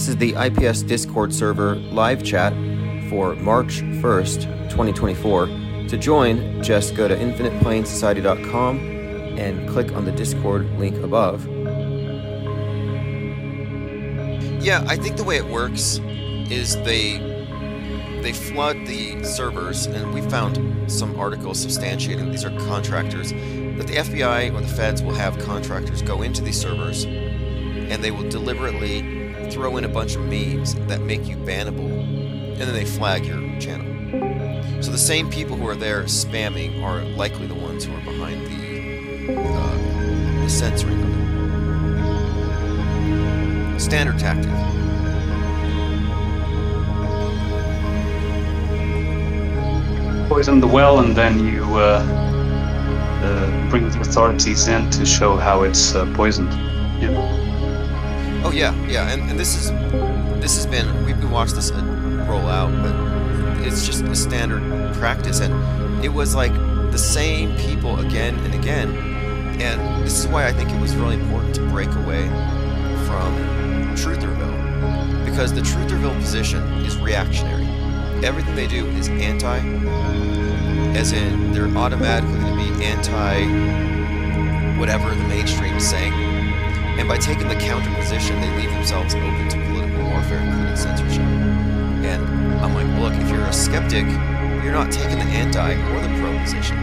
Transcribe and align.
This 0.00 0.08
is 0.08 0.16
the 0.16 0.32
IPS 0.32 0.80
Discord 0.80 1.34
server 1.34 1.74
live 1.74 2.24
chat 2.24 2.54
for 3.10 3.34
March 3.34 3.82
1st, 3.82 4.70
2024. 4.70 5.46
To 5.88 5.98
join, 5.98 6.62
just 6.62 6.94
go 6.94 7.06
to 7.06 7.14
infiniteplanesociety.com 7.14 8.78
and 9.38 9.68
click 9.68 9.92
on 9.92 10.06
the 10.06 10.12
Discord 10.12 10.70
link 10.78 10.96
above. 11.04 11.46
Yeah, 14.64 14.82
I 14.88 14.96
think 14.96 15.18
the 15.18 15.24
way 15.24 15.36
it 15.36 15.44
works 15.44 16.00
is 16.50 16.76
they 16.76 17.18
they 18.22 18.32
flood 18.32 18.78
the 18.86 19.22
servers, 19.22 19.84
and 19.84 20.14
we 20.14 20.22
found 20.22 20.90
some 20.90 21.20
articles 21.20 21.62
substantiating 21.62 22.30
these 22.32 22.46
are 22.46 22.58
contractors 22.60 23.32
that 23.32 23.86
the 23.86 23.96
FBI 23.96 24.54
or 24.54 24.62
the 24.62 24.66
feds 24.66 25.02
will 25.02 25.14
have 25.14 25.38
contractors 25.40 26.00
go 26.00 26.22
into 26.22 26.40
these 26.40 26.58
servers, 26.58 27.04
and 27.04 28.02
they 28.02 28.10
will 28.10 28.26
deliberately 28.30 29.19
throw 29.50 29.76
in 29.76 29.84
a 29.84 29.88
bunch 29.88 30.14
of 30.14 30.22
memes 30.22 30.74
that 30.86 31.00
make 31.00 31.26
you 31.26 31.36
bannable, 31.36 31.90
and 31.90 32.60
then 32.60 32.72
they 32.72 32.84
flag 32.84 33.26
your 33.26 33.40
channel. 33.58 33.86
So 34.82 34.90
the 34.90 34.98
same 34.98 35.28
people 35.28 35.56
who 35.56 35.66
are 35.66 35.74
there 35.74 36.04
spamming 36.04 36.82
are 36.82 37.02
likely 37.16 37.46
the 37.46 37.54
ones 37.54 37.84
who 37.84 37.92
are 37.94 38.00
behind 38.00 38.46
the, 38.46 39.36
uh, 39.36 39.76
the 40.42 40.48
censoring 40.48 41.02
of 41.02 41.08
it. 43.74 43.80
Standard 43.80 44.18
tactic. 44.18 44.50
Poison 50.28 50.60
the 50.60 50.66
well, 50.66 51.00
and 51.00 51.16
then 51.16 51.44
you 51.44 51.64
uh, 51.74 52.02
uh, 53.22 53.70
bring 53.70 53.88
the 53.90 54.00
authorities 54.00 54.68
in 54.68 54.88
to 54.90 55.04
show 55.04 55.36
how 55.36 55.62
it's 55.64 55.94
uh, 55.94 56.06
poisoned. 56.14 56.69
Oh 58.42 58.52
yeah, 58.52 58.74
yeah, 58.86 59.10
and, 59.10 59.30
and 59.30 59.38
this 59.38 59.54
is 59.54 59.70
this 60.40 60.56
has 60.56 60.66
been 60.66 61.04
we've 61.04 61.20
watching 61.30 61.54
this 61.54 61.70
uh, 61.70 62.26
roll 62.28 62.48
out, 62.48 62.70
but 62.82 63.66
it's 63.66 63.86
just 63.86 64.02
a 64.02 64.16
standard 64.16 64.94
practice, 64.96 65.40
and 65.40 66.04
it 66.04 66.08
was 66.08 66.34
like 66.34 66.52
the 66.90 66.98
same 66.98 67.56
people 67.58 68.00
again 68.00 68.34
and 68.40 68.54
again, 68.54 68.90
and 69.60 70.04
this 70.04 70.18
is 70.18 70.26
why 70.26 70.46
I 70.46 70.52
think 70.52 70.70
it 70.70 70.80
was 70.80 70.96
really 70.96 71.14
important 71.14 71.54
to 71.56 71.66
break 71.68 71.88
away 71.94 72.28
from 73.06 73.36
Trutherville, 73.94 75.24
because 75.24 75.52
the 75.52 75.60
Trutherville 75.60 76.18
position 76.20 76.62
is 76.84 76.96
reactionary. 76.98 77.66
Everything 78.24 78.54
they 78.54 78.66
do 78.66 78.86
is 78.86 79.08
anti, 79.08 79.58
as 80.96 81.12
in 81.12 81.52
they're 81.52 81.68
automatically 81.76 82.38
going 82.38 82.68
to 82.68 82.78
be 82.78 82.84
anti 82.84 83.80
whatever 84.78 85.14
the 85.14 85.24
mainstream 85.28 85.74
is 85.74 85.88
saying 85.88 86.29
and 87.00 87.08
by 87.08 87.16
taking 87.16 87.48
the 87.48 87.54
counter 87.54 87.90
position, 87.94 88.38
they 88.42 88.56
leave 88.58 88.70
themselves 88.72 89.14
open 89.14 89.48
to 89.48 89.56
political 89.68 90.04
warfare, 90.10 90.38
including 90.38 90.76
censorship. 90.76 91.22
And 92.04 92.22
I'm 92.60 92.74
like, 92.74 92.86
look, 93.00 93.14
if 93.14 93.30
you're 93.30 93.46
a 93.46 93.52
skeptic, 93.54 94.04
you're 94.62 94.74
not 94.74 94.92
taking 94.92 95.18
the 95.18 95.24
anti 95.24 95.72
or 95.72 96.00
the 96.02 96.08
pro 96.20 96.38
position. 96.40 96.76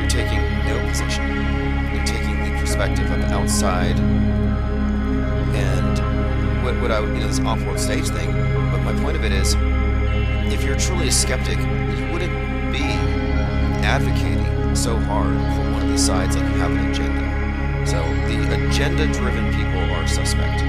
You're 0.00 0.10
taking 0.10 0.40
no 0.66 0.84
position. 0.88 1.30
You're 1.94 2.04
taking 2.04 2.42
the 2.42 2.58
perspective 2.58 3.08
of 3.12 3.20
outside 3.30 3.96
and 5.54 6.64
what, 6.64 6.74
what 6.80 6.90
I 6.90 6.98
would, 6.98 7.14
you 7.14 7.20
know, 7.20 7.28
this 7.28 7.38
off-world 7.38 7.78
stage 7.78 8.08
thing. 8.08 8.32
But 8.32 8.82
my 8.82 9.00
point 9.00 9.16
of 9.16 9.24
it 9.24 9.30
is, 9.30 9.54
if 10.52 10.64
you're 10.64 10.76
truly 10.76 11.06
a 11.06 11.12
skeptic, 11.12 11.58
you 11.58 12.12
wouldn't 12.12 12.72
be 12.72 12.82
advocating 13.86 14.74
so 14.74 14.96
hard 14.96 15.38
for 15.54 15.70
one 15.70 15.82
of 15.82 15.88
these 15.88 16.04
sides 16.04 16.36
like 16.36 16.50
you 16.50 16.58
have 16.58 16.72
an 16.72 16.90
agenda. 16.90 17.21
So 17.84 18.00
the 18.28 18.66
agenda 18.68 19.06
driven 19.12 19.52
people 19.54 19.80
are 19.94 20.06
suspect. 20.06 20.62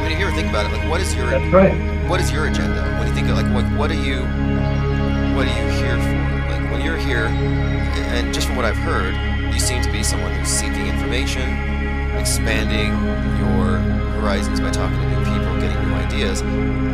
When 0.00 0.10
you 0.10 0.16
hear 0.16 0.30
think 0.32 0.48
about 0.48 0.66
it, 0.66 0.72
like 0.76 0.88
what 0.90 1.00
is 1.00 1.14
your 1.14 1.26
That's 1.30 1.52
right. 1.52 1.74
what 2.08 2.20
is 2.20 2.30
your 2.30 2.46
agenda? 2.46 2.82
When 2.98 3.08
you 3.08 3.14
think 3.14 3.28
of 3.28 3.36
like 3.36 3.46
what 3.54 3.64
what 3.78 3.90
are 3.90 3.94
you 4.08 4.20
what 5.34 5.46
are 5.46 5.56
you 5.56 5.68
here 5.80 5.96
for? 5.96 6.50
Like 6.52 6.70
when 6.70 6.82
you're 6.82 6.96
here 6.98 7.26
and 7.26 8.32
just 8.34 8.46
from 8.46 8.56
what 8.56 8.64
I've 8.64 8.76
heard, 8.76 9.14
you 9.52 9.58
seem 9.60 9.82
to 9.82 9.90
be 9.90 10.02
someone 10.02 10.32
who's 10.34 10.48
seeking 10.48 10.86
information, 10.86 11.48
expanding 12.18 12.90
your 13.38 13.78
horizons 14.20 14.60
by 14.60 14.70
talking 14.70 14.98
to 15.00 15.08
new 15.08 15.24
people, 15.24 15.53
getting 15.68 15.88
new 15.88 15.94
ideas. 15.94 16.42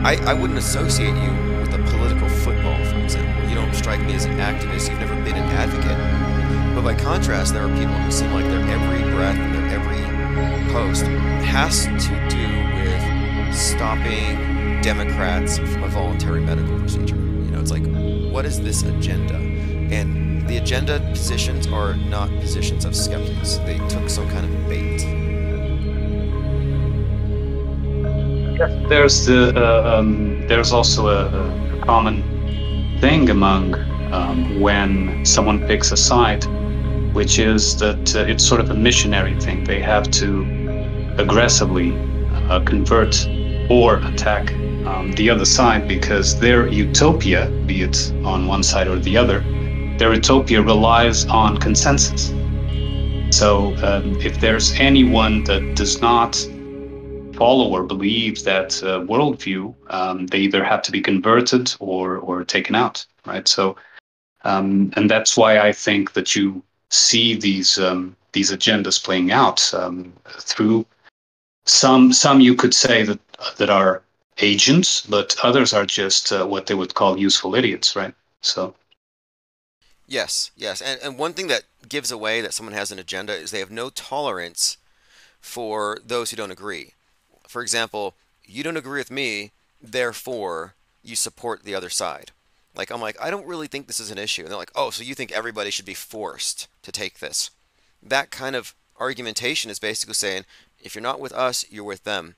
I, 0.05 0.17
I 0.31 0.35
wouldn't 0.35 0.59
associate 0.59 1.15
you 1.15 1.33
with 1.59 1.75
a 1.75 1.83
political 1.91 2.29
football, 2.29 2.83
for 2.85 2.99
example. 2.99 3.49
You 3.49 3.55
don't 3.55 3.75
strike 3.75 4.01
me 4.01 4.15
as 4.15 4.25
an 4.25 4.39
activist. 4.39 4.89
You've 4.89 5.01
never 5.01 5.15
been 5.17 5.37
an 5.37 5.49
advocate. 5.51 6.75
But 6.75 6.83
by 6.83 6.95
contrast, 6.95 7.53
there 7.53 7.65
are 7.65 7.77
people 7.77 7.95
who 7.95 8.11
seem 8.11 8.33
like 8.33 8.45
their 8.45 8.61
every 8.61 9.03
breath 9.11 9.37
and 9.37 9.55
their 9.55 9.67
every 9.67 10.73
post 10.73 11.03
has 11.43 11.85
to 11.85 12.29
do 12.29 12.47
with 12.77 13.55
stopping 13.55 14.81
Democrats 14.83 15.59
from 15.59 15.83
a 15.83 15.89
voluntary 15.89 16.41
medical 16.41 16.79
procedure. 16.79 17.17
You 17.17 17.51
know, 17.51 17.61
it's 17.61 17.73
like, 17.73 17.85
what 18.33 18.47
is 18.47 18.61
this 18.61 18.83
agenda? 18.83 19.35
And 19.35 20.49
the 20.49 20.59
agenda 20.59 21.01
positions 21.11 21.67
are 21.67 21.95
not 21.95 22.29
positions 22.41 22.85
of 22.85 22.95
skeptics. 22.95 23.57
They 23.59 23.79
took 23.89 24.09
some 24.09 24.29
kind 24.31 24.47
of 24.47 24.69
bait. 24.69 25.20
There's 28.61 29.25
the 29.25 29.55
uh, 29.57 29.99
um, 29.99 30.47
there's 30.47 30.71
also 30.71 31.09
a, 31.09 31.79
a, 31.79 31.81
common 31.87 32.23
thing 33.01 33.31
among 33.31 33.75
um, 34.13 34.61
when 34.61 35.25
someone 35.25 35.67
picks 35.67 35.93
a 35.93 35.97
side, 35.97 36.45
which 37.15 37.39
is 37.39 37.79
that 37.79 38.15
uh, 38.15 38.19
it's 38.31 38.45
sort 38.45 38.61
of 38.61 38.69
a 38.69 38.75
missionary 38.75 39.35
thing. 39.41 39.65
They 39.65 39.81
have 39.81 40.11
to 40.11 40.43
aggressively 41.17 41.97
uh, 42.51 42.61
convert 42.67 43.27
or 43.71 43.97
attack 43.97 44.53
um, 44.85 45.15
the 45.17 45.31
other 45.31 45.47
side 45.47 45.89
because 45.89 46.39
their 46.39 46.69
utopia, 46.69 47.49
be 47.65 47.81
it 47.81 48.13
on 48.27 48.47
one 48.47 48.63
side 48.63 48.89
or 48.89 48.99
the 48.99 49.17
other, 49.17 49.41
their 49.97 50.13
utopia 50.13 50.61
relies 50.61 51.25
on 51.25 51.57
consensus. 51.57 52.29
So 53.35 53.75
um, 53.83 54.21
if 54.21 54.39
there's 54.39 54.73
anyone 54.73 55.45
that 55.45 55.77
does 55.77 56.03
not 56.03 56.37
follower 57.41 57.83
believes 57.83 58.43
that 58.45 58.83
uh, 58.83 59.01
worldview, 59.13 59.75
um, 59.89 60.27
they 60.27 60.41
either 60.41 60.63
have 60.63 60.83
to 60.83 60.93
be 60.93 61.01
converted 61.01 61.75
or 61.81 62.19
or 62.19 62.45
taken 62.45 62.75
out, 62.75 63.07
right? 63.25 63.49
So, 63.49 63.77
um, 64.45 64.93
and 64.97 65.11
that's 65.11 65.39
why 65.39 65.53
I 65.59 65.73
think 65.73 66.13
that 66.13 66.37
you 66.37 66.63
see 66.91 67.35
these 67.35 67.79
um, 67.79 68.15
these 68.33 68.53
agendas 68.53 69.03
playing 69.03 69.33
out 69.33 69.73
um, 69.73 70.13
through 70.51 70.85
some 71.65 72.13
some 72.13 72.41
you 72.43 72.55
could 72.55 72.75
say 72.75 73.05
that 73.05 73.21
that 73.57 73.71
are 73.71 74.03
agents, 74.37 75.01
but 75.07 75.35
others 75.43 75.73
are 75.73 75.87
just 75.87 76.33
uh, 76.33 76.45
what 76.47 76.67
they 76.67 76.75
would 76.75 76.93
call 76.95 77.19
useful 77.19 77.55
idiots, 77.55 77.97
right? 77.97 78.15
So. 78.43 78.75
Yes, 80.07 80.51
yes, 80.57 80.83
and 80.83 81.01
and 81.03 81.19
one 81.19 81.33
thing 81.33 81.49
that 81.49 81.65
gives 81.89 82.11
away 82.13 82.43
that 82.43 82.53
someone 82.53 82.75
has 82.75 82.93
an 82.93 82.99
agenda 82.99 83.33
is 83.33 83.51
they 83.51 83.65
have 83.65 83.71
no 83.83 83.89
tolerance 83.89 84.77
for 85.41 85.99
those 86.05 86.31
who 86.31 86.37
don't 86.37 86.51
agree 86.51 86.93
for 87.51 87.63
example, 87.63 88.15
you 88.45 88.63
don't 88.63 88.77
agree 88.77 89.01
with 89.01 89.11
me, 89.11 89.51
therefore 89.83 90.75
you 91.03 91.17
support 91.17 91.65
the 91.65 91.75
other 91.75 91.91
side. 91.91 92.31
Like 92.77 92.93
I'm 92.93 93.01
like, 93.01 93.21
I 93.21 93.29
don't 93.29 93.47
really 93.47 93.67
think 93.67 93.89
this 93.89 93.99
is 93.99 94.13
an 94.13 94.19
issue. 94.19 94.43
And 94.43 94.51
they're 94.51 94.57
like, 94.57 94.71
oh, 94.77 94.91
so 94.91 95.03
you 95.03 95.17
think 95.17 95.33
everybody 95.33 95.71
should 95.71 95.85
be 95.85 95.95
forced 95.95 96.69
to 96.83 96.93
take 96.93 97.19
this? 97.19 97.51
That 98.01 98.31
kind 98.31 98.55
of 98.55 98.77
argumentation 99.01 99.69
is 99.69 99.81
basically 99.81 100.15
saying, 100.15 100.45
if 100.81 100.95
you're 100.95 101.03
not 101.03 101.19
with 101.19 101.33
us, 101.33 101.65
you're 101.69 101.83
with 101.83 102.05
them. 102.05 102.37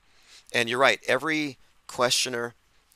And 0.51 0.67
you're 0.67 0.79
right, 0.79 0.99
every 1.07 1.57
questioner, 1.85 2.55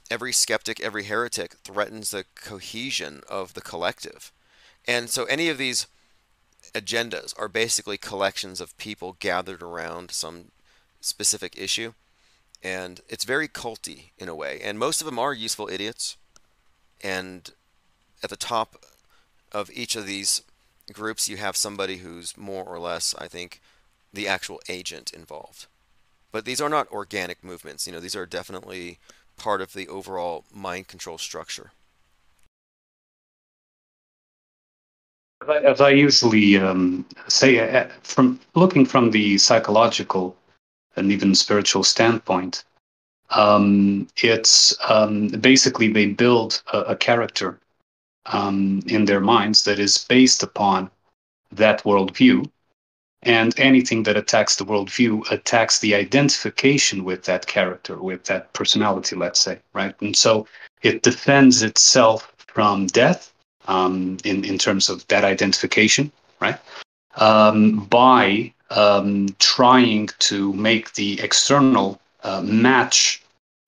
every 0.09 0.33
skeptic, 0.33 0.79
every 0.79 1.03
heretic 1.03 1.53
threatens 1.63 2.09
the 2.09 2.25
cohesion 2.33 3.21
of 3.29 3.53
the 3.53 3.61
collective. 3.61 4.31
And 4.87 5.11
so 5.11 5.25
any 5.25 5.49
of 5.49 5.59
these 5.59 5.85
agendas 6.73 7.39
are 7.39 7.47
basically 7.47 7.97
collections 7.97 8.59
of 8.59 8.75
people 8.79 9.17
gathered 9.19 9.61
around 9.61 10.09
some 10.09 10.45
specific 10.99 11.53
issue 11.55 11.93
and 12.63 13.01
it's 13.09 13.23
very 13.23 13.47
culty 13.47 14.11
in 14.17 14.29
a 14.29 14.35
way. 14.35 14.59
And 14.63 14.79
most 14.79 15.01
of 15.01 15.05
them 15.05 15.19
are 15.19 15.33
useful 15.33 15.69
idiots. 15.69 16.17
And 17.01 17.51
at 18.23 18.29
the 18.29 18.35
top 18.35 18.83
of 19.51 19.69
each 19.71 19.95
of 19.95 20.05
these 20.05 20.41
groups, 20.91 21.29
you 21.29 21.37
have 21.37 21.55
somebody 21.55 21.97
who's 21.97 22.37
more 22.37 22.63
or 22.65 22.79
less, 22.79 23.13
I 23.17 23.27
think, 23.27 23.61
the 24.13 24.27
actual 24.27 24.61
agent 24.67 25.11
involved. 25.13 25.67
But 26.31 26.45
these 26.45 26.61
are 26.61 26.69
not 26.69 26.91
organic 26.91 27.43
movements. 27.43 27.87
You 27.87 27.93
know, 27.93 27.99
these 27.99 28.15
are 28.15 28.25
definitely 28.25 28.99
part 29.37 29.61
of 29.61 29.73
the 29.73 29.87
overall 29.87 30.43
mind 30.53 30.87
control 30.87 31.17
structure. 31.17 31.71
As 35.47 35.79
I 35.79 35.91
usually 35.91 36.57
um, 36.57 37.05
say, 37.27 37.59
uh, 37.59 37.87
from 38.01 38.39
looking 38.55 38.85
from 38.85 39.11
the 39.11 39.37
psychological 39.37 40.35
and 40.97 41.11
even 41.11 41.35
spiritual 41.35 41.83
standpoint. 41.83 42.63
Um, 43.29 44.07
it's 44.17 44.75
um, 44.89 45.27
basically 45.27 45.91
they 45.91 46.07
build 46.07 46.61
a, 46.71 46.79
a, 46.79 46.95
character 46.95 47.59
um, 48.27 48.81
in 48.87 49.03
their 49.05 49.19
minds 49.19 49.63
that 49.65 49.79
is 49.79 49.97
based 49.97 50.43
upon 50.43 50.89
that 51.51 51.83
worldview. 51.83 52.49
And 53.23 53.59
anything 53.59 54.03
that 54.03 54.15
attacks 54.15 54.55
the 54.55 54.65
worldview 54.65 55.29
attacks 55.31 55.79
the 55.79 55.95
identification 55.95 57.03
with 57.03 57.23
that 57.25 57.47
character, 57.47 57.97
with 57.97 58.23
that 58.25 58.53
personality, 58.53 59.15
let's 59.15 59.39
say, 59.39 59.59
right? 59.73 59.95
And 60.01 60.15
so 60.15 60.47
it 60.81 61.01
defends 61.01 61.63
itself 61.63 62.33
from 62.47 62.87
death 62.87 63.33
um, 63.67 64.17
in, 64.23 64.45
in 64.45 64.57
terms 64.57 64.87
of 64.87 65.05
that 65.07 65.25
identification, 65.25 66.11
right? 66.39 66.57
Um, 67.15 67.85
by 67.85 68.53
um, 68.69 69.27
trying 69.39 70.09
to 70.19 70.53
make 70.53 70.93
the 70.93 71.19
external 71.21 71.99
uh, 72.23 72.41
match 72.41 73.21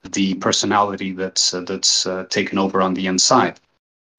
the 0.03 0.33
personality 0.35 1.11
that's 1.11 1.53
uh, 1.53 1.61
that's 1.61 2.05
uh, 2.05 2.25
taken 2.29 2.57
over 2.57 2.81
on 2.81 2.93
the 2.93 3.07
inside. 3.07 3.59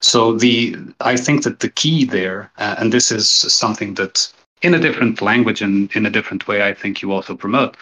So 0.01 0.33
the 0.35 0.77
I 1.01 1.17
think 1.17 1.43
that 1.45 1.61
the 1.61 1.71
key 1.71 2.05
there, 2.05 2.51
uh, 2.59 2.77
and 2.79 2.93
this 2.93 3.11
is 3.11 3.29
something 3.29 3.95
that 3.95 4.33
in 4.63 4.75
a 4.75 4.79
different 4.79 5.21
language 5.23 5.63
and 5.63 5.91
in 5.95 6.07
a 6.07 6.11
different 6.11 6.47
way, 6.49 6.63
I 6.63 6.75
think 6.75 7.03
you 7.03 7.13
also 7.13 7.35
promote. 7.35 7.77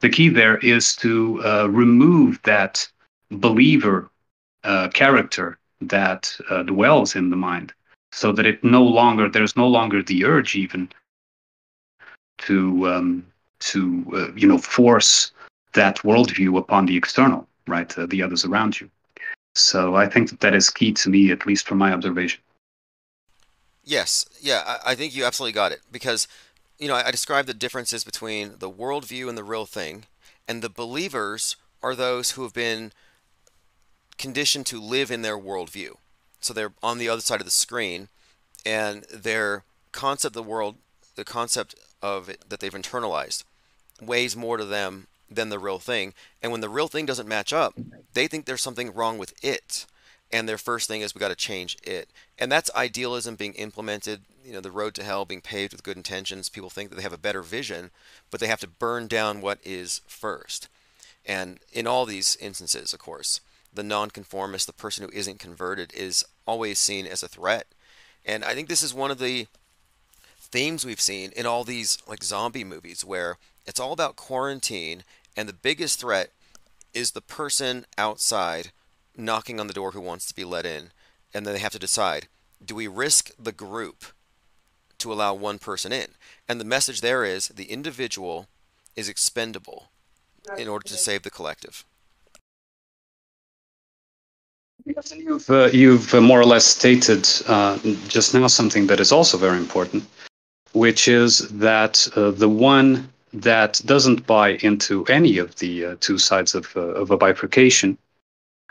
The 0.00 0.08
key 0.08 0.28
there 0.28 0.58
is 0.58 0.96
to 0.96 1.42
uh, 1.44 1.66
remove 1.70 2.40
that 2.42 2.86
believer 3.30 4.10
uh, 4.64 4.88
character 4.88 5.58
that 5.80 6.36
dwells 6.66 7.16
in 7.16 7.30
the 7.30 7.36
mind, 7.36 7.72
so 8.12 8.32
that 8.32 8.46
it 8.46 8.62
no 8.64 8.82
longer 8.82 9.28
there's 9.28 9.56
no 9.56 9.68
longer 9.68 10.02
the 10.02 10.24
urge 10.24 10.56
even 10.56 10.88
to 12.38 12.88
um, 12.88 13.26
to 13.60 14.04
uh, 14.14 14.32
you 14.34 14.46
know 14.46 14.58
force 14.58 15.32
that 15.72 15.98
worldview 15.98 16.58
upon 16.58 16.86
the 16.86 16.96
external, 16.96 17.46
right, 17.66 17.96
uh, 17.98 18.06
the 18.06 18.22
others 18.22 18.44
around 18.44 18.80
you. 18.80 18.88
So 19.54 19.94
I 19.94 20.08
think 20.08 20.30
that 20.30 20.40
that 20.40 20.54
is 20.54 20.70
key 20.70 20.92
to 20.94 21.10
me, 21.10 21.30
at 21.30 21.46
least 21.46 21.66
from 21.66 21.78
my 21.78 21.92
observation. 21.92 22.40
Yes, 23.84 24.24
yeah, 24.40 24.62
I, 24.66 24.92
I 24.92 24.94
think 24.94 25.14
you 25.14 25.24
absolutely 25.24 25.52
got 25.52 25.72
it 25.72 25.80
because, 25.92 26.26
you 26.78 26.88
know, 26.88 26.94
I, 26.94 27.08
I 27.08 27.10
described 27.10 27.48
the 27.48 27.54
differences 27.54 28.02
between 28.02 28.54
the 28.58 28.70
worldview 28.70 29.28
and 29.28 29.36
the 29.36 29.44
real 29.44 29.66
thing, 29.66 30.06
and 30.48 30.62
the 30.62 30.70
believers 30.70 31.56
are 31.82 31.94
those 31.94 32.32
who 32.32 32.42
have 32.42 32.54
been 32.54 32.92
conditioned 34.16 34.66
to 34.66 34.80
live 34.80 35.10
in 35.10 35.22
their 35.22 35.38
worldview. 35.38 35.96
So 36.40 36.54
they're 36.54 36.72
on 36.82 36.98
the 36.98 37.08
other 37.08 37.20
side 37.20 37.40
of 37.40 37.46
the 37.46 37.50
screen, 37.50 38.08
and 38.64 39.04
their 39.04 39.64
concept 39.92 40.36
of 40.36 40.44
the 40.44 40.50
world, 40.50 40.76
the 41.14 41.24
concept 41.24 41.74
of 42.04 42.28
it 42.28 42.44
that 42.50 42.60
they've 42.60 42.70
internalized, 42.74 43.44
weighs 44.00 44.36
more 44.36 44.58
to 44.58 44.64
them 44.66 45.06
than 45.30 45.48
the 45.48 45.58
real 45.58 45.78
thing. 45.78 46.12
And 46.42 46.52
when 46.52 46.60
the 46.60 46.68
real 46.68 46.86
thing 46.86 47.06
doesn't 47.06 47.26
match 47.26 47.50
up, 47.50 47.74
they 48.12 48.26
think 48.26 48.44
there's 48.44 48.60
something 48.60 48.92
wrong 48.92 49.16
with 49.16 49.32
it. 49.42 49.86
And 50.30 50.46
their 50.46 50.58
first 50.58 50.86
thing 50.86 51.00
is 51.00 51.14
we 51.14 51.18
got 51.18 51.28
to 51.28 51.34
change 51.34 51.78
it. 51.82 52.08
And 52.38 52.52
that's 52.52 52.70
idealism 52.74 53.36
being 53.36 53.54
implemented, 53.54 54.20
you 54.44 54.52
know, 54.52 54.60
the 54.60 54.70
road 54.70 54.94
to 54.96 55.02
hell 55.02 55.24
being 55.24 55.40
paved 55.40 55.72
with 55.72 55.82
good 55.82 55.96
intentions. 55.96 56.50
People 56.50 56.68
think 56.68 56.90
that 56.90 56.96
they 56.96 57.02
have 57.02 57.12
a 57.14 57.18
better 57.18 57.40
vision, 57.40 57.90
but 58.30 58.38
they 58.38 58.48
have 58.48 58.60
to 58.60 58.68
burn 58.68 59.06
down 59.06 59.40
what 59.40 59.58
is 59.64 60.02
first. 60.06 60.68
And 61.24 61.58
in 61.72 61.86
all 61.86 62.04
these 62.04 62.36
instances, 62.36 62.92
of 62.92 62.98
course, 62.98 63.40
the 63.72 63.82
nonconformist, 63.82 64.66
the 64.66 64.74
person 64.74 65.04
who 65.04 65.16
isn't 65.16 65.38
converted, 65.38 65.94
is 65.94 66.24
always 66.46 66.78
seen 66.78 67.06
as 67.06 67.22
a 67.22 67.28
threat. 67.28 67.66
And 68.26 68.44
I 68.44 68.54
think 68.54 68.68
this 68.68 68.82
is 68.82 68.92
one 68.92 69.10
of 69.10 69.18
the 69.18 69.46
themes 70.54 70.86
we've 70.86 71.00
seen 71.00 71.32
in 71.34 71.46
all 71.46 71.64
these 71.64 71.98
like 72.06 72.22
zombie 72.22 72.62
movies 72.62 73.04
where 73.04 73.38
it's 73.66 73.80
all 73.80 73.92
about 73.92 74.14
quarantine, 74.14 75.02
and 75.36 75.48
the 75.48 75.52
biggest 75.52 75.98
threat 75.98 76.30
is 76.94 77.10
the 77.10 77.20
person 77.20 77.84
outside 77.98 78.70
knocking 79.16 79.58
on 79.58 79.66
the 79.66 79.72
door 79.72 79.90
who 79.90 80.00
wants 80.00 80.26
to 80.26 80.34
be 80.34 80.44
let 80.44 80.64
in. 80.64 80.92
And 81.34 81.44
then 81.44 81.54
they 81.54 81.58
have 81.58 81.72
to 81.72 81.78
decide 81.80 82.28
do 82.64 82.76
we 82.76 82.86
risk 82.86 83.32
the 83.36 83.50
group 83.50 84.04
to 84.98 85.12
allow 85.12 85.34
one 85.34 85.58
person 85.58 85.90
in? 85.92 86.10
And 86.48 86.60
the 86.60 86.64
message 86.64 87.00
there 87.00 87.24
is 87.24 87.48
the 87.48 87.64
individual 87.64 88.46
is 88.94 89.08
expendable 89.08 89.90
in 90.56 90.68
order 90.68 90.86
to 90.86 90.96
save 90.96 91.24
the 91.24 91.30
collective. 91.30 91.84
Yes, 94.84 95.10
and 95.10 95.20
you've, 95.20 95.50
uh, 95.50 95.70
you've 95.72 96.14
uh, 96.14 96.20
more 96.20 96.40
or 96.40 96.44
less 96.44 96.64
stated 96.64 97.28
uh, 97.48 97.76
just 98.06 98.34
now 98.34 98.46
something 98.46 98.86
that 98.86 99.00
is 99.00 99.10
also 99.10 99.36
very 99.36 99.56
important, 99.56 100.04
which 100.74 101.06
is 101.06 101.48
that 101.50 102.06
uh, 102.16 102.32
the 102.32 102.48
one 102.48 103.08
that 103.32 103.80
doesn't 103.84 104.26
buy 104.26 104.50
into 104.62 105.04
any 105.06 105.38
of 105.38 105.54
the 105.56 105.84
uh, 105.84 105.96
two 106.00 106.18
sides 106.18 106.54
of, 106.54 106.76
uh, 106.76 106.80
of 106.80 107.10
a 107.10 107.16
bifurcation 107.16 107.96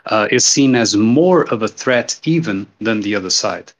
uh, 0.06 0.28
is 0.30 0.44
seen 0.44 0.74
as 0.74 0.96
more 0.96 1.44
of 1.52 1.62
a 1.62 1.68
threat 1.68 2.20
even 2.24 2.66
than 2.80 3.00
the 3.00 3.14
other 3.14 3.30
side. 3.30 3.72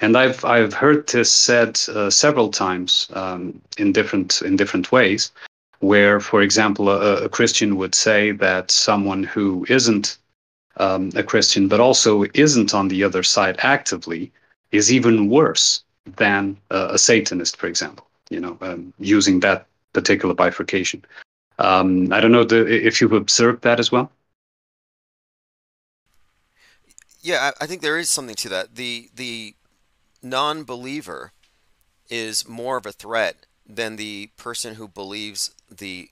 And 0.00 0.16
I've 0.16 0.44
I've 0.44 0.72
heard 0.74 1.08
this 1.08 1.32
said 1.32 1.78
uh, 1.88 2.10
several 2.10 2.50
times 2.50 3.08
um, 3.14 3.60
in 3.76 3.92
different 3.92 4.42
in 4.42 4.56
different 4.56 4.92
ways, 4.92 5.32
where, 5.80 6.20
for 6.20 6.40
example, 6.42 6.88
a, 6.90 7.24
a 7.24 7.28
Christian 7.28 7.76
would 7.76 7.94
say 7.94 8.30
that 8.32 8.70
someone 8.70 9.24
who 9.24 9.66
isn't 9.68 10.18
um, 10.76 11.10
a 11.14 11.22
Christian 11.22 11.68
but 11.68 11.80
also 11.80 12.24
isn't 12.34 12.74
on 12.74 12.88
the 12.88 13.04
other 13.04 13.22
side 13.22 13.56
actively 13.58 14.32
is 14.72 14.92
even 14.92 15.28
worse 15.28 15.82
than 16.16 16.56
a 16.70 16.98
Satanist, 16.98 17.56
for 17.56 17.66
example. 17.66 18.06
You 18.30 18.40
know, 18.40 18.58
um, 18.60 18.92
using 18.98 19.40
that 19.40 19.66
particular 19.92 20.34
bifurcation. 20.34 21.04
Um, 21.58 22.12
I 22.12 22.20
don't 22.20 22.32
know 22.32 22.44
the, 22.44 22.64
if 22.86 23.00
you've 23.00 23.12
observed 23.12 23.62
that 23.62 23.80
as 23.80 23.90
well. 23.90 24.10
Yeah, 27.20 27.50
I, 27.60 27.64
I 27.64 27.66
think 27.66 27.82
there 27.82 27.98
is 27.98 28.08
something 28.08 28.36
to 28.36 28.48
that. 28.48 28.76
The 28.76 29.10
the 29.14 29.54
non-believer 30.22 31.32
is 32.08 32.48
more 32.48 32.76
of 32.76 32.86
a 32.86 32.92
threat 32.92 33.46
than 33.66 33.96
the 33.96 34.30
person 34.36 34.74
who 34.76 34.88
believes 34.88 35.54
the 35.70 36.10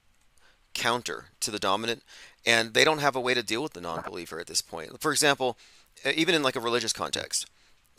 counter 0.74 1.26
to 1.40 1.50
the 1.50 1.58
dominant, 1.58 2.02
and 2.44 2.74
they 2.74 2.84
don't 2.84 3.00
have 3.00 3.16
a 3.16 3.20
way 3.20 3.34
to 3.34 3.42
deal 3.42 3.62
with 3.62 3.72
the 3.72 3.80
non-believer 3.80 4.38
at 4.38 4.46
this 4.46 4.60
point. 4.60 5.00
For 5.00 5.12
example, 5.12 5.56
even 6.04 6.34
in 6.34 6.42
like 6.42 6.56
a 6.56 6.60
religious 6.60 6.92
context, 6.92 7.46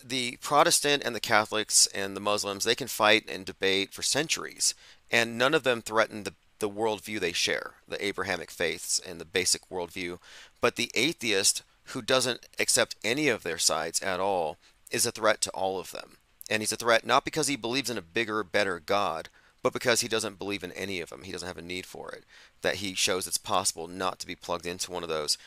the 0.03 0.37
Protestant 0.41 1.03
and 1.05 1.15
the 1.15 1.19
Catholics 1.19 1.87
and 1.87 2.15
the 2.15 2.21
Muslims 2.21 2.63
they 2.63 2.75
can 2.75 2.87
fight 2.87 3.29
and 3.29 3.45
debate 3.45 3.93
for 3.93 4.01
centuries 4.01 4.73
and 5.11 5.37
none 5.37 5.53
of 5.53 5.63
them 5.63 5.81
threaten 5.81 6.23
the, 6.23 6.33
the 6.59 6.69
worldview 6.69 7.19
they 7.19 7.31
share, 7.31 7.73
the 7.87 8.03
Abrahamic 8.03 8.51
faiths 8.51 8.99
and 8.99 9.19
the 9.19 9.25
basic 9.25 9.67
worldview. 9.69 10.19
But 10.61 10.75
the 10.75 10.91
atheist 10.93 11.63
who 11.85 12.01
doesn't 12.01 12.47
accept 12.59 12.95
any 13.03 13.27
of 13.27 13.43
their 13.43 13.57
sides 13.57 14.01
at 14.01 14.19
all 14.19 14.57
is 14.91 15.05
a 15.05 15.11
threat 15.11 15.41
to 15.41 15.49
all 15.51 15.79
of 15.79 15.91
them. 15.91 16.17
And 16.49 16.61
he's 16.61 16.71
a 16.71 16.77
threat 16.77 17.05
not 17.05 17.25
because 17.25 17.47
he 17.47 17.55
believes 17.55 17.89
in 17.89 17.97
a 17.97 18.03
bigger, 18.03 18.43
better 18.43 18.79
God, 18.79 19.29
but 19.61 19.73
because 19.73 20.01
he 20.01 20.07
doesn't 20.07 20.39
believe 20.39 20.63
in 20.63 20.71
any 20.73 21.01
of 21.01 21.09
them. 21.09 21.23
He 21.23 21.31
doesn't 21.31 21.47
have 21.47 21.57
a 21.57 21.63
need 21.63 21.85
for 21.85 22.11
it. 22.11 22.23
That 22.61 22.75
he 22.75 22.93
shows 22.93 23.27
it's 23.27 23.37
possible 23.37 23.87
not 23.87 24.19
to 24.19 24.27
be 24.27 24.35
plugged 24.35 24.65
into 24.65 24.91
one 24.91 25.03
of 25.03 25.09
those. 25.09 25.37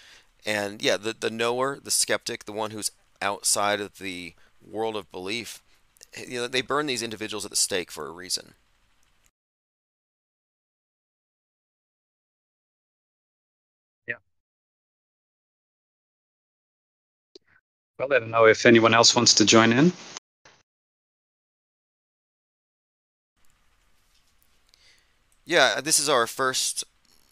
And 0.44 0.82
yeah, 0.82 0.96
the, 0.96 1.14
the 1.18 1.30
knower, 1.30 1.78
the 1.82 1.90
skeptic, 1.90 2.44
the 2.44 2.52
one 2.52 2.72
who's 2.72 2.90
outside 3.20 3.80
of 3.80 3.98
the 3.98 4.34
world 4.64 4.96
of 4.96 5.10
belief, 5.10 5.62
you 6.16 6.40
know, 6.40 6.46
they 6.48 6.62
burn 6.62 6.86
these 6.86 7.02
individuals 7.02 7.44
at 7.44 7.50
the 7.50 7.56
stake 7.56 7.90
for 7.90 8.06
a 8.06 8.10
reason. 8.10 8.54
Yeah. 14.06 14.16
Well, 17.98 18.12
I 18.12 18.18
don't 18.18 18.30
know 18.30 18.46
if 18.46 18.66
anyone 18.66 18.94
else 18.94 19.14
wants 19.14 19.34
to 19.34 19.44
join 19.44 19.72
in. 19.72 19.92
Yeah, 25.44 25.80
this 25.80 25.98
is 25.98 26.08
our 26.08 26.26
first, 26.26 26.84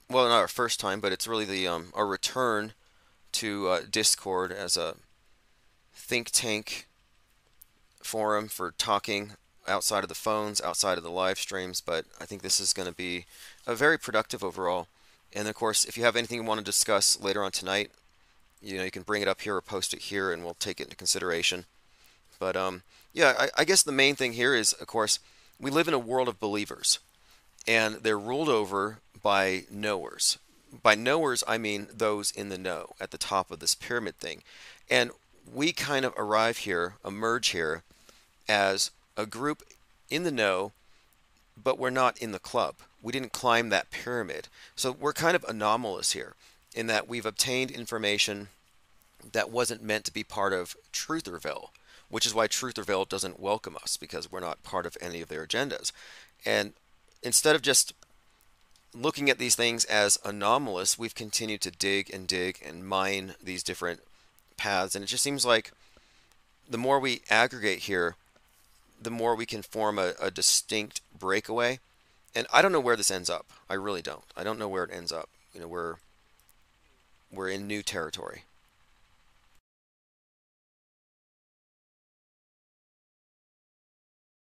well, 0.08 0.28
not 0.28 0.40
our 0.40 0.48
first 0.48 0.80
time, 0.80 1.00
but 1.00 1.12
it's 1.12 1.28
really 1.28 1.44
the 1.44 1.68
um, 1.68 1.92
our 1.94 2.06
return 2.06 2.72
to 3.32 3.68
uh, 3.68 3.80
Discord 3.88 4.50
as 4.52 4.76
a 4.76 4.96
think 5.94 6.30
tank 6.30 6.88
forum 8.02 8.48
for 8.48 8.72
talking 8.72 9.32
outside 9.68 10.02
of 10.02 10.08
the 10.08 10.14
phones, 10.14 10.60
outside 10.60 10.98
of 10.98 11.04
the 11.04 11.10
live 11.10 11.38
streams. 11.38 11.80
But 11.80 12.06
I 12.20 12.24
think 12.24 12.42
this 12.42 12.60
is 12.60 12.72
going 12.72 12.88
to 12.88 12.94
be 12.94 13.26
a 13.66 13.74
very 13.74 13.98
productive 13.98 14.42
overall. 14.42 14.88
And 15.32 15.46
of 15.46 15.54
course, 15.54 15.84
if 15.84 15.96
you 15.96 16.04
have 16.04 16.16
anything 16.16 16.40
you 16.40 16.44
want 16.44 16.58
to 16.58 16.64
discuss 16.64 17.20
later 17.20 17.42
on 17.42 17.52
tonight, 17.52 17.90
you 18.62 18.76
know 18.76 18.84
you 18.84 18.90
can 18.90 19.02
bring 19.02 19.22
it 19.22 19.28
up 19.28 19.40
here 19.40 19.56
or 19.56 19.60
post 19.60 19.94
it 19.94 20.02
here 20.02 20.32
and 20.32 20.44
we'll 20.44 20.54
take 20.54 20.80
it 20.80 20.84
into 20.84 20.96
consideration 20.96 21.64
but 22.38 22.56
um, 22.56 22.82
yeah 23.12 23.34
I, 23.38 23.48
I, 23.58 23.64
guess 23.64 23.82
the 23.82 23.92
main 23.92 24.16
thing 24.16 24.34
here 24.34 24.54
is 24.54 24.72
of 24.74 24.86
course 24.86 25.18
we 25.58 25.70
live 25.70 25.88
in 25.88 25.94
a 25.94 25.98
world 25.98 26.28
of 26.28 26.40
believers 26.40 26.98
and 27.66 27.96
they're 27.96 28.18
ruled 28.18 28.48
over 28.48 28.98
by 29.22 29.64
knowers 29.70 30.38
by 30.82 30.94
knowers 30.94 31.42
i 31.48 31.58
mean 31.58 31.88
those 31.92 32.30
in 32.30 32.48
the 32.48 32.58
know 32.58 32.90
at 33.00 33.10
the 33.10 33.18
top 33.18 33.50
of 33.50 33.60
this 33.60 33.74
pyramid 33.74 34.16
thing 34.18 34.42
and 34.90 35.10
we 35.52 35.72
kind 35.72 36.04
of 36.04 36.14
arrive 36.16 36.58
here 36.58 36.94
emerge 37.04 37.48
here 37.48 37.82
as 38.48 38.90
a 39.16 39.26
group 39.26 39.62
in 40.08 40.22
the 40.22 40.32
know 40.32 40.72
but 41.62 41.78
we're 41.78 41.90
not 41.90 42.18
in 42.18 42.32
the 42.32 42.38
club 42.38 42.76
we 43.02 43.12
didn't 43.12 43.32
climb 43.32 43.68
that 43.68 43.90
pyramid 43.90 44.48
so 44.74 44.92
we're 44.92 45.12
kind 45.12 45.36
of 45.36 45.44
anomalous 45.48 46.12
here 46.12 46.34
in 46.74 46.86
that 46.86 47.08
we've 47.08 47.26
obtained 47.26 47.70
information 47.70 48.48
that 49.32 49.50
wasn't 49.50 49.82
meant 49.82 50.04
to 50.04 50.12
be 50.12 50.24
part 50.24 50.52
of 50.52 50.76
Trutherville. 50.92 51.68
which 52.08 52.26
is 52.26 52.34
why 52.34 52.48
Trutherville 52.48 53.08
doesn't 53.08 53.38
welcome 53.38 53.76
us 53.76 53.96
because 53.96 54.30
we're 54.32 54.40
not 54.40 54.64
part 54.64 54.84
of 54.84 54.96
any 55.00 55.20
of 55.20 55.28
their 55.28 55.46
agendas. 55.46 55.92
And 56.44 56.72
instead 57.22 57.54
of 57.54 57.62
just 57.62 57.92
looking 58.92 59.30
at 59.30 59.38
these 59.38 59.54
things 59.54 59.84
as 59.84 60.18
anomalous, 60.24 60.98
we've 60.98 61.14
continued 61.14 61.60
to 61.60 61.70
dig 61.70 62.12
and 62.12 62.26
dig 62.26 62.60
and 62.66 62.84
mine 62.84 63.34
these 63.40 63.62
different 63.62 64.00
paths. 64.56 64.96
And 64.96 65.04
it 65.04 65.06
just 65.06 65.22
seems 65.22 65.46
like 65.46 65.70
the 66.68 66.78
more 66.78 66.98
we 66.98 67.22
aggregate 67.30 67.80
here, 67.80 68.16
the 69.00 69.10
more 69.10 69.34
we 69.34 69.46
can 69.46 69.62
form 69.62 69.98
a, 69.98 70.12
a 70.20 70.30
distinct 70.30 71.00
breakaway. 71.18 71.78
And 72.34 72.46
I 72.52 72.62
don't 72.62 72.72
know 72.72 72.80
where 72.80 72.96
this 72.96 73.10
ends 73.10 73.30
up. 73.30 73.46
I 73.68 73.74
really 73.74 74.02
don't. 74.02 74.24
I 74.36 74.44
don't 74.44 74.58
know 74.58 74.68
where 74.68 74.84
it 74.84 74.92
ends 74.92 75.12
up. 75.12 75.28
You 75.52 75.60
know, 75.60 75.68
we're 75.68 75.96
we're 77.32 77.48
in 77.48 77.66
new 77.66 77.82
territory. 77.82 78.44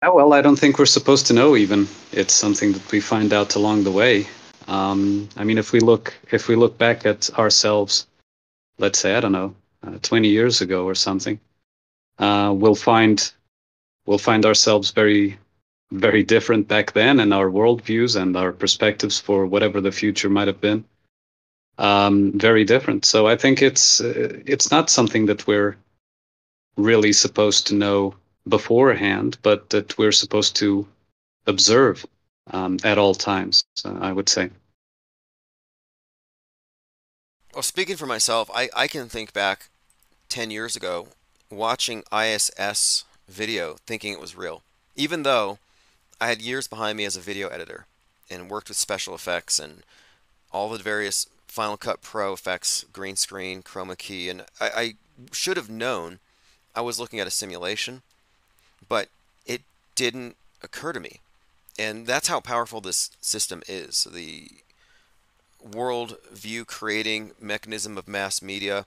Well, 0.02 0.34
I 0.34 0.42
don't 0.42 0.58
think 0.58 0.78
we're 0.78 0.86
supposed 0.86 1.26
to 1.28 1.32
know. 1.32 1.56
Even 1.56 1.88
it's 2.12 2.34
something 2.34 2.72
that 2.72 2.92
we 2.92 3.00
find 3.00 3.32
out 3.32 3.54
along 3.54 3.84
the 3.84 3.90
way. 3.90 4.28
Um, 4.68 5.28
I 5.36 5.44
mean, 5.44 5.58
if 5.58 5.72
we 5.72 5.80
look 5.80 6.14
if 6.30 6.46
we 6.48 6.56
look 6.56 6.76
back 6.78 7.06
at 7.06 7.30
ourselves, 7.38 8.06
let's 8.78 8.98
say 8.98 9.14
I 9.14 9.20
don't 9.20 9.32
know, 9.32 9.54
uh, 9.82 9.98
20 10.02 10.28
years 10.28 10.60
ago 10.60 10.84
or 10.84 10.94
something, 10.94 11.40
uh, 12.18 12.52
we'll 12.54 12.74
find 12.74 13.32
we'll 14.06 14.18
find 14.18 14.44
ourselves 14.44 14.90
very 14.90 15.38
very 15.92 16.22
different 16.22 16.66
back 16.66 16.92
then, 16.92 17.20
and 17.20 17.32
our 17.32 17.48
worldviews 17.48 18.20
and 18.20 18.36
our 18.36 18.52
perspectives 18.52 19.20
for 19.20 19.46
whatever 19.46 19.80
the 19.80 19.92
future 19.92 20.28
might 20.28 20.48
have 20.48 20.60
been, 20.60 20.84
um, 21.78 22.32
very 22.32 22.64
different. 22.64 23.04
So 23.04 23.26
I 23.26 23.36
think 23.36 23.62
it's 23.62 24.00
uh, 24.00 24.40
it's 24.46 24.70
not 24.70 24.90
something 24.90 25.26
that 25.26 25.46
we're 25.46 25.76
really 26.76 27.12
supposed 27.12 27.66
to 27.68 27.74
know 27.74 28.14
beforehand, 28.48 29.38
but 29.42 29.70
that 29.70 29.96
we're 29.96 30.12
supposed 30.12 30.56
to 30.56 30.86
observe 31.46 32.04
um, 32.50 32.78
at 32.84 32.98
all 32.98 33.14
times, 33.14 33.64
uh, 33.84 33.96
I 34.00 34.12
would 34.12 34.28
say. 34.28 34.50
Well, 37.54 37.62
speaking 37.62 37.96
for 37.96 38.06
myself, 38.06 38.50
I, 38.52 38.68
I 38.74 38.88
can 38.88 39.08
think 39.08 39.32
back 39.32 39.70
10 40.28 40.50
years 40.50 40.74
ago 40.74 41.08
watching 41.50 42.02
ISS 42.12 43.04
video 43.28 43.76
thinking 43.86 44.12
it 44.12 44.20
was 44.20 44.36
real, 44.36 44.62
even 44.96 45.22
though 45.22 45.58
I 46.20 46.28
had 46.28 46.42
years 46.42 46.66
behind 46.66 46.96
me 46.96 47.04
as 47.04 47.16
a 47.16 47.20
video 47.20 47.48
editor 47.48 47.86
and 48.30 48.50
worked 48.50 48.68
with 48.68 48.76
special 48.76 49.14
effects 49.14 49.58
and 49.58 49.82
all 50.52 50.68
the 50.68 50.78
various 50.78 51.26
Final 51.46 51.76
Cut 51.76 52.02
Pro 52.02 52.32
effects, 52.32 52.84
green 52.92 53.16
screen, 53.16 53.62
chroma 53.62 53.96
key, 53.96 54.28
and 54.28 54.42
I, 54.60 54.70
I 54.76 54.94
should 55.32 55.56
have 55.56 55.70
known 55.70 56.18
I 56.74 56.80
was 56.80 56.98
looking 56.98 57.20
at 57.20 57.26
a 57.26 57.30
simulation 57.30 58.02
but 58.88 59.08
it 59.46 59.62
didn't 59.94 60.36
occur 60.62 60.92
to 60.92 61.00
me. 61.00 61.20
And 61.78 62.06
that's 62.06 62.28
how 62.28 62.40
powerful 62.40 62.80
this 62.80 63.10
system 63.20 63.62
is. 63.68 64.06
The 64.12 64.48
world 65.60 66.16
view 66.32 66.64
creating 66.64 67.32
mechanism 67.40 67.98
of 67.98 68.06
mass 68.06 68.42
media 68.42 68.86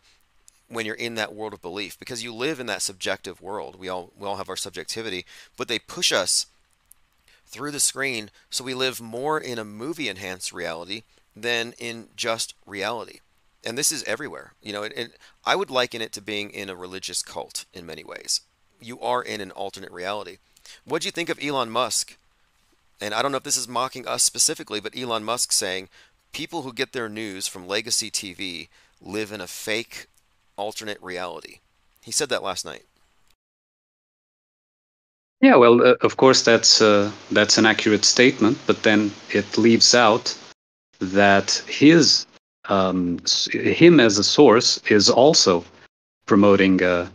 when 0.70 0.86
you're 0.86 0.96
in 0.96 1.16
that 1.16 1.34
world 1.34 1.54
of 1.54 1.62
belief 1.62 1.98
because 2.00 2.24
you 2.24 2.34
live 2.34 2.60
in 2.60 2.66
that 2.68 2.82
subjective 2.82 3.42
world. 3.42 3.78
We 3.80 3.90
all 3.90 4.12
we 4.18 4.28
all 4.28 4.38
have 4.38 4.50
our 4.50 4.56
subjectivity, 4.56 5.26
but 5.56 5.68
they 5.68 5.80
push 5.80 6.12
us 6.12 6.48
through 7.46 7.72
the 7.72 7.80
screen 7.80 8.30
so 8.50 8.64
we 8.64 8.74
live 8.74 9.00
more 9.00 9.40
in 9.40 9.58
a 9.58 9.64
movie 9.64 10.10
enhanced 10.10 10.52
reality 10.52 11.04
than 11.36 11.74
in 11.80 12.08
just 12.16 12.54
reality. 12.66 13.20
And 13.66 13.78
this 13.78 13.92
is 13.92 14.04
everywhere. 14.04 14.54
You 14.62 14.74
know, 14.74 14.84
it, 14.84 14.94
it, 14.96 15.12
I 15.46 15.56
would 15.56 15.70
liken 15.70 16.02
it 16.02 16.12
to 16.14 16.22
being 16.22 16.50
in 16.50 16.70
a 16.70 16.76
religious 16.76 17.22
cult 17.22 17.66
in 17.74 17.86
many 17.86 18.04
ways 18.04 18.42
you 18.82 19.00
are 19.00 19.22
in 19.22 19.42
an 19.42 19.52
alternate 19.52 19.92
reality. 19.92 20.38
What 20.86 21.02
do 21.02 21.08
you 21.08 21.12
think 21.12 21.30
of 21.30 21.40
Elon 21.42 21.70
Musk? 21.70 22.18
And 23.00 23.14
I 23.14 23.22
don't 23.22 23.32
know 23.32 23.38
if 23.38 23.44
this 23.44 23.58
is 23.58 23.68
mocking 23.68 24.08
us 24.08 24.24
specifically, 24.24 24.80
but 24.80 24.98
Elon 24.98 25.24
Musk 25.24 25.52
saying 25.52 25.90
people 26.32 26.64
who 26.64 26.74
get 26.74 26.94
their 26.94 27.10
news 27.10 27.48
from 27.48 27.68
legacy 27.68 28.10
TV 28.10 28.68
live 29.02 29.32
in 29.32 29.42
a 29.42 29.48
fake 29.48 30.08
alternate 30.58 31.02
reality. 31.02 31.60
He 32.02 32.12
said 32.12 32.30
that 32.30 32.44
last 32.44 32.66
night. 32.66 32.84
Yeah, 35.42 35.56
well, 35.56 35.82
uh, 35.82 35.96
of 36.02 36.18
course 36.18 36.42
that's 36.42 36.82
uh, 36.82 37.12
that's 37.32 37.58
an 37.58 37.66
accurate 37.66 38.06
statement, 38.06 38.58
but 38.66 38.84
then 38.84 39.12
it 39.30 39.58
leaves 39.58 39.94
out 39.94 40.36
that 41.00 41.64
his 41.68 42.26
um, 42.70 43.20
him 43.52 44.00
as 44.00 44.18
a 44.18 44.24
source 44.24 44.82
is 44.90 45.10
also 45.10 45.64
promoting 46.26 46.84
uh, 46.84 47.08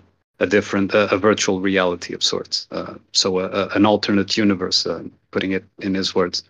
a 0.42 0.46
different, 0.46 0.92
a 0.94 1.16
virtual 1.18 1.60
reality 1.60 2.14
of 2.14 2.22
sorts. 2.22 2.66
Uh, 2.70 2.94
so 3.12 3.38
a, 3.38 3.48
a, 3.48 3.68
an 3.70 3.86
alternate 3.86 4.36
universe, 4.36 4.86
uh, 4.86 5.02
putting 5.30 5.52
it 5.52 5.64
in 5.78 5.94
his 5.94 6.14
words. 6.14 6.42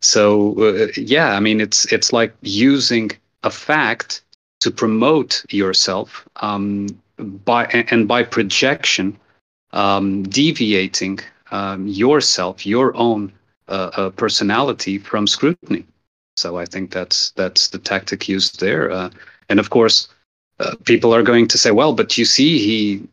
So 0.00 0.54
uh, 0.58 0.88
yeah, 0.96 1.36
I 1.36 1.40
mean, 1.40 1.60
it's 1.60 1.90
it's 1.92 2.12
like 2.12 2.34
using 2.42 3.10
a 3.42 3.50
fact 3.50 4.22
to 4.60 4.70
promote 4.70 5.44
yourself 5.50 6.28
um, 6.36 6.86
by 7.44 7.64
and 7.90 8.06
by 8.06 8.22
projection, 8.22 9.16
um, 9.72 10.22
deviating 10.24 11.20
um, 11.50 11.86
yourself, 11.88 12.66
your 12.66 12.94
own 12.96 13.32
uh, 13.68 13.90
uh, 13.96 14.10
personality 14.10 14.98
from 14.98 15.26
scrutiny. 15.26 15.84
So 16.36 16.58
I 16.58 16.64
think 16.64 16.90
that's 16.90 17.30
that's 17.32 17.68
the 17.68 17.78
tactic 17.78 18.28
used 18.28 18.60
there. 18.60 18.90
Uh, 18.90 19.10
and 19.48 19.60
of 19.60 19.70
course, 19.70 20.08
uh, 20.58 20.74
people 20.84 21.14
are 21.14 21.22
going 21.22 21.46
to 21.48 21.58
say, 21.58 21.70
well, 21.70 21.92
but 21.92 22.16
you 22.18 22.24
see, 22.24 22.58
he 22.58 23.08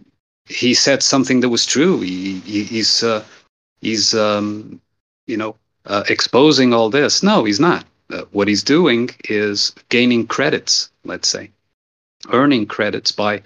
he 0.47 0.73
said 0.73 1.03
something 1.03 1.41
that 1.41 1.49
was 1.49 1.65
true. 1.65 1.99
He, 2.01 2.39
he, 2.39 2.63
he's 2.63 3.03
uh, 3.03 3.23
he's 3.81 4.13
um, 4.13 4.79
you 5.27 5.37
know 5.37 5.55
uh, 5.85 6.03
exposing 6.09 6.73
all 6.73 6.89
this. 6.89 7.23
No, 7.23 7.43
he's 7.43 7.59
not. 7.59 7.85
What 8.31 8.47
he's 8.47 8.63
doing 8.63 9.09
is 9.27 9.75
gaining 9.89 10.27
credits. 10.27 10.89
Let's 11.07 11.27
say, 11.27 11.51
earning 12.31 12.65
credits 12.65 13.11
by 13.11 13.41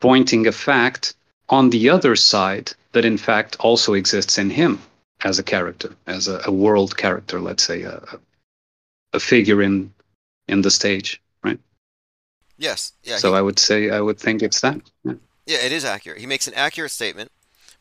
pointing 0.00 0.46
a 0.46 0.52
fact 0.52 1.14
on 1.48 1.70
the 1.70 1.88
other 1.90 2.16
side 2.16 2.72
that 2.92 3.04
in 3.04 3.18
fact 3.18 3.56
also 3.60 3.94
exists 3.94 4.38
in 4.38 4.50
him 4.50 4.80
as 5.24 5.38
a 5.38 5.42
character, 5.42 5.94
as 6.06 6.28
a, 6.28 6.40
a 6.44 6.50
world 6.50 6.96
character. 6.96 7.40
Let's 7.40 7.62
say 7.62 7.82
a, 7.82 8.02
a 9.12 9.20
figure 9.20 9.62
in 9.62 9.92
in 10.48 10.62
the 10.62 10.70
stage, 10.70 11.20
right? 11.44 11.58
Yes. 12.58 12.92
Yeah. 13.04 13.16
So 13.16 13.32
he, 13.32 13.38
I 13.38 13.42
would 13.42 13.58
say 13.58 13.90
I 13.90 14.00
would 14.00 14.18
think 14.18 14.42
it's 14.42 14.60
that. 14.60 14.80
Yeah. 15.04 15.14
Yeah, 15.46 15.58
it 15.58 15.72
is 15.72 15.84
accurate. 15.84 16.20
He 16.20 16.26
makes 16.26 16.46
an 16.46 16.54
accurate 16.54 16.92
statement, 16.92 17.32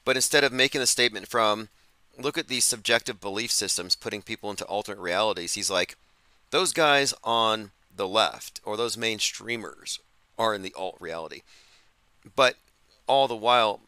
but 0.04 0.16
instead 0.16 0.44
of 0.44 0.52
making 0.52 0.82
the 0.82 0.88
statement 0.88 1.28
from, 1.28 1.70
look 2.18 2.38
at 2.38 2.48
these 2.48 2.66
subjective 2.66 3.22
belief 3.22 3.52
systems 3.52 3.96
putting 3.96 4.24
people 4.24 4.50
into 4.50 4.66
alternate 4.66 5.00
realities, 5.00 5.54
he's 5.54 5.70
like, 5.70 5.96
those 6.50 6.74
guys 6.74 7.14
on 7.24 7.72
the 7.96 8.08
left 8.08 8.62
or 8.64 8.78
those 8.78 8.96
mainstreamers 8.96 10.00
are 10.38 10.54
in 10.54 10.62
the 10.62 10.74
alt 10.78 10.98
reality. 11.00 11.42
But 12.36 12.56
all 13.08 13.28
the 13.28 13.36
while 13.36 13.82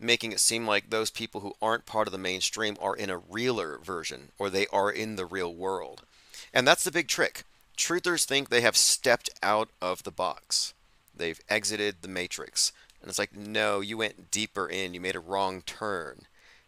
making 0.00 0.32
it 0.32 0.40
seem 0.40 0.66
like 0.66 0.90
those 0.90 1.10
people 1.10 1.40
who 1.40 1.54
aren't 1.60 1.86
part 1.86 2.06
of 2.06 2.12
the 2.12 2.18
mainstream 2.18 2.76
are 2.80 2.94
in 2.94 3.10
a 3.10 3.18
realer 3.18 3.78
version 3.82 4.30
or 4.38 4.48
they 4.48 4.66
are 4.68 4.90
in 4.90 5.16
the 5.16 5.26
real 5.26 5.52
world. 5.52 6.02
And 6.54 6.66
that's 6.66 6.84
the 6.84 6.92
big 6.92 7.08
trick. 7.08 7.44
Truthers 7.76 8.24
think 8.24 8.48
they 8.48 8.60
have 8.60 8.76
stepped 8.76 9.30
out 9.42 9.68
of 9.80 10.02
the 10.02 10.10
box. 10.10 10.74
They've 11.14 11.40
exited 11.48 11.96
the 12.00 12.08
matrix. 12.08 12.72
And 13.00 13.08
it's 13.08 13.18
like, 13.18 13.36
no, 13.36 13.80
you 13.80 13.98
went 13.98 14.30
deeper 14.30 14.68
in. 14.68 14.94
You 14.94 15.00
made 15.00 15.16
a 15.16 15.20
wrong 15.20 15.62
turn. 15.62 16.22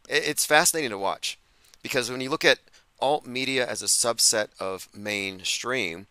It's 0.09 0.45
fascinating 0.45 0.91
to 0.91 0.99
watch 0.99 1.39
because 1.83 2.11
when 2.11 2.21
you 2.21 2.31
look 2.31 2.45
at 2.45 2.59
alt 3.01 3.27
media 3.27 3.67
as 3.67 3.83
a 3.83 3.87
subset 3.87 4.49
of 4.59 4.89
mainstream, 4.95 6.07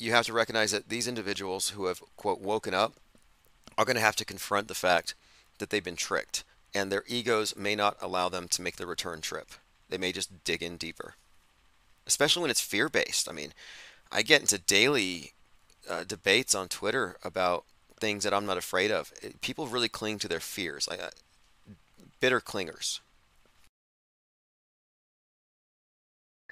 you 0.00 0.12
have 0.12 0.26
to 0.26 0.32
recognize 0.32 0.70
that 0.72 0.88
these 0.88 1.06
individuals 1.06 1.70
who 1.70 1.84
have, 1.84 2.02
quote, 2.16 2.40
woken 2.40 2.74
up 2.74 2.94
are 3.76 3.84
going 3.84 3.96
to 3.96 4.02
have 4.02 4.16
to 4.16 4.24
confront 4.24 4.66
the 4.66 4.74
fact 4.74 5.14
that 5.58 5.70
they've 5.70 5.84
been 5.84 5.96
tricked 5.96 6.42
and 6.74 6.90
their 6.90 7.04
egos 7.06 7.56
may 7.56 7.74
not 7.74 7.96
allow 8.00 8.28
them 8.28 8.48
to 8.48 8.62
make 8.62 8.76
the 8.76 8.86
return 8.86 9.20
trip. 9.20 9.50
They 9.88 9.98
may 9.98 10.12
just 10.12 10.44
dig 10.44 10.62
in 10.62 10.76
deeper, 10.76 11.14
especially 12.06 12.42
when 12.42 12.50
it's 12.50 12.60
fear 12.60 12.88
based. 12.88 13.28
I 13.28 13.32
mean, 13.32 13.52
I 14.10 14.22
get 14.22 14.40
into 14.40 14.58
daily 14.58 15.32
uh, 15.88 16.04
debates 16.04 16.54
on 16.54 16.68
Twitter 16.68 17.16
about 17.24 17.64
things 17.98 18.24
that 18.24 18.32
I'm 18.32 18.46
not 18.46 18.56
afraid 18.56 18.90
of. 18.90 19.12
People 19.40 19.66
really 19.66 19.88
cling 19.88 20.18
to 20.20 20.28
their 20.28 20.40
fears, 20.40 20.88
like 20.88 21.02
uh, 21.02 21.10
bitter 22.20 22.40
clingers. 22.40 23.00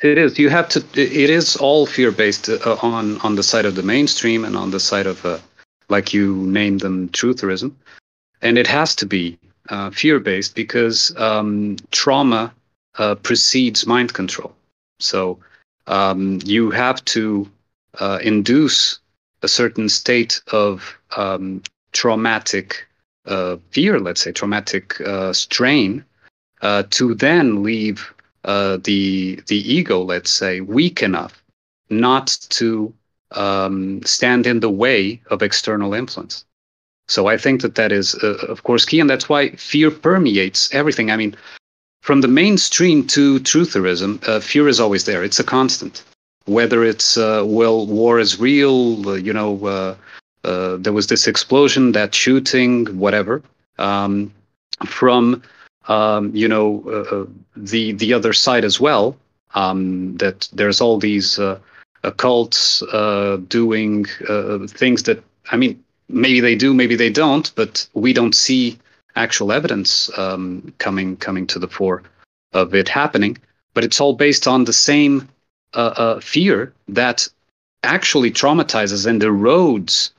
It 0.01 0.17
is. 0.17 0.39
You 0.39 0.49
have 0.51 0.69
to. 0.71 0.85
It 0.95 1.31
is 1.31 1.57
all 1.57 1.87
fear 1.87 2.13
based 2.13 2.49
uh, 2.49 2.77
on 2.83 3.19
on 3.23 3.35
the 3.35 3.43
side 3.43 3.65
of 3.65 3.75
the 3.75 3.83
mainstream 3.83 4.45
and 4.45 4.57
on 4.57 4.71
the 4.71 4.79
side 4.79 5.07
of, 5.07 5.25
uh, 5.27 5.39
like 5.89 6.15
you 6.15 6.37
named 6.47 6.81
them, 6.81 7.09
trutherism, 7.09 7.73
and 8.41 8.59
it 8.59 8.67
has 8.69 8.95
to 8.97 9.07
be 9.07 9.39
uh, 9.71 9.91
fear 9.91 10.21
based 10.21 10.55
because 10.55 11.15
um, 11.17 11.77
trauma 11.91 12.53
uh, 12.99 13.17
precedes 13.17 13.87
mind 13.87 14.15
control. 14.15 14.55
So 15.01 15.39
um, 15.89 16.39
you 16.45 16.71
have 16.71 17.05
to 17.07 17.51
uh, 17.99 18.19
induce 18.23 19.01
a 19.43 19.49
certain 19.49 19.89
state 19.89 20.41
of 20.53 20.97
um, 21.17 21.63
traumatic 21.93 22.87
uh, 23.27 23.57
fear, 23.71 23.99
let's 23.99 24.21
say, 24.21 24.33
traumatic 24.33 25.01
strain, 25.33 26.05
to 26.91 27.15
then 27.15 27.63
leave 27.63 28.15
uh, 28.45 28.79
the 28.85 29.41
the 29.47 29.57
ego, 29.73 30.03
let's 30.03 30.31
say, 30.31 30.61
weak 30.61 31.03
enough 31.03 31.43
not 31.91 32.37
to 32.51 32.93
um, 33.33 34.03
stand 34.05 34.47
in 34.47 34.61
the 34.61 34.71
way 34.71 35.21
of 35.31 35.43
external 35.43 35.95
influence. 35.95 36.45
So 37.09 37.27
I 37.27 37.39
think 37.39 37.63
that 37.63 37.75
that 37.77 37.93
is, 37.93 38.15
uh, 38.23 38.37
of 38.49 38.63
course, 38.63 38.85
key, 38.85 39.01
and 39.01 39.09
that's 39.09 39.29
why 39.29 39.51
fear 39.53 39.91
permeates 39.91 40.73
everything. 40.75 41.11
I 41.11 41.17
mean, 41.17 41.35
from 42.03 42.21
the 42.21 42.29
mainstream 42.29 43.07
to 43.09 43.41
trutherism, 43.41 44.23
uh, 44.29 44.41
fear 44.41 44.69
is 44.69 44.81
always 44.81 45.05
there. 45.05 45.25
It's 45.25 45.41
a 45.41 45.45
constant. 45.45 46.05
Whether 46.45 46.85
it's 46.85 47.17
uh, 47.17 47.43
well, 47.47 47.87
war 47.87 48.19
is 48.19 48.39
real, 48.41 49.09
uh, 49.09 49.15
you 49.15 49.33
know, 49.33 49.97
there 50.43 50.93
was 50.93 51.07
this 51.07 51.27
explosion, 51.27 51.93
that 51.93 52.15
shooting, 52.15 52.87
whatever. 52.99 53.43
Um, 53.79 54.33
from 54.87 55.43
um, 55.89 56.35
you 56.35 56.49
know 56.49 57.29
the 57.57 57.93
the 57.93 58.13
other 58.13 58.33
side 58.33 58.65
as 58.65 58.79
well, 58.81 59.17
um, 59.55 60.17
that 60.19 60.49
there's 60.53 60.81
all 60.81 60.99
these 60.99 61.39
occults 62.05 63.49
doing 63.49 64.05
things 64.69 65.03
that 65.05 65.23
I 65.51 65.57
mean 65.57 65.83
maybe 66.09 66.41
they 66.41 66.55
do, 66.55 66.75
maybe 66.75 66.97
they 66.97 67.11
don't, 67.11 67.55
but 67.55 67.87
we 67.95 68.13
don't 68.13 68.35
see 68.35 68.79
actual 69.17 69.53
evidence 69.53 70.11
um, 70.19 70.73
coming 70.79 71.17
coming 71.17 71.47
to 71.49 71.59
the 71.59 71.69
fore 71.69 72.03
of 72.53 72.75
it 72.75 72.89
happening. 72.89 73.37
But 73.75 73.85
it's 73.85 74.01
all 74.01 74.15
based 74.15 74.49
on 74.49 74.65
the 74.65 74.73
same 74.73 75.29
uh, 75.75 75.95
uh, 75.97 76.21
fear 76.21 76.73
that 76.89 77.29
actually 77.83 78.31
traumatizes 78.31 79.07
and 79.07 79.21
erodes 79.23 80.11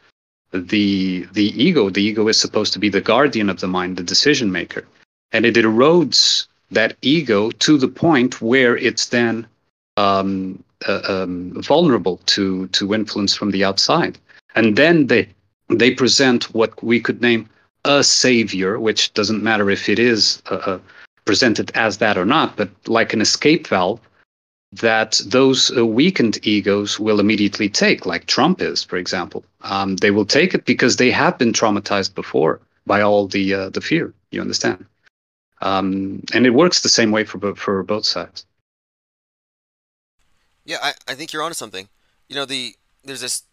the 0.52 1.28
the 1.34 1.64
ego. 1.64 1.90
The 1.90 2.04
ego 2.04 2.28
is 2.28 2.40
supposed 2.40 2.74
to 2.74 2.80
be 2.80 2.90
the 2.90 3.02
guardian 3.02 3.50
of 3.50 3.60
the 3.60 3.68
mind, 3.68 3.98
the 3.98 4.04
decision 4.04 4.52
maker, 4.52 4.86
and 5.32 5.46
it 5.46 5.56
erodes 5.56 6.48
that 6.72 6.96
ego 7.02 7.52
to 7.52 7.78
the 7.78 7.88
point 7.88 8.42
where 8.42 8.78
it's 8.78 9.08
then 9.08 9.48
um, 9.98 10.64
uh, 10.88 11.02
um, 11.08 11.62
vulnerable 11.62 12.18
to 12.26 12.68
to 12.68 12.94
influence 12.94 13.36
from 13.36 13.52
the 13.52 13.64
outside. 13.64 14.18
And 14.56 14.76
then 14.76 15.08
the 15.08 15.28
they 15.70 15.92
present 15.92 16.54
what 16.54 16.82
we 16.84 17.00
could 17.00 17.22
name 17.22 17.48
a 17.86 18.04
savior, 18.04 18.80
which 18.80 19.14
doesn't 19.14 19.44
matter 19.44 19.70
if 19.70 19.88
it 19.88 20.00
is 20.00 20.42
uh, 20.50 20.56
uh, 20.56 20.80
presented 21.26 21.72
as 21.76 21.98
that 22.00 22.18
or 22.18 22.26
not, 22.26 22.58
but 22.58 22.70
like 22.88 23.14
an 23.14 23.22
escape 23.22 23.68
valve 23.68 24.00
that 24.72 25.20
those 25.26 25.76
uh, 25.76 25.86
weakened 25.86 26.38
egos 26.46 27.00
will 27.00 27.20
immediately 27.20 27.70
take, 27.70 28.06
like 28.06 28.26
Trump 28.28 28.62
is, 28.62 28.84
for 28.84 28.98
example. 28.98 29.44
Um, 29.62 29.96
they 29.98 30.12
will 30.12 30.26
take 30.26 30.54
it 30.54 30.66
because 30.66 30.98
they 30.98 31.12
have 31.12 31.38
been 31.38 31.54
traumatized 31.54 32.14
before 32.14 32.60
by 32.86 33.02
all 33.02 33.28
the 33.28 33.54
uh, 33.54 33.70
the 33.70 33.82
fear. 33.82 34.14
You 34.32 34.42
understand? 34.42 34.86
Um, 35.62 36.24
and 36.34 36.46
it 36.46 36.52
works 36.52 36.82
the 36.82 36.90
same 36.90 37.12
way 37.12 37.24
for 37.24 37.56
for 37.56 37.84
both 37.84 38.06
sides. 38.06 38.46
Yeah, 40.66 40.78
I, 40.82 40.94
I 41.08 41.16
think 41.16 41.34
you're 41.34 41.44
onto 41.44 41.56
something. 41.56 41.90
You 42.28 42.36
know, 42.36 42.46
the 42.46 42.76
there's 43.04 43.22
this 43.22 43.44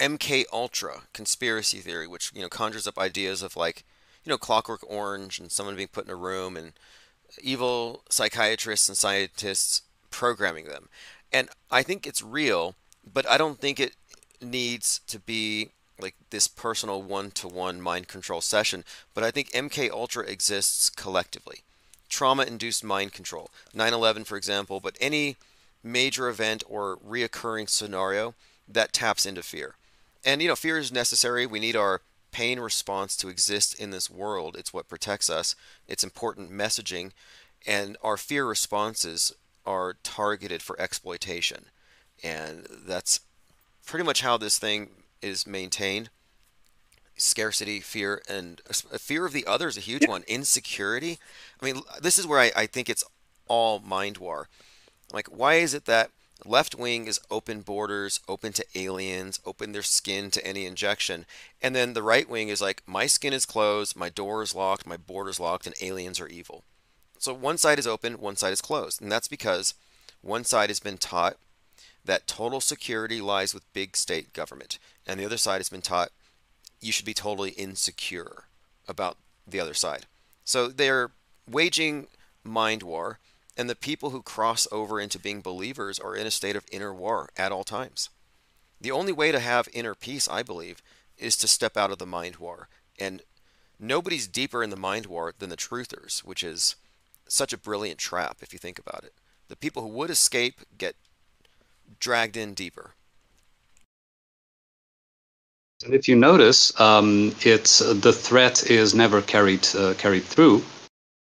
MK 0.00 0.44
Ultra 0.52 1.02
conspiracy 1.12 1.78
theory, 1.78 2.06
which 2.06 2.32
you 2.34 2.42
know 2.42 2.48
conjures 2.48 2.86
up 2.86 2.98
ideas 2.98 3.42
of 3.42 3.56
like 3.56 3.84
you 4.24 4.30
know 4.30 4.38
Clockwork 4.38 4.80
Orange 4.88 5.38
and 5.38 5.52
someone 5.52 5.76
being 5.76 5.88
put 5.88 6.06
in 6.06 6.10
a 6.10 6.16
room 6.16 6.56
and 6.56 6.72
evil 7.40 8.02
psychiatrists 8.08 8.88
and 8.88 8.96
scientists 8.96 9.82
programming 10.10 10.66
them. 10.66 10.88
And 11.32 11.48
I 11.70 11.82
think 11.82 12.06
it's 12.06 12.22
real, 12.22 12.74
but 13.12 13.28
I 13.28 13.36
don't 13.36 13.58
think 13.58 13.80
it 13.80 13.94
needs 14.40 15.00
to 15.08 15.18
be 15.18 15.70
like 16.00 16.14
this 16.30 16.48
personal 16.48 17.02
one-to-one 17.02 17.80
mind 17.80 18.08
control 18.08 18.40
session. 18.40 18.84
But 19.14 19.24
I 19.24 19.30
think 19.30 19.50
MK 19.52 19.90
Ultra 19.90 20.24
exists 20.24 20.90
collectively. 20.90 21.60
Trauma-induced 22.08 22.84
mind 22.84 23.12
control, 23.12 23.50
9/11, 23.74 24.24
for 24.24 24.36
example, 24.36 24.80
but 24.80 24.96
any 25.00 25.36
major 25.82 26.28
event 26.28 26.62
or 26.68 26.96
reoccurring 26.96 27.68
scenario 27.68 28.34
that 28.68 28.92
taps 28.92 29.26
into 29.26 29.42
fear. 29.42 29.74
And 30.24 30.40
you 30.40 30.48
know, 30.48 30.56
fear 30.56 30.78
is 30.78 30.92
necessary. 30.92 31.44
We 31.44 31.60
need 31.60 31.76
our 31.76 32.00
pain 32.32 32.58
response 32.58 33.16
to 33.16 33.28
exist 33.28 33.78
in 33.78 33.90
this 33.90 34.10
world. 34.10 34.56
It's 34.56 34.72
what 34.72 34.88
protects 34.88 35.28
us. 35.30 35.54
It's 35.86 36.02
important 36.02 36.50
messaging, 36.50 37.12
and 37.66 37.96
our 38.02 38.16
fear 38.16 38.46
responses 38.46 39.32
are 39.66 39.96
targeted 40.02 40.62
for 40.62 40.80
exploitation. 40.80 41.66
And 42.22 42.66
that's 42.70 43.20
pretty 43.86 44.04
much 44.04 44.22
how 44.22 44.36
this 44.36 44.58
thing 44.58 45.03
is 45.24 45.46
maintained. 45.46 46.10
Scarcity, 47.16 47.80
fear, 47.80 48.22
and 48.28 48.60
a 48.92 48.98
fear 48.98 49.24
of 49.24 49.32
the 49.32 49.46
other 49.46 49.68
is 49.68 49.76
a 49.76 49.80
huge 49.80 50.06
one. 50.06 50.24
Insecurity. 50.26 51.18
I 51.60 51.64
mean, 51.64 51.82
this 52.00 52.18
is 52.18 52.26
where 52.26 52.40
I, 52.40 52.52
I 52.56 52.66
think 52.66 52.88
it's 52.88 53.04
all 53.46 53.78
mind 53.80 54.18
war. 54.18 54.48
Like, 55.12 55.28
why 55.28 55.54
is 55.54 55.74
it 55.74 55.84
that 55.86 56.10
Left 56.44 56.74
wing 56.74 57.06
is 57.06 57.20
open 57.30 57.62
borders, 57.62 58.20
open 58.28 58.52
to 58.54 58.66
aliens, 58.74 59.40
open 59.46 59.72
their 59.72 59.82
skin 59.82 60.30
to 60.32 60.46
any 60.46 60.66
injection. 60.66 61.24
And 61.62 61.74
then 61.74 61.94
the 61.94 62.02
right 62.02 62.28
wing 62.28 62.48
is 62.48 62.60
like, 62.60 62.82
my 62.86 63.06
skin 63.06 63.32
is 63.32 63.46
closed, 63.46 63.96
my 63.96 64.10
door 64.10 64.42
is 64.42 64.54
locked, 64.54 64.86
my 64.86 64.98
border's 64.98 65.40
locked, 65.40 65.66
and 65.66 65.74
aliens 65.80 66.20
are 66.20 66.28
evil. 66.28 66.64
So 67.18 67.32
one 67.32 67.56
side 67.56 67.78
is 67.78 67.86
open, 67.86 68.14
one 68.20 68.36
side 68.36 68.52
is 68.52 68.60
closed. 68.60 69.00
And 69.00 69.10
that's 69.10 69.28
because 69.28 69.74
one 70.20 70.44
side 70.44 70.68
has 70.68 70.80
been 70.80 70.98
taught 70.98 71.36
that 72.04 72.26
total 72.26 72.60
security 72.60 73.22
lies 73.22 73.54
with 73.54 73.72
big 73.72 73.96
state 73.96 74.34
government. 74.34 74.78
And 75.06 75.20
the 75.20 75.24
other 75.26 75.36
side 75.36 75.58
has 75.58 75.68
been 75.68 75.82
taught 75.82 76.10
you 76.80 76.92
should 76.92 77.06
be 77.06 77.14
totally 77.14 77.50
insecure 77.50 78.44
about 78.86 79.16
the 79.46 79.60
other 79.60 79.74
side. 79.74 80.06
So 80.44 80.68
they're 80.68 81.10
waging 81.48 82.06
mind 82.42 82.82
war 82.82 83.18
and 83.56 83.70
the 83.70 83.76
people 83.76 84.10
who 84.10 84.22
cross 84.22 84.66
over 84.72 85.00
into 85.00 85.18
being 85.18 85.40
believers 85.40 85.98
are 85.98 86.16
in 86.16 86.26
a 86.26 86.30
state 86.30 86.56
of 86.56 86.66
inner 86.72 86.92
war 86.92 87.28
at 87.36 87.52
all 87.52 87.64
times. 87.64 88.10
The 88.80 88.90
only 88.90 89.12
way 89.12 89.32
to 89.32 89.38
have 89.38 89.68
inner 89.72 89.94
peace, 89.94 90.28
I 90.28 90.42
believe, 90.42 90.82
is 91.16 91.36
to 91.36 91.48
step 91.48 91.76
out 91.76 91.90
of 91.90 91.98
the 91.98 92.06
mind 92.06 92.36
war. 92.36 92.68
And 92.98 93.22
nobody's 93.78 94.26
deeper 94.26 94.62
in 94.62 94.70
the 94.70 94.76
mind 94.76 95.06
war 95.06 95.32
than 95.38 95.50
the 95.50 95.56
truthers, 95.56 96.18
which 96.20 96.42
is 96.42 96.74
such 97.28 97.52
a 97.52 97.58
brilliant 97.58 97.98
trap 97.98 98.38
if 98.42 98.52
you 98.52 98.58
think 98.58 98.78
about 98.78 99.04
it. 99.04 99.14
The 99.48 99.56
people 99.56 99.82
who 99.82 99.88
would 99.88 100.10
escape 100.10 100.60
get 100.76 100.96
dragged 102.00 102.36
in 102.36 102.54
deeper. 102.54 102.92
And 105.84 105.94
if 105.94 106.08
you 106.08 106.16
notice, 106.16 106.78
um, 106.80 107.34
it's 107.42 107.80
the 107.80 108.12
threat 108.12 108.70
is 108.70 108.94
never 108.94 109.20
carried 109.20 109.66
uh, 109.74 109.94
carried 109.94 110.24
through 110.24 110.62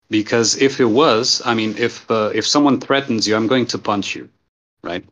because 0.10 0.56
if 0.58 0.80
it 0.80 0.86
was, 0.86 1.42
I 1.46 1.54
mean, 1.54 1.76
if 1.78 2.10
uh, 2.10 2.32
if 2.34 2.46
someone 2.48 2.80
threatens 2.80 3.28
you, 3.28 3.36
I'm 3.36 3.48
going 3.48 3.68
to 3.68 3.78
punch 3.78 4.16
you, 4.16 4.28
right? 4.84 5.06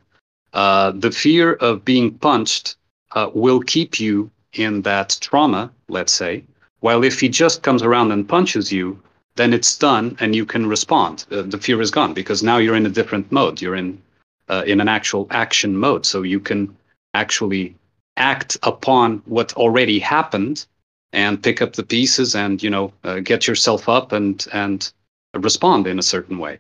Uh, 0.54 0.92
the 0.92 1.12
fear 1.12 1.54
of 1.54 1.86
being 1.86 2.18
punched 2.18 2.78
uh, 3.12 3.30
will 3.34 3.62
keep 3.62 4.00
you 4.00 4.32
in 4.54 4.82
that 4.82 5.18
trauma, 5.22 5.72
let's 5.88 6.14
say. 6.14 6.44
While 6.80 7.04
if 7.04 7.20
he 7.20 7.30
just 7.30 7.64
comes 7.64 7.84
around 7.84 8.12
and 8.12 8.28
punches 8.28 8.72
you, 8.72 9.00
then 9.36 9.54
it's 9.54 9.78
done 9.78 10.18
and 10.20 10.36
you 10.36 10.46
can 10.46 10.66
respond. 10.66 11.26
Uh, 11.32 11.44
the 11.44 11.60
fear 11.60 11.80
is 11.82 11.92
gone 11.92 12.14
because 12.14 12.42
now 12.42 12.58
you're 12.58 12.76
in 12.76 12.86
a 12.86 12.98
different 12.98 13.32
mode. 13.32 13.62
You're 13.62 13.76
in 13.76 14.02
uh, 14.50 14.64
in 14.66 14.82
an 14.82 14.88
actual 14.88 15.28
action 15.30 15.78
mode, 15.78 16.06
so 16.06 16.24
you 16.24 16.40
can 16.40 16.76
actually 17.14 17.76
act 18.18 18.58
upon 18.64 19.22
what 19.26 19.54
already 19.54 20.00
happened 20.00 20.66
and 21.14 21.42
pick 21.42 21.62
up 21.62 21.74
the 21.74 21.84
pieces 21.84 22.36
and 22.36 22.62
you 22.62 22.70
know 22.70 22.92
uh, 23.04 23.20
get 23.20 23.48
yourself 23.48 23.88
up 23.88 24.12
and 24.12 24.48
and 24.54 24.92
respond 25.34 25.88
in 25.88 26.00
a 26.00 26.04
certain 26.04 26.38
way. 26.38 26.60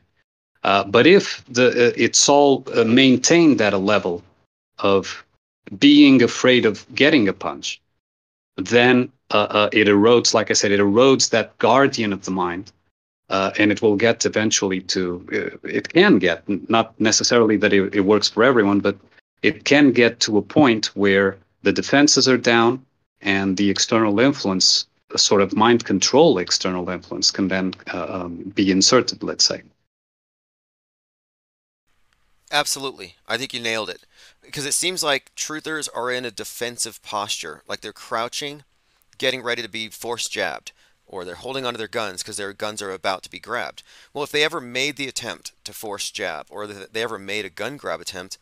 Uh, 0.63 0.83
but 0.83 1.05
if 1.07 1.43
the 1.49 1.67
uh, 1.69 1.93
it's 1.95 2.27
all 2.29 2.63
uh, 2.75 2.83
maintained 2.83 3.61
at 3.61 3.73
a 3.73 3.77
level 3.77 4.23
of 4.79 5.23
being 5.79 6.23
afraid 6.23 6.65
of 6.65 6.85
getting 6.95 7.27
a 7.27 7.33
punch, 7.33 7.81
then 8.57 9.11
uh, 9.31 9.47
uh, 9.49 9.69
it 9.73 9.87
erodes. 9.87 10.33
Like 10.33 10.49
I 10.49 10.53
said, 10.53 10.71
it 10.71 10.79
erodes 10.79 11.29
that 11.29 11.57
guardian 11.57 12.13
of 12.13 12.23
the 12.25 12.31
mind, 12.31 12.71
and 13.29 13.71
it 13.71 13.81
will 13.81 13.95
get 13.95 14.25
eventually 14.25 14.81
to. 14.81 15.59
it 15.63 15.89
can 15.89 16.19
get 16.19 16.43
not 16.69 16.99
necessarily 16.99 17.57
that 17.57 17.73
it, 17.73 17.95
it 17.95 18.01
works 18.01 18.29
for 18.29 18.43
everyone, 18.43 18.79
but 18.79 18.97
it 19.41 19.65
can 19.65 19.91
get 19.91 20.19
to 20.21 20.37
a 20.37 20.41
point 20.41 20.87
where 20.95 21.37
the 21.67 21.73
defenses 21.73 22.29
are 22.29 22.37
down 22.37 22.85
and 23.19 23.57
the 23.57 23.69
external 23.69 24.21
influence, 24.21 24.87
a 25.13 25.17
sort 25.17 25.41
of 25.41 25.53
mind 25.53 25.83
control 25.83 26.37
external 26.37 26.89
influence, 26.89 27.29
can 27.29 27.49
then 27.49 27.73
uh, 27.93 28.07
um, 28.09 28.35
be 28.55 28.71
inserted, 28.71 29.21
let's 29.21 29.43
say. 29.43 29.61
Absolutely. 32.49 33.15
I 33.27 33.37
think 33.37 33.53
you 33.53 33.59
nailed 33.59 33.89
it. 33.89 34.05
Because 34.41 34.65
it 34.65 34.73
seems 34.73 35.03
like 35.03 35.35
truthers 35.35 35.89
are 35.93 36.09
in 36.09 36.23
a 36.23 36.31
defensive 36.31 37.03
posture, 37.03 37.63
like 37.67 37.81
they're 37.81 37.91
crouching, 37.91 38.63
getting 39.17 39.43
ready 39.43 39.61
to 39.61 39.67
be 39.67 39.89
force 39.89 40.29
jabbed, 40.29 40.71
or 41.05 41.25
they're 41.25 41.35
holding 41.35 41.65
onto 41.65 41.77
their 41.77 41.89
guns 41.89 42.23
because 42.23 42.37
their 42.37 42.53
guns 42.53 42.81
are 42.81 42.91
about 42.91 43.23
to 43.23 43.29
be 43.29 43.39
grabbed. 43.39 43.83
Well, 44.13 44.23
if 44.23 44.31
they 44.31 44.45
ever 44.45 44.61
made 44.61 44.95
the 44.95 45.09
attempt 45.09 45.51
to 45.65 45.73
force 45.73 46.11
jab, 46.11 46.45
or 46.49 46.65
they 46.65 47.03
ever 47.03 47.19
made 47.19 47.43
a 47.43 47.49
gun 47.49 47.75
grab 47.75 47.99
attempt, 47.99 48.37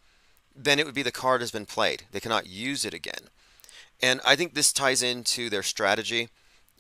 then 0.56 0.80
it 0.80 0.86
would 0.86 0.96
be 0.96 1.04
the 1.04 1.12
card 1.12 1.42
has 1.42 1.52
been 1.52 1.66
played. 1.66 2.04
They 2.12 2.20
cannot 2.20 2.48
use 2.48 2.86
it 2.86 2.94
again. 2.94 3.30
And 4.02 4.22
I 4.26 4.36
think 4.36 4.54
this 4.54 4.74
ties 4.74 5.04
into 5.04 5.50
their 5.50 5.64
strategy 5.64 6.30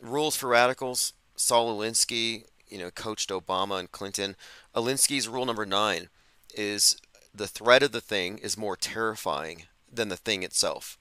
rules 0.01 0.35
for 0.35 0.47
radicals. 0.47 1.13
Saul 1.35 1.77
Alinsky, 1.77 2.45
you 2.69 2.77
know, 2.77 2.91
coached 2.91 3.29
Obama 3.29 3.79
and 3.79 3.91
Clinton. 3.91 4.35
Alinsky's 4.75 5.27
rule 5.27 5.45
number 5.45 5.65
nine 5.65 6.09
is 6.53 6.97
the 7.33 7.47
threat 7.47 7.83
of 7.83 7.91
the 7.91 8.01
thing 8.01 8.37
is 8.37 8.57
more 8.57 8.77
terrifying 8.77 9.63
than 9.91 10.09
the 10.09 10.17
thing 10.17 10.43
itself. 10.43 10.97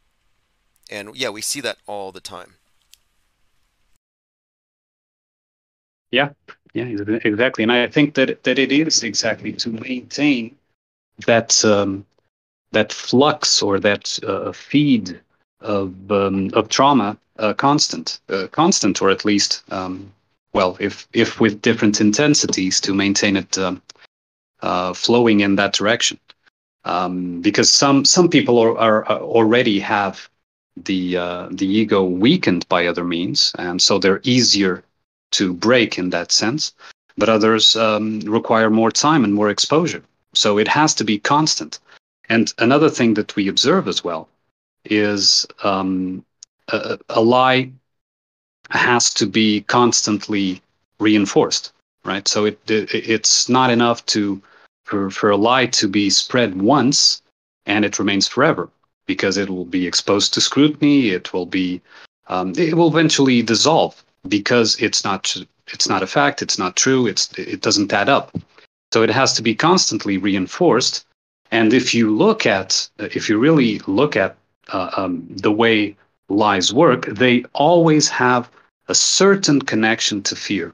And 0.90 1.16
yeah, 1.16 1.30
we 1.30 1.40
see 1.40 1.60
that 1.60 1.78
all 1.86 2.12
the 2.12 2.20
time. 2.20 2.54
Yeah, 6.10 6.30
yeah, 6.74 6.84
exactly. 6.84 7.62
And 7.64 7.72
I 7.72 7.88
think 7.88 8.14
that 8.14 8.44
that 8.44 8.58
it 8.58 8.70
is 8.70 9.02
exactly 9.02 9.52
to 9.54 9.70
maintain 9.70 10.54
that 11.26 11.64
um, 11.64 12.04
that 12.74 12.92
flux 12.92 13.62
or 13.62 13.80
that 13.80 14.18
uh, 14.26 14.52
feed 14.52 15.20
of 15.60 16.12
um, 16.12 16.50
of 16.54 16.68
trauma 16.68 17.16
uh, 17.38 17.54
constant, 17.54 18.20
uh, 18.28 18.46
constant, 18.52 19.00
or 19.02 19.10
at 19.10 19.24
least 19.24 19.62
um, 19.70 20.12
well, 20.52 20.76
if 20.78 21.08
if 21.12 21.40
with 21.40 21.62
different 21.62 22.00
intensities 22.00 22.80
to 22.80 22.94
maintain 22.94 23.36
it 23.36 23.58
um, 23.58 23.82
uh, 24.62 24.92
flowing 24.94 25.40
in 25.40 25.56
that 25.56 25.74
direction. 25.74 26.18
Um, 26.84 27.40
because 27.40 27.72
some 27.72 28.04
some 28.04 28.28
people 28.28 28.58
are, 28.58 28.76
are, 28.78 29.04
are 29.06 29.20
already 29.20 29.80
have 29.80 30.28
the 30.76 31.16
uh, 31.16 31.48
the 31.50 31.66
ego 31.66 32.04
weakened 32.04 32.68
by 32.68 32.86
other 32.86 33.04
means, 33.04 33.52
and 33.58 33.80
so 33.80 33.98
they're 33.98 34.20
easier 34.22 34.84
to 35.32 35.54
break 35.54 35.98
in 35.98 36.10
that 36.10 36.30
sense. 36.30 36.72
But 37.16 37.28
others 37.28 37.76
um, 37.76 38.20
require 38.20 38.70
more 38.70 38.90
time 38.90 39.24
and 39.24 39.32
more 39.34 39.50
exposure. 39.50 40.02
So 40.34 40.58
it 40.58 40.68
has 40.68 40.94
to 40.94 41.04
be 41.04 41.18
constant. 41.18 41.78
And 42.28 42.52
another 42.58 42.88
thing 42.88 43.14
that 43.14 43.36
we 43.36 43.48
observe 43.48 43.88
as 43.88 44.02
well 44.02 44.28
is 44.84 45.46
um, 45.62 46.24
a, 46.68 46.98
a 47.08 47.20
lie 47.20 47.70
has 48.70 49.12
to 49.14 49.26
be 49.26 49.62
constantly 49.62 50.62
reinforced, 50.98 51.72
right? 52.04 52.26
So 52.26 52.46
it, 52.46 52.58
it 52.70 52.94
it's 52.94 53.48
not 53.48 53.70
enough 53.70 54.04
to 54.06 54.40
for 54.84 55.10
for 55.10 55.30
a 55.30 55.36
lie 55.36 55.66
to 55.66 55.88
be 55.88 56.10
spread 56.10 56.60
once 56.60 57.22
and 57.66 57.84
it 57.84 57.98
remains 57.98 58.28
forever 58.28 58.68
because 59.06 59.36
it 59.36 59.50
will 59.50 59.64
be 59.64 59.86
exposed 59.86 60.34
to 60.34 60.40
scrutiny. 60.40 61.10
It 61.10 61.32
will 61.32 61.46
be 61.46 61.80
um, 62.28 62.52
it 62.56 62.74
will 62.74 62.88
eventually 62.88 63.42
dissolve 63.42 64.02
because 64.28 64.76
it's 64.80 65.04
not 65.04 65.36
it's 65.68 65.88
not 65.88 66.02
a 66.02 66.06
fact. 66.06 66.42
It's 66.42 66.58
not 66.58 66.76
true. 66.76 67.06
It's 67.06 67.32
it 67.38 67.60
doesn't 67.60 67.92
add 67.92 68.08
up. 68.08 68.34
So 68.92 69.02
it 69.02 69.10
has 69.10 69.34
to 69.34 69.42
be 69.42 69.54
constantly 69.54 70.18
reinforced. 70.18 71.04
And 71.54 71.72
if 71.72 71.94
you 71.94 72.10
look 72.10 72.46
at 72.46 72.90
if 72.98 73.28
you 73.28 73.38
really 73.38 73.78
look 73.86 74.16
at 74.16 74.36
uh, 74.72 74.90
um, 74.96 75.24
the 75.46 75.52
way 75.52 75.94
lies 76.28 76.74
work, 76.74 77.06
they 77.06 77.44
always 77.52 78.08
have 78.08 78.50
a 78.88 78.94
certain 78.94 79.60
connection 79.62 80.20
to 80.22 80.34
fear, 80.34 80.72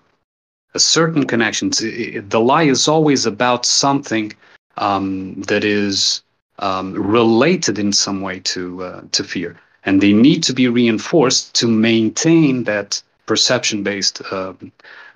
a 0.73 0.79
certain 0.79 1.27
connection 1.27 1.71
to 1.73 2.23
the 2.27 2.41
lie 2.41 2.69
is 2.75 2.89
always 2.89 3.27
about 3.27 3.67
something 3.67 4.33
um, 4.79 5.43
that 5.51 5.65
is 5.65 6.23
um, 6.61 6.95
related 6.95 7.79
in 7.79 7.93
some 7.93 8.23
way 8.23 8.41
to 8.55 8.83
uh, 8.83 9.01
to 9.13 9.23
fear, 9.23 9.61
and 9.85 10.01
they 10.01 10.15
need 10.15 10.43
to 10.45 10.55
be 10.55 10.67
reinforced 10.67 11.55
to 11.61 11.67
maintain 11.69 12.65
that 12.65 13.03
perception-based 13.27 14.23
uh, 14.33 14.55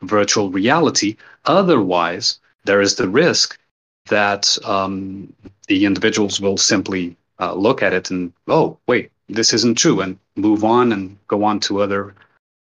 virtual 0.02 0.50
reality. 0.50 1.16
Otherwise, 1.46 2.38
there 2.64 2.82
is 2.82 2.96
the 2.96 3.08
risk 3.08 3.58
that 4.06 4.56
um, 4.64 5.32
the 5.68 5.84
individuals 5.84 6.40
will 6.40 6.56
simply 6.56 7.16
uh, 7.40 7.54
look 7.54 7.82
at 7.82 7.92
it 7.92 8.10
and 8.10 8.32
oh 8.48 8.78
wait 8.86 9.10
this 9.28 9.52
isn't 9.52 9.78
true 9.78 10.00
and 10.00 10.18
move 10.36 10.64
on 10.64 10.92
and 10.92 11.16
go 11.26 11.44
on 11.44 11.58
to 11.60 11.80
other 11.80 12.14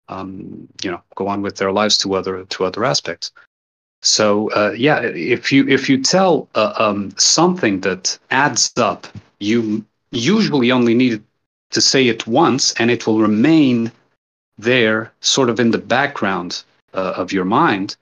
um, 0.10 0.68
you 0.84 0.92
know 0.92 1.02
go 1.16 1.28
on 1.28 1.42
with 1.42 1.58
their 1.58 1.72
lives 1.72 1.98
to 1.98 2.14
other 2.14 2.44
to 2.46 2.66
other 2.66 2.86
aspects. 2.86 3.32
So 4.02 4.50
uh, 4.52 4.72
yeah 4.72 5.02
if 5.02 5.52
you 5.52 5.68
if 5.68 5.90
you 5.90 6.02
tell 6.02 6.48
uh, 6.56 6.74
um, 6.78 7.14
something 7.18 7.82
that 7.82 8.18
adds 8.32 8.72
up 8.78 9.08
you 9.40 9.86
usually 10.12 10.72
only 10.72 10.94
need 10.94 11.24
to 11.72 11.82
say 11.82 12.08
it 12.08 12.28
once 12.28 12.74
and 12.74 12.90
it 12.92 13.06
will 13.08 13.20
remain 13.20 13.92
there 14.58 15.12
sort 15.22 15.50
of 15.50 15.60
in 15.60 15.72
the 15.72 15.78
background 15.78 16.64
uh, 16.94 17.14
of 17.18 17.34
your 17.34 17.46
mind 17.46 17.98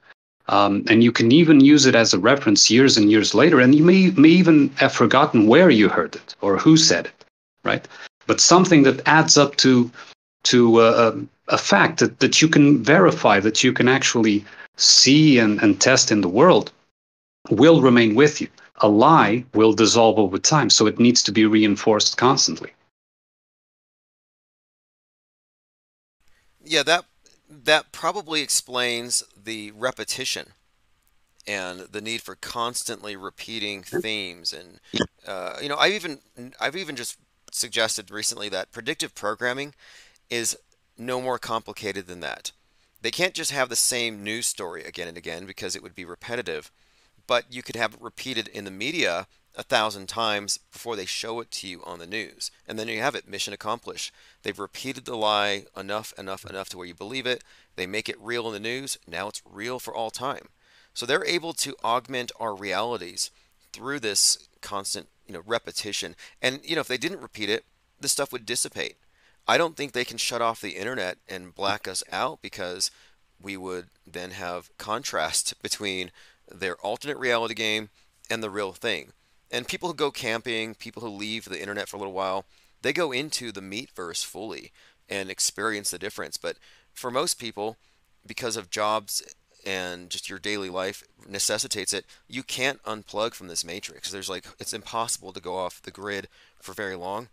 um, 0.52 0.84
and 0.90 1.04
you 1.04 1.12
can 1.12 1.32
even 1.32 1.60
use 1.60 1.86
it 1.86 1.96
as 1.96 2.14
a 2.14 2.20
reference 2.20 2.70
years 2.70 2.98
and 2.98 3.10
years 3.10 3.34
later 3.34 3.60
and 3.60 3.74
you 3.74 3.84
may 3.84 4.12
may 4.12 4.30
even 4.30 4.70
have 4.76 4.94
forgotten 4.94 5.48
where 5.48 5.70
you 5.70 5.90
heard 5.90 6.16
it 6.16 6.36
or 6.42 6.58
who 6.58 6.78
said 6.78 7.06
it 7.08 7.26
right 7.64 7.88
but 8.28 8.40
something 8.40 8.84
that 8.84 9.06
adds 9.08 9.38
up 9.38 9.56
to 9.58 9.92
to 10.44 10.78
uh, 10.78 11.16
a 11.48 11.58
fact 11.58 12.00
that, 12.00 12.20
that 12.20 12.42
you 12.42 12.48
can 12.48 12.84
verify, 12.84 13.40
that 13.40 13.64
you 13.64 13.74
can 13.74 13.88
actually 13.88 14.44
see 14.78 15.38
and, 15.38 15.62
and 15.62 15.80
test 15.80 16.12
in 16.12 16.22
the 16.22 16.30
world, 16.30 16.72
will 17.50 17.82
remain 17.82 18.16
with 18.16 18.42
you. 18.42 18.48
A 18.78 18.88
lie 18.88 19.44
will 19.54 19.74
dissolve 19.74 20.18
over 20.18 20.40
time, 20.40 20.70
so 20.70 20.88
it 20.88 21.00
needs 21.00 21.22
to 21.24 21.32
be 21.32 21.46
reinforced 21.46 22.18
constantly. 22.18 22.72
Yeah, 26.64 26.84
that 26.84 27.06
that 27.50 27.92
probably 27.92 28.42
explains 28.42 29.24
the 29.44 29.72
repetition 29.72 30.48
and 31.48 31.82
the 31.82 32.02
need 32.02 32.22
for 32.22 32.36
constantly 32.36 33.16
repeating 33.16 33.82
themes 33.82 34.54
and 34.54 34.80
uh, 35.28 35.58
you 35.62 35.68
know 35.68 35.78
i've 35.78 35.94
even 35.94 36.20
i've 36.60 36.76
even 36.76 36.96
just 36.96 37.18
suggested 37.52 38.12
recently 38.12 38.50
that 38.50 38.72
predictive 38.72 39.14
programming 39.16 39.74
is 40.30 40.58
no 40.98 41.22
more 41.22 41.40
complicated 41.40 42.08
than 42.08 42.22
that. 42.22 42.52
They 43.02 43.12
can't 43.12 43.34
just 43.34 43.52
have 43.52 43.70
the 43.70 43.76
same 43.76 44.24
news 44.24 44.46
story 44.48 44.84
again 44.84 45.08
and 45.08 45.18
again 45.18 45.46
because 45.46 45.76
it 45.76 45.84
would 45.84 45.96
be 45.96 46.06
repetitive, 46.06 46.72
but 47.28 47.46
you 47.50 47.64
could 47.64 47.76
have 47.76 47.96
it 47.96 48.02
repeated 48.02 48.48
in 48.48 48.64
the 48.64 48.72
media 48.72 49.28
a 49.56 49.64
thousand 49.64 50.08
times 50.08 50.58
before 50.72 50.96
they 50.96 51.06
show 51.06 51.40
it 51.40 51.52
to 51.52 51.68
you 51.68 51.82
on 51.84 52.00
the 52.00 52.08
news. 52.08 52.52
And 52.68 52.80
then 52.80 52.88
you 52.88 53.02
have 53.02 53.16
it, 53.16 53.28
mission 53.28 53.54
accomplished. 53.54 54.14
They've 54.44 54.58
repeated 54.58 55.06
the 55.06 55.18
lie 55.18 55.66
enough, 55.76 56.14
enough, 56.18 56.46
enough 56.46 56.70
to 56.70 56.78
where 56.78 56.88
you 56.88 56.94
believe 56.94 57.26
it. 57.26 57.44
They 57.76 57.86
make 57.86 58.08
it 58.08 58.20
real 58.20 58.48
in 58.48 58.54
the 58.54 58.60
news. 58.60 58.98
Now 59.08 59.28
it's 59.28 59.42
real 59.50 59.80
for 59.80 59.94
all 59.94 60.10
time. 60.10 60.48
So 60.94 61.06
they're 61.06 61.26
able 61.26 61.54
to 61.54 61.76
augment 61.84 62.32
our 62.40 62.56
realities 62.56 63.32
through 63.72 64.00
this 64.00 64.48
constant 64.62 65.08
you 65.28 65.34
know 65.34 65.44
repetition. 65.46 66.16
And 66.42 66.60
you 66.64 66.76
know 66.76 66.82
if 66.82 66.88
they 66.88 66.98
didn't 66.98 67.22
repeat 67.22 67.50
it, 67.50 67.66
the 68.00 68.10
stuff 68.10 68.32
would 68.32 68.46
dissipate. 68.46 68.98
I 69.48 69.58
don't 69.58 69.76
think 69.76 69.92
they 69.92 70.06
can 70.06 70.18
shut 70.18 70.42
off 70.42 70.62
the 70.62 70.78
internet 70.78 71.18
and 71.28 71.56
black 71.56 71.88
us 71.88 72.04
out 72.12 72.42
because 72.42 72.92
we 73.42 73.58
would 73.58 73.88
then 74.06 74.32
have 74.32 74.70
contrast 74.78 75.54
between 75.62 76.12
their 76.50 76.76
alternate 76.78 77.18
reality 77.18 77.54
game 77.54 77.90
and 78.30 78.44
the 78.44 78.50
real 78.50 78.74
thing. 78.74 79.14
And 79.52 79.68
people 79.68 79.90
who 79.90 79.96
go 79.96 80.12
camping, 80.12 80.76
people 80.76 81.02
who 81.02 81.10
leave 81.10 81.46
the 81.46 81.60
internet 81.60 81.90
for 81.90 81.98
a 81.98 82.00
little 82.00 82.14
while, 82.14 82.46
they 82.82 82.94
go 82.94 83.12
into 83.12 83.52
the 83.52 83.62
meatverse 83.62 84.26
fully 84.26 84.72
and 85.10 85.30
experience 85.30 85.92
the 85.92 86.00
difference. 86.00 86.38
But 86.38 86.58
for 86.94 87.12
most 87.12 87.40
people, 87.40 87.78
because 88.26 88.56
of 88.56 88.70
jobs 88.70 89.22
and 89.66 90.10
just 90.10 90.30
your 90.30 90.40
daily 90.40 90.70
life 90.70 91.04
necessitates 91.28 91.94
it, 91.94 92.06
you 92.28 92.44
can't 92.44 92.82
unplug 92.84 93.34
from 93.34 93.48
this 93.48 93.66
matrix. 93.66 94.10
There's 94.10 94.30
like 94.30 94.46
it's 94.60 94.74
impossible 94.74 95.34
to 95.34 95.42
go 95.42 95.56
off 95.56 95.82
the 95.82 95.92
grid 95.92 96.28
for 96.60 96.74
very 96.74 96.96
long 96.96 97.28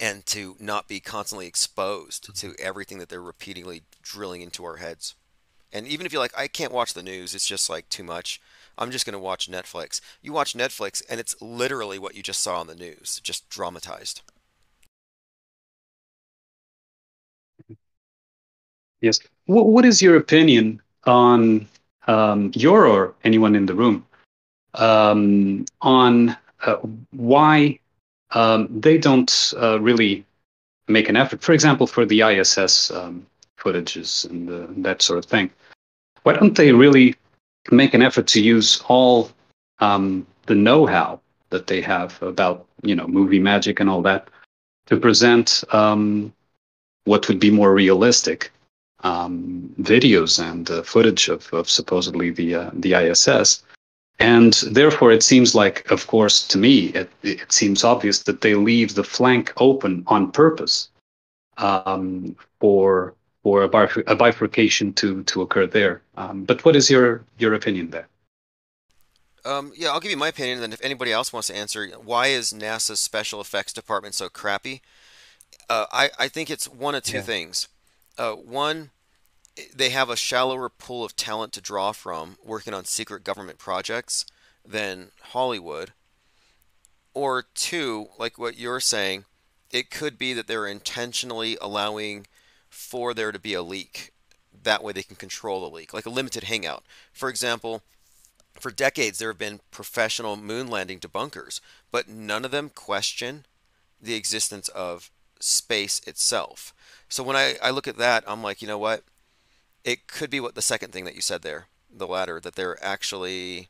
and 0.00 0.24
to 0.26 0.56
not 0.60 0.88
be 0.88 1.00
constantly 1.00 1.46
exposed 1.46 2.36
to 2.36 2.48
mm-hmm. 2.48 2.66
everything 2.66 2.98
that 2.98 3.08
they're 3.08 3.20
repeatedly 3.20 3.82
drilling 4.02 4.42
into 4.42 4.64
our 4.64 4.76
heads. 4.76 5.14
And 5.72 5.86
even 5.86 6.06
if 6.06 6.12
you're 6.12 6.22
like, 6.22 6.38
I 6.38 6.48
can't 6.48 6.72
watch 6.72 6.94
the 6.94 7.02
news, 7.02 7.34
it's 7.34 7.46
just 7.46 7.68
like 7.68 7.88
too 7.88 8.04
much. 8.04 8.40
I'm 8.78 8.90
just 8.90 9.04
going 9.04 9.12
to 9.12 9.18
watch 9.18 9.50
Netflix. 9.50 10.00
You 10.22 10.32
watch 10.32 10.54
Netflix, 10.54 11.02
and 11.10 11.20
it's 11.20 11.40
literally 11.42 11.98
what 11.98 12.14
you 12.14 12.22
just 12.22 12.42
saw 12.42 12.60
on 12.60 12.68
the 12.68 12.74
news, 12.74 13.20
just 13.22 13.48
dramatized. 13.48 14.22
Yes. 19.00 19.20
What 19.46 19.84
is 19.84 20.00
your 20.02 20.16
opinion 20.16 20.80
on 21.04 21.66
um, 22.06 22.50
your 22.54 22.86
or 22.86 23.14
anyone 23.24 23.54
in 23.54 23.66
the 23.66 23.74
room 23.74 24.04
um, 24.74 25.64
on 25.82 26.36
uh, 26.64 26.76
why 27.12 27.78
um, 28.32 28.68
they 28.80 28.98
don't 28.98 29.54
uh, 29.60 29.80
really 29.80 30.24
make 30.88 31.08
an 31.08 31.16
effort. 31.16 31.42
For 31.42 31.52
example, 31.52 31.86
for 31.86 32.04
the 32.04 32.22
ISS 32.22 32.90
um, 32.90 33.26
footages 33.58 34.28
and 34.28 34.48
the, 34.48 34.68
that 34.78 35.02
sort 35.02 35.18
of 35.18 35.26
thing, 35.26 35.50
why 36.22 36.32
don't 36.32 36.56
they 36.56 36.72
really 36.72 37.14
make 37.70 37.94
an 37.94 38.02
effort 38.02 38.26
to 38.28 38.40
use 38.40 38.82
all 38.88 39.30
um, 39.80 40.26
the 40.46 40.54
know-how 40.54 41.20
that 41.50 41.66
they 41.66 41.80
have 41.80 42.20
about 42.22 42.66
you 42.82 42.94
know 42.94 43.06
movie 43.06 43.38
magic 43.38 43.80
and 43.80 43.88
all 43.88 44.02
that 44.02 44.28
to 44.86 44.96
present 44.96 45.64
um, 45.72 46.32
what 47.04 47.28
would 47.28 47.40
be 47.40 47.50
more 47.50 47.74
realistic 47.74 48.50
um, 49.04 49.74
videos 49.80 50.42
and 50.42 50.70
uh, 50.70 50.82
footage 50.82 51.28
of, 51.28 51.52
of 51.52 51.68
supposedly 51.68 52.30
the 52.30 52.54
uh, 52.54 52.70
the 52.72 52.94
ISS. 52.94 53.62
And 54.20 54.54
therefore, 54.72 55.12
it 55.12 55.22
seems 55.22 55.54
like, 55.54 55.88
of 55.92 56.08
course, 56.08 56.46
to 56.48 56.58
me, 56.58 56.86
it, 56.86 57.08
it 57.22 57.52
seems 57.52 57.84
obvious 57.84 58.24
that 58.24 58.40
they 58.40 58.54
leave 58.54 58.94
the 58.94 59.04
flank 59.04 59.52
open 59.58 60.02
on 60.08 60.32
purpose 60.32 60.88
um, 61.58 62.34
for 62.58 63.14
for 63.48 63.62
a, 63.62 63.68
bifur- 63.68 64.04
a 64.06 64.14
bifurcation 64.14 64.92
to 64.92 65.22
to 65.24 65.40
occur 65.40 65.66
there. 65.66 66.02
Um, 66.18 66.44
but 66.44 66.62
what 66.66 66.76
is 66.76 66.90
your 66.90 67.24
your 67.38 67.54
opinion 67.54 67.88
there? 67.88 68.06
Um, 69.42 69.72
yeah, 69.74 69.88
I'll 69.88 70.00
give 70.00 70.10
you 70.10 70.18
my 70.18 70.28
opinion, 70.28 70.56
and 70.58 70.64
then 70.64 70.72
if 70.74 70.84
anybody 70.84 71.12
else 71.12 71.32
wants 71.32 71.48
to 71.48 71.56
answer, 71.56 71.88
why 72.04 72.26
is 72.26 72.52
NASA's 72.52 73.00
special 73.00 73.40
effects 73.40 73.72
department 73.72 74.14
so 74.14 74.28
crappy? 74.28 74.82
Uh, 75.70 75.86
I 75.90 76.10
I 76.18 76.28
think 76.28 76.50
it's 76.50 76.68
one 76.68 76.94
of 76.94 77.04
two 77.04 77.16
Yeah. 77.18 77.22
things. 77.22 77.68
Uh, 78.18 78.32
one, 78.32 78.90
they 79.74 79.88
have 79.90 80.10
a 80.10 80.16
shallower 80.16 80.68
pool 80.68 81.02
of 81.02 81.16
talent 81.16 81.54
to 81.54 81.62
draw 81.62 81.92
from 81.92 82.36
working 82.44 82.74
on 82.74 82.84
secret 82.84 83.24
government 83.24 83.58
projects 83.58 84.26
than 84.66 85.12
Hollywood. 85.32 85.92
Or 87.14 87.44
two, 87.54 88.08
like 88.18 88.38
what 88.38 88.58
you're 88.58 88.80
saying, 88.80 89.24
it 89.70 89.90
could 89.90 90.18
be 90.18 90.34
that 90.34 90.46
they're 90.48 90.66
intentionally 90.66 91.56
allowing 91.62 92.26
for 92.78 93.12
there 93.12 93.32
to 93.32 93.40
be 93.40 93.54
a 93.54 93.62
leak. 93.62 94.12
That 94.62 94.84
way 94.84 94.92
they 94.92 95.02
can 95.02 95.16
control 95.16 95.60
the 95.60 95.74
leak, 95.74 95.92
like 95.92 96.06
a 96.06 96.10
limited 96.10 96.44
hangout. 96.44 96.84
For 97.12 97.28
example, 97.28 97.82
for 98.60 98.70
decades 98.70 99.18
there 99.18 99.30
have 99.30 99.38
been 99.38 99.60
professional 99.72 100.36
moon 100.36 100.68
landing 100.68 101.00
debunkers, 101.00 101.60
but 101.90 102.08
none 102.08 102.44
of 102.44 102.52
them 102.52 102.70
question 102.70 103.46
the 104.00 104.14
existence 104.14 104.68
of 104.68 105.10
space 105.40 106.00
itself. 106.06 106.72
So 107.08 107.22
when 107.24 107.36
I, 107.36 107.56
I 107.62 107.70
look 107.70 107.88
at 107.88 107.98
that, 107.98 108.22
I'm 108.26 108.42
like, 108.42 108.62
you 108.62 108.68
know 108.68 108.78
what? 108.78 109.02
It 109.84 110.06
could 110.06 110.30
be 110.30 110.40
what 110.40 110.54
the 110.54 110.62
second 110.62 110.92
thing 110.92 111.04
that 111.04 111.16
you 111.16 111.20
said 111.20 111.42
there, 111.42 111.66
the 111.92 112.06
latter, 112.06 112.38
that 112.40 112.54
they're 112.54 112.82
actually 112.82 113.68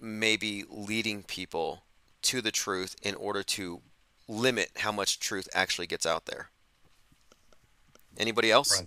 maybe 0.00 0.64
leading 0.68 1.22
people 1.22 1.82
to 2.22 2.40
the 2.40 2.50
truth 2.50 2.96
in 3.02 3.14
order 3.14 3.42
to 3.44 3.80
limit 4.26 4.70
how 4.78 4.92
much 4.92 5.20
truth 5.20 5.48
actually 5.54 5.86
gets 5.86 6.04
out 6.04 6.26
there. 6.26 6.50
Anybody 8.18 8.50
else? 8.50 8.82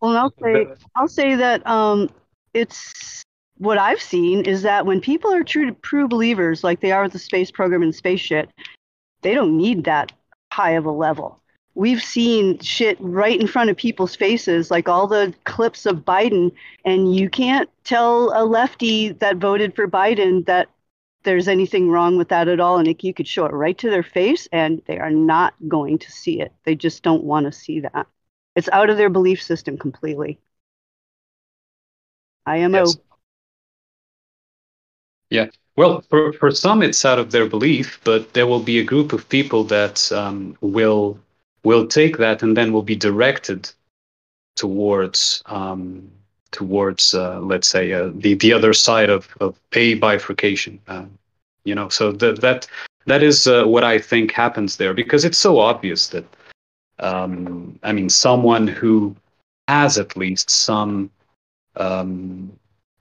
Well, 0.00 0.16
I'll 0.16 0.34
say 0.42 0.66
I'll 0.94 1.08
say 1.08 1.34
that 1.34 1.66
um, 1.66 2.10
it's 2.54 3.22
what 3.58 3.78
I've 3.78 4.00
seen 4.00 4.44
is 4.44 4.62
that 4.62 4.86
when 4.86 5.00
people 5.00 5.32
are 5.32 5.44
true 5.44 5.72
true 5.82 6.08
believers, 6.08 6.64
like 6.64 6.80
they 6.80 6.92
are 6.92 7.04
with 7.04 7.12
the 7.12 7.18
space 7.18 7.50
program 7.50 7.82
and 7.82 7.94
space 7.94 8.20
shit, 8.20 8.50
they 9.22 9.34
don't 9.34 9.56
need 9.56 9.84
that 9.84 10.12
high 10.52 10.72
of 10.72 10.86
a 10.86 10.90
level. 10.90 11.40
We've 11.74 12.02
seen 12.02 12.58
shit 12.60 12.96
right 13.00 13.38
in 13.38 13.46
front 13.46 13.68
of 13.68 13.76
people's 13.76 14.16
faces, 14.16 14.70
like 14.70 14.88
all 14.88 15.06
the 15.06 15.34
clips 15.44 15.84
of 15.84 16.06
Biden, 16.06 16.52
and 16.86 17.14
you 17.14 17.28
can't 17.28 17.68
tell 17.84 18.32
a 18.34 18.44
lefty 18.46 19.10
that 19.12 19.36
voted 19.36 19.74
for 19.74 19.86
Biden 19.86 20.46
that 20.46 20.68
there's 21.24 21.48
anything 21.48 21.90
wrong 21.90 22.16
with 22.16 22.28
that 22.28 22.48
at 22.48 22.60
all. 22.60 22.78
And 22.78 22.88
it, 22.88 23.04
you 23.04 23.12
could 23.12 23.28
show 23.28 23.44
it 23.44 23.52
right 23.52 23.76
to 23.78 23.90
their 23.90 24.02
face, 24.02 24.48
and 24.52 24.80
they 24.86 24.98
are 24.98 25.10
not 25.10 25.52
going 25.68 25.98
to 25.98 26.10
see 26.10 26.40
it. 26.40 26.52
They 26.64 26.74
just 26.74 27.02
don't 27.02 27.24
want 27.24 27.44
to 27.44 27.52
see 27.52 27.80
that. 27.80 28.06
It's 28.56 28.68
out 28.72 28.90
of 28.90 28.96
their 28.96 29.10
belief 29.10 29.42
system 29.42 29.78
completely. 29.78 30.40
IMO. 32.46 32.78
Yes. 32.78 32.96
Yeah. 35.30 35.46
Well, 35.76 36.00
for, 36.08 36.32
for 36.32 36.50
some, 36.50 36.82
it's 36.82 37.04
out 37.04 37.18
of 37.18 37.32
their 37.32 37.46
belief, 37.46 38.00
but 38.02 38.32
there 38.32 38.46
will 38.46 38.60
be 38.60 38.78
a 38.78 38.84
group 38.84 39.12
of 39.12 39.28
people 39.28 39.62
that 39.64 40.10
um, 40.10 40.56
will 40.60 41.18
will 41.64 41.86
take 41.86 42.16
that 42.18 42.42
and 42.42 42.56
then 42.56 42.72
will 42.72 42.82
be 42.82 42.96
directed 42.96 43.70
towards 44.54 45.42
um, 45.46 46.10
towards 46.52 47.12
uh, 47.12 47.40
let's 47.40 47.68
say 47.68 47.92
uh, 47.92 48.10
the 48.14 48.34
the 48.34 48.52
other 48.52 48.72
side 48.72 49.10
of, 49.10 49.28
of 49.40 49.60
a 49.74 49.94
bifurcation. 49.94 50.80
Uh, 50.88 51.04
you 51.64 51.74
know, 51.74 51.88
so 51.90 52.12
that 52.12 52.40
that 52.40 52.66
that 53.06 53.22
is 53.22 53.46
uh, 53.46 53.64
what 53.64 53.84
I 53.84 53.98
think 53.98 54.32
happens 54.32 54.76
there 54.76 54.94
because 54.94 55.24
it's 55.26 55.38
so 55.38 55.58
obvious 55.58 56.08
that 56.08 56.24
um, 56.98 57.78
I 57.82 57.92
mean 57.92 58.08
someone 58.08 58.66
who 58.66 59.16
has 59.68 59.98
at 59.98 60.16
least 60.16 60.50
some 60.50 61.10
um, 61.76 62.52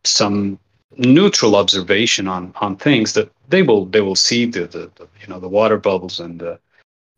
some 0.04 0.60
neutral 0.98 1.56
observation 1.56 2.28
on 2.28 2.54
on 2.62 2.76
things 2.76 3.14
that 3.14 3.32
they 3.50 3.62
will 3.62 3.86
they 3.86 4.02
will 4.02 4.16
see 4.16 4.46
the, 4.46 4.62
the, 4.62 4.92
the 4.96 5.08
you 5.22 5.28
know 5.28 5.40
the 5.40 5.50
water 5.50 5.78
bubbles 5.78 6.20
and 6.20 6.40
the 6.40 6.60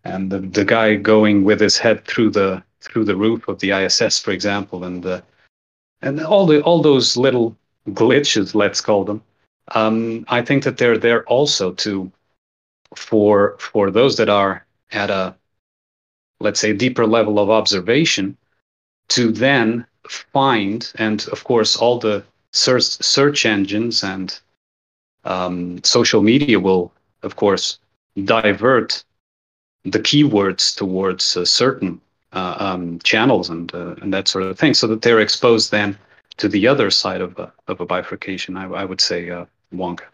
and 0.04 0.32
the, 0.32 0.40
the 0.40 0.66
guy 0.66 0.96
going 0.96 1.44
with 1.44 1.60
his 1.60 1.78
head 1.78 2.04
through 2.06 2.30
the 2.30 2.64
through 2.82 3.06
the 3.06 3.16
roof 3.16 3.48
of 3.48 3.60
the 3.60 3.72
ISS 3.72 4.20
for 4.20 4.32
example 4.32 4.84
and 4.84 5.04
the 5.04 5.24
and 6.02 6.22
all 6.22 6.46
the 6.46 6.62
all 6.62 6.82
those 6.82 7.18
little 7.18 7.56
glitches 7.90 8.56
let's 8.56 8.82
call 8.82 9.04
them 9.04 9.22
um, 9.76 10.26
I 10.30 10.42
think 10.42 10.64
that 10.64 10.78
they're 10.78 10.98
there 10.98 11.24
also 11.26 11.74
to 11.74 12.12
for 12.96 13.58
for 13.60 13.92
those 13.92 14.18
that 14.18 14.30
are 14.30 14.66
at 14.92 15.10
a 15.10 15.36
let's 16.40 16.60
say 16.60 16.74
deeper 16.74 17.06
level 17.06 17.40
of 17.40 17.50
observation 17.50 18.38
to 19.10 19.32
then 19.32 19.86
find 20.08 20.92
and 20.96 21.28
of 21.32 21.44
course 21.44 21.76
all 21.76 22.00
the 22.00 22.24
search 22.52 22.84
search 22.84 23.46
engines 23.46 24.04
and 24.04 24.40
um, 25.26 25.84
social 25.84 26.22
media 26.22 26.60
will 26.60 26.92
of 27.24 27.36
course 27.36 27.80
divert 28.24 29.04
the 29.84 30.00
keywords 30.00 30.76
towards 30.76 31.38
uh, 31.38 31.46
certain 31.46 32.00
uh, 32.34 32.56
um, 32.60 33.00
channels 33.00 33.50
and 33.50 33.74
uh, 33.74 33.96
and 34.02 34.14
that 34.14 34.28
sort 34.28 34.44
of 34.44 34.58
thing 34.58 34.74
so 34.74 34.88
that 34.88 35.02
they're 35.02 35.20
exposed 35.20 35.72
then 35.72 35.98
to 36.38 36.48
the 36.48 36.68
other 36.68 36.92
side 36.92 37.22
of 37.22 37.38
a, 37.40 37.52
of 37.68 37.82
a 37.82 37.86
bifurcation 37.86 38.58
I, 38.58 38.66
I 38.66 38.86
would 38.86 39.02
say 39.02 39.30
uh, 39.30 39.46
Wonka. 39.74 40.06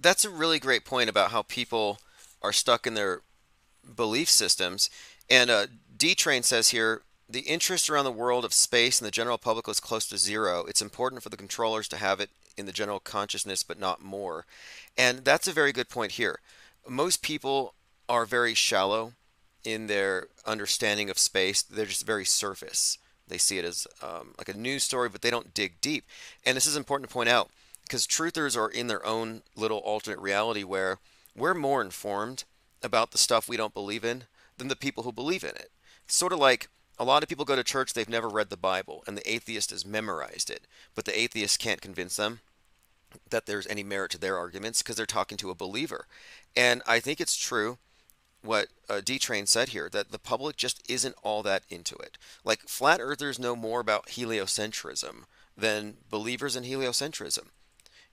That's 0.00 0.24
a 0.24 0.30
really 0.30 0.58
great 0.58 0.84
point 0.84 1.10
about 1.10 1.30
how 1.30 1.42
people 1.42 1.98
are 2.40 2.52
stuck 2.52 2.86
in 2.86 2.94
their 2.94 3.20
belief 3.96 4.28
systems. 4.28 4.90
And 5.30 5.50
uh, 5.50 5.66
D 5.96 6.14
Train 6.14 6.42
says 6.42 6.70
here 6.70 7.02
the 7.28 7.40
interest 7.40 7.88
around 7.88 8.04
the 8.04 8.12
world 8.12 8.44
of 8.44 8.52
space 8.52 9.00
and 9.00 9.06
the 9.06 9.10
general 9.10 9.38
public 9.38 9.68
is 9.68 9.80
close 9.80 10.06
to 10.08 10.18
zero. 10.18 10.64
It's 10.68 10.82
important 10.82 11.22
for 11.22 11.30
the 11.30 11.36
controllers 11.36 11.88
to 11.88 11.96
have 11.96 12.20
it 12.20 12.30
in 12.56 12.66
the 12.66 12.72
general 12.72 13.00
consciousness, 13.00 13.62
but 13.62 13.78
not 13.78 14.02
more. 14.02 14.44
And 14.96 15.24
that's 15.24 15.48
a 15.48 15.52
very 15.52 15.72
good 15.72 15.88
point 15.88 16.12
here. 16.12 16.40
Most 16.88 17.22
people 17.22 17.74
are 18.08 18.26
very 18.26 18.54
shallow 18.54 19.14
in 19.64 19.86
their 19.86 20.28
understanding 20.46 21.08
of 21.08 21.18
space, 21.18 21.62
they're 21.62 21.86
just 21.86 22.06
very 22.06 22.24
surface. 22.24 22.98
They 23.26 23.38
see 23.38 23.58
it 23.58 23.64
as 23.64 23.86
um, 24.02 24.34
like 24.36 24.50
a 24.50 24.56
news 24.56 24.84
story, 24.84 25.08
but 25.08 25.22
they 25.22 25.30
don't 25.30 25.54
dig 25.54 25.80
deep. 25.80 26.04
And 26.44 26.54
this 26.54 26.66
is 26.66 26.76
important 26.76 27.08
to 27.08 27.14
point 27.14 27.30
out 27.30 27.50
because 27.82 28.06
truthers 28.06 28.56
are 28.56 28.68
in 28.68 28.86
their 28.86 29.04
own 29.06 29.42
little 29.56 29.78
alternate 29.78 30.20
reality 30.20 30.62
where 30.62 30.98
we're 31.34 31.54
more 31.54 31.80
informed 31.80 32.44
about 32.84 33.10
the 33.10 33.18
stuff 33.18 33.48
we 33.48 33.56
don't 33.56 33.74
believe 33.74 34.04
in 34.04 34.24
than 34.58 34.68
the 34.68 34.76
people 34.76 35.02
who 35.02 35.12
believe 35.12 35.42
in 35.42 35.50
it. 35.50 35.70
It's 36.04 36.14
sort 36.14 36.32
of 36.32 36.38
like 36.38 36.68
a 36.98 37.04
lot 37.04 37.22
of 37.22 37.28
people 37.28 37.44
go 37.44 37.56
to 37.56 37.64
church, 37.64 37.92
they've 37.92 38.08
never 38.08 38.28
read 38.28 38.50
the 38.50 38.56
Bible, 38.56 39.02
and 39.06 39.16
the 39.16 39.28
atheist 39.30 39.70
has 39.70 39.84
memorized 39.84 40.50
it, 40.50 40.66
but 40.94 41.04
the 41.04 41.18
atheist 41.18 41.58
can't 41.58 41.80
convince 41.80 42.16
them 42.16 42.40
that 43.30 43.46
there's 43.46 43.66
any 43.66 43.82
merit 43.82 44.10
to 44.12 44.18
their 44.18 44.38
arguments 44.38 44.82
because 44.82 44.96
they're 44.96 45.06
talking 45.06 45.36
to 45.38 45.50
a 45.50 45.54
believer. 45.54 46.06
And 46.56 46.82
I 46.86 47.00
think 47.00 47.20
it's 47.20 47.36
true 47.36 47.78
what 48.42 48.68
uh, 48.88 49.00
D 49.04 49.18
Train 49.18 49.46
said 49.46 49.70
here 49.70 49.88
that 49.90 50.12
the 50.12 50.18
public 50.18 50.56
just 50.56 50.82
isn't 50.88 51.16
all 51.22 51.42
that 51.42 51.62
into 51.68 51.96
it. 51.96 52.18
Like 52.44 52.68
flat 52.68 53.00
earthers 53.00 53.38
know 53.38 53.56
more 53.56 53.80
about 53.80 54.08
heliocentrism 54.08 55.24
than 55.56 55.96
believers 56.10 56.54
in 56.56 56.64
heliocentrism. 56.64 57.46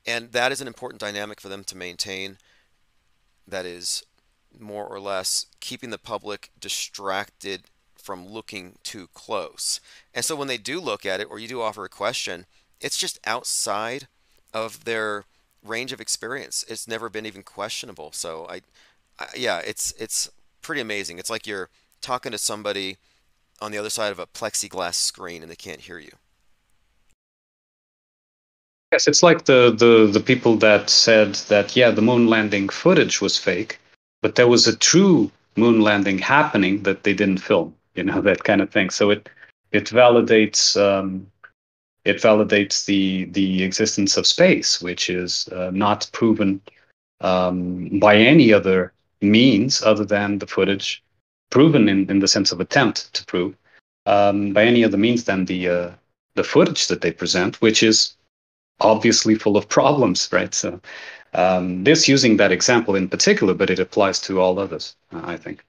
And 0.05 0.31
that 0.31 0.51
is 0.51 0.62
an 0.62 0.67
important 0.67 1.01
dynamic 1.01 1.41
for 1.41 1.49
them 1.49 1.63
to 1.65 1.77
maintain 1.77 2.38
that 3.47 3.65
is 3.65 4.03
more 4.59 4.85
or 4.85 4.99
less 4.99 5.47
keeping 5.59 5.89
the 5.89 5.97
public 5.97 6.51
distracted 6.59 7.63
from 7.95 8.27
looking 8.27 8.77
too 8.83 9.07
close. 9.13 9.79
And 10.13 10.25
so 10.25 10.35
when 10.35 10.47
they 10.47 10.57
do 10.57 10.79
look 10.79 11.05
at 11.05 11.19
it 11.19 11.27
or 11.29 11.39
you 11.39 11.47
do 11.47 11.61
offer 11.61 11.85
a 11.85 11.89
question, 11.89 12.45
it's 12.79 12.97
just 12.97 13.19
outside 13.25 14.07
of 14.53 14.85
their 14.85 15.25
range 15.63 15.93
of 15.93 16.01
experience. 16.01 16.65
It's 16.67 16.87
never 16.87 17.09
been 17.09 17.25
even 17.25 17.43
questionable. 17.43 18.11
So 18.11 18.47
I, 18.49 18.61
I 19.19 19.27
yeah, 19.35 19.59
it's 19.59 19.93
it's 19.99 20.29
pretty 20.61 20.81
amazing. 20.81 21.19
It's 21.19 21.29
like 21.29 21.45
you're 21.45 21.69
talking 22.01 22.31
to 22.31 22.37
somebody 22.37 22.97
on 23.61 23.71
the 23.71 23.77
other 23.77 23.89
side 23.89 24.11
of 24.11 24.19
a 24.19 24.25
plexiglass 24.25 24.95
screen 24.95 25.43
and 25.43 25.51
they 25.51 25.55
can't 25.55 25.81
hear 25.81 25.99
you. 25.99 26.11
Yes, 28.91 29.07
it's 29.07 29.23
like 29.23 29.45
the, 29.45 29.71
the, 29.71 30.09
the 30.11 30.19
people 30.19 30.57
that 30.57 30.89
said 30.89 31.35
that, 31.47 31.77
yeah, 31.77 31.91
the 31.91 32.01
moon 32.01 32.27
landing 32.27 32.67
footage 32.67 33.21
was 33.21 33.37
fake, 33.37 33.79
but 34.21 34.36
there 34.36 34.47
was 34.47 34.67
a 34.67 34.75
true 34.75 35.31
moon 35.55 35.81
landing 35.81 36.17
happening 36.17 36.84
that 36.84 37.03
they 37.03 37.13
didn't 37.13 37.39
film, 37.39 37.75
you 37.95 38.03
know, 38.03 38.21
that 38.29 38.43
kind 38.43 38.62
of 38.62 38.69
thing. 38.69 38.89
So 38.89 39.10
it, 39.10 39.29
it 39.71 39.86
validates, 39.86 40.79
um, 40.79 41.27
it 42.05 42.17
validates 42.17 42.86
the, 42.86 43.25
the 43.25 43.63
existence 43.63 44.17
of 44.17 44.27
space, 44.27 44.81
which 44.81 45.10
is 45.10 45.47
uh, 45.49 45.71
not 45.73 46.10
proven 46.13 46.62
um, 47.21 47.99
by 47.99 48.15
any 48.15 48.51
other 48.51 48.93
means 49.21 49.84
other 49.84 50.05
than 50.05 50.39
the 50.39 50.47
footage 50.47 51.03
proven 51.51 51.88
in, 51.89 52.10
in 52.10 52.19
the 52.19 52.27
sense 52.27 52.51
of 52.51 52.60
attempt 52.60 53.13
to 53.13 53.25
prove 53.25 53.55
um, 54.07 54.51
by 54.53 54.63
any 54.63 54.84
other 54.84 54.97
means 54.97 55.25
than 55.25 55.45
the, 55.45 55.69
uh, 55.69 55.91
the 56.36 56.43
footage 56.43 56.88
that 56.88 57.01
they 57.01 57.12
present, 57.12 57.62
which 57.62 57.84
is 57.84 58.15
obviously 58.81 59.35
full 59.35 59.57
of 59.57 59.67
problems, 59.69 60.29
right? 60.31 60.53
So 60.53 60.79
um, 61.33 61.83
this 61.83 62.07
using 62.07 62.37
that 62.37 62.51
example 62.51 62.95
in 62.95 63.09
particular, 63.09 63.53
but 63.53 63.69
it 63.69 63.79
applies 63.79 64.19
to 64.21 64.41
all 64.41 64.59
others, 64.59 64.95
I 65.11 65.37
think. 65.37 65.63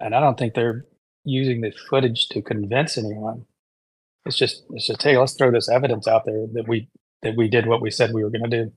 and 0.00 0.14
I 0.14 0.20
don't 0.20 0.38
think 0.38 0.54
they're 0.54 0.84
using 1.24 1.60
the 1.60 1.72
footage 1.88 2.28
to 2.28 2.42
convince 2.42 2.98
anyone. 2.98 3.46
It's 4.26 4.36
just 4.36 4.64
it's 4.70 4.86
just 4.86 5.02
hey, 5.02 5.16
let's 5.18 5.34
throw 5.34 5.50
this 5.50 5.68
evidence 5.68 6.08
out 6.08 6.24
there 6.24 6.46
that 6.54 6.68
we 6.68 6.88
that 7.22 7.36
we 7.36 7.48
did 7.48 7.66
what 7.66 7.82
we 7.82 7.90
said 7.90 8.12
we 8.12 8.22
were 8.22 8.30
going 8.30 8.48
to 8.48 8.64
do. 8.64 8.72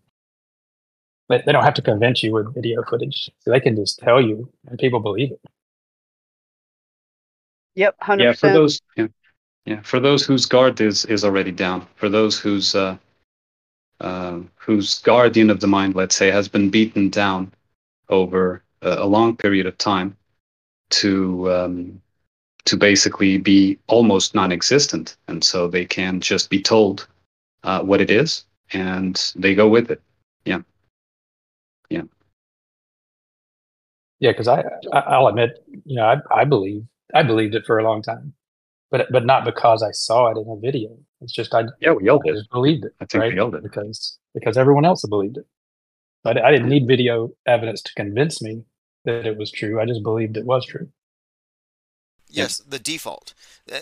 But 1.30 1.46
they 1.46 1.52
don't 1.52 1.64
have 1.64 1.74
to 1.76 1.82
convince 1.82 2.24
you 2.24 2.34
with 2.34 2.54
video 2.56 2.84
footage. 2.84 3.30
So 3.40 3.52
they 3.52 3.60
can 3.60 3.76
just 3.76 4.00
tell 4.00 4.22
you, 4.22 4.50
and 4.68 4.80
people 4.80 5.02
believe 5.02 5.34
it. 5.34 5.42
Yep, 7.76 7.98
100%. 8.02 8.20
Yeah, 8.20 8.32
for 8.32 8.36
percent. 8.36 8.54
those 8.54 8.82
yeah, 8.96 9.08
yeah, 9.68 9.82
for 9.82 10.00
those 10.00 10.26
whose 10.26 10.46
guard 10.46 10.80
is 10.80 11.04
is 11.06 11.26
already 11.26 11.52
down, 11.52 11.86
for 11.96 12.08
those 12.08 12.40
whose 12.40 12.74
uh, 12.74 12.98
uh, 14.00 14.40
whose 14.56 15.00
guardian 15.00 15.50
of 15.50 15.60
the 15.60 15.68
mind, 15.68 15.94
let's 15.94 16.16
say, 16.16 16.32
has 16.32 16.48
been 16.48 16.70
beaten 16.70 17.10
down 17.10 17.52
over 18.10 18.64
a, 18.82 19.00
a 19.00 19.06
long 19.06 19.36
period 19.36 19.66
of 19.66 19.78
time 19.78 20.16
to 20.92 21.52
um, 21.52 22.02
to 22.64 22.78
basically 22.78 23.38
be 23.38 23.78
almost 23.88 24.34
non-existent, 24.34 25.18
and 25.28 25.44
so 25.44 25.68
they 25.68 25.86
can 25.86 26.22
just 26.22 26.50
be 26.50 26.62
told 26.62 27.06
uh, 27.64 27.82
what 27.82 28.00
it 28.00 28.10
is, 28.10 28.46
and 28.72 29.34
they 29.36 29.54
go 29.54 29.68
with 29.68 29.92
it. 29.92 30.02
Yeah, 30.46 30.62
yeah. 31.90 32.04
Yeah, 34.20 34.32
because 34.32 34.48
I, 34.48 34.64
I 34.94 35.00
I'll 35.00 35.28
admit, 35.28 35.62
you 35.86 35.98
know, 35.98 36.06
I 36.06 36.42
I 36.42 36.46
believe 36.46 36.86
I 37.14 37.24
believed 37.24 37.56
it 37.56 37.66
for 37.66 37.80
a 37.80 37.84
long 37.84 38.02
time, 38.02 38.34
but 38.92 39.08
but 39.12 39.26
not 39.26 39.46
because 39.46 39.84
I 39.84 39.92
saw 39.92 40.28
it 40.30 40.38
in 40.38 40.50
a 40.50 40.58
video. 40.60 40.98
It's 41.22 41.34
just 41.34 41.54
I, 41.54 41.66
Yeah, 41.82 41.94
we 41.94 42.10
all 42.10 42.22
I 42.24 42.28
did. 42.28 42.36
just 42.36 42.50
believed 42.52 42.86
it. 42.86 42.94
I 43.02 43.06
think 43.06 43.24
right? 43.24 43.34
we 43.34 43.40
all 43.40 43.52
did. 43.52 43.64
because 43.64 44.20
because 44.34 44.58
everyone 44.58 44.86
else 44.86 45.06
believed 45.06 45.38
it. 45.38 45.46
I, 46.26 46.32
I 46.32 46.52
didn't 46.52 46.70
need 46.70 46.88
video 46.88 47.32
evidence 47.46 47.82
to 47.84 47.94
convince 47.96 48.42
me 48.42 48.64
that 49.06 49.26
it 49.26 49.38
was 49.38 49.52
true. 49.52 49.80
I 49.82 49.86
just 49.86 50.04
believed 50.04 50.38
it 50.38 50.46
was 50.46 50.66
true. 50.66 50.90
Yes, 52.30 52.58
the 52.58 52.80
default. 52.80 53.34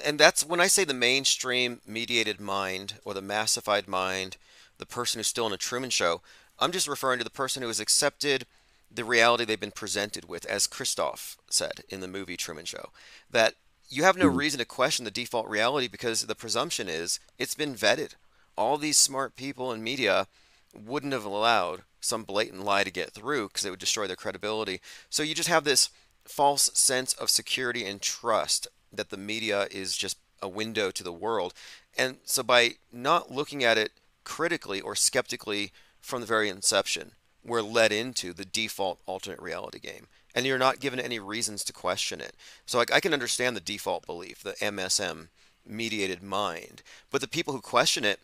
And 0.06 0.20
that's 0.20 0.46
when 0.46 0.60
I 0.60 0.68
say 0.68 0.84
the 0.84 0.94
mainstream 0.94 1.82
mediated 1.88 2.39
mind 2.39 2.96
or 3.04 3.13
the 3.13 3.22
massified 3.22 3.88
mind, 3.88 4.38
the 4.78 4.86
person 4.86 5.20
who's 5.20 5.28
still 5.28 5.48
in 5.48 5.54
a 5.54 5.58
Truman 5.58 5.89
Show, 5.89 6.22
I'm 6.60 6.72
just 6.72 6.88
referring 6.88 7.18
to 7.20 7.24
the 7.24 7.30
person 7.32 7.62
who 7.63 7.68
has 7.70 7.80
accepted 7.80 8.46
the 8.91 9.04
reality 9.04 9.46
they've 9.46 9.60
been 9.60 9.72
presented 9.72 10.30
with, 10.30 10.46
as 10.46 10.68
Christof 10.68 11.38
said 11.50 11.84
in 11.89 12.02
the 12.02 12.08
movie 12.08 12.38
Truman 12.38 12.65
Show, 12.65 12.91
that 13.32 13.56
you 13.89 14.04
have 14.04 14.17
no 14.17 14.30
Mhm. 14.30 14.38
reason 14.38 14.58
to 14.60 14.65
question 14.65 15.06
the 15.06 15.12
default 15.12 15.48
reality 15.48 15.88
because 15.88 16.21
the 16.21 16.36
presumption 16.36 16.89
is 16.89 17.19
it's 17.38 17.56
been 17.56 17.76
vetted. 17.76 18.13
All 18.58 18.78
these 18.78 18.98
smart 18.98 19.36
people 19.36 19.71
in 19.71 19.84
media 19.84 20.28
wouldn't 20.74 21.13
have 21.13 21.26
allowed 21.26 21.84
some 22.02 22.24
blatant 22.24 22.63
lie 22.63 22.84
to 22.84 22.91
get 22.91 23.13
through 23.13 23.48
because 23.48 23.65
it 23.65 23.69
would 23.69 23.80
destroy 23.80 24.08
their 24.08 24.15
credibility. 24.15 24.82
So 25.10 25.24
you 25.24 25.34
just 25.36 25.50
have 25.50 25.63
this 25.63 25.89
false 26.26 26.69
sense 26.74 27.13
of 27.13 27.30
security 27.30 27.86
and 27.86 28.02
trust 28.02 28.67
that 28.91 29.10
the 29.10 29.17
media 29.17 29.67
is 29.71 29.95
just 29.98 30.17
a 30.41 30.48
window 30.50 30.91
to 30.91 31.04
the 31.04 31.13
world. 31.13 31.54
And 31.98 32.17
so 32.26 32.43
by 32.43 32.76
not 32.91 33.32
looking 33.32 33.63
at 33.63 33.78
it 33.78 33.91
critically 34.24 34.82
or 34.82 34.95
skeptically 34.95 35.71
from 36.02 36.21
the 36.21 36.28
very 36.28 36.50
inception, 36.50 37.13
we're 37.43 37.62
led 37.62 37.91
into 37.91 38.34
the 38.34 38.45
default 38.45 39.00
alternate 39.06 39.41
reality 39.41 39.80
game. 39.80 40.08
And 40.36 40.45
you're 40.45 40.60
not 40.60 40.82
given 40.82 41.00
any 41.00 41.17
reasons 41.17 41.63
to 41.63 41.74
question 41.74 42.21
it. 42.21 42.36
So 42.65 42.80
I, 42.80 42.86
I 42.93 43.00
can 43.00 43.13
understand 43.13 43.56
the 43.56 43.62
default 43.62 44.06
belief, 44.06 44.43
the 44.43 44.52
MSM 44.62 45.30
mediated 45.65 46.21
mind. 46.21 46.84
But 47.10 47.21
the 47.21 47.28
people 47.28 47.54
who 47.54 47.62
question 47.62 48.04
it 48.04 48.19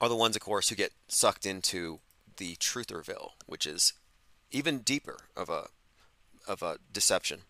are 0.00 0.08
the 0.08 0.16
ones, 0.16 0.34
of 0.34 0.42
course, 0.42 0.70
who 0.70 0.74
get 0.74 0.92
sucked 1.06 1.46
into 1.46 2.00
the 2.38 2.56
Trutherville, 2.56 3.32
which 3.46 3.66
is 3.66 3.92
even 4.50 4.78
deeper 4.78 5.18
of 5.36 5.48
a 5.48 5.68
of 6.48 6.62
a 6.62 6.78
deception. 6.92 7.42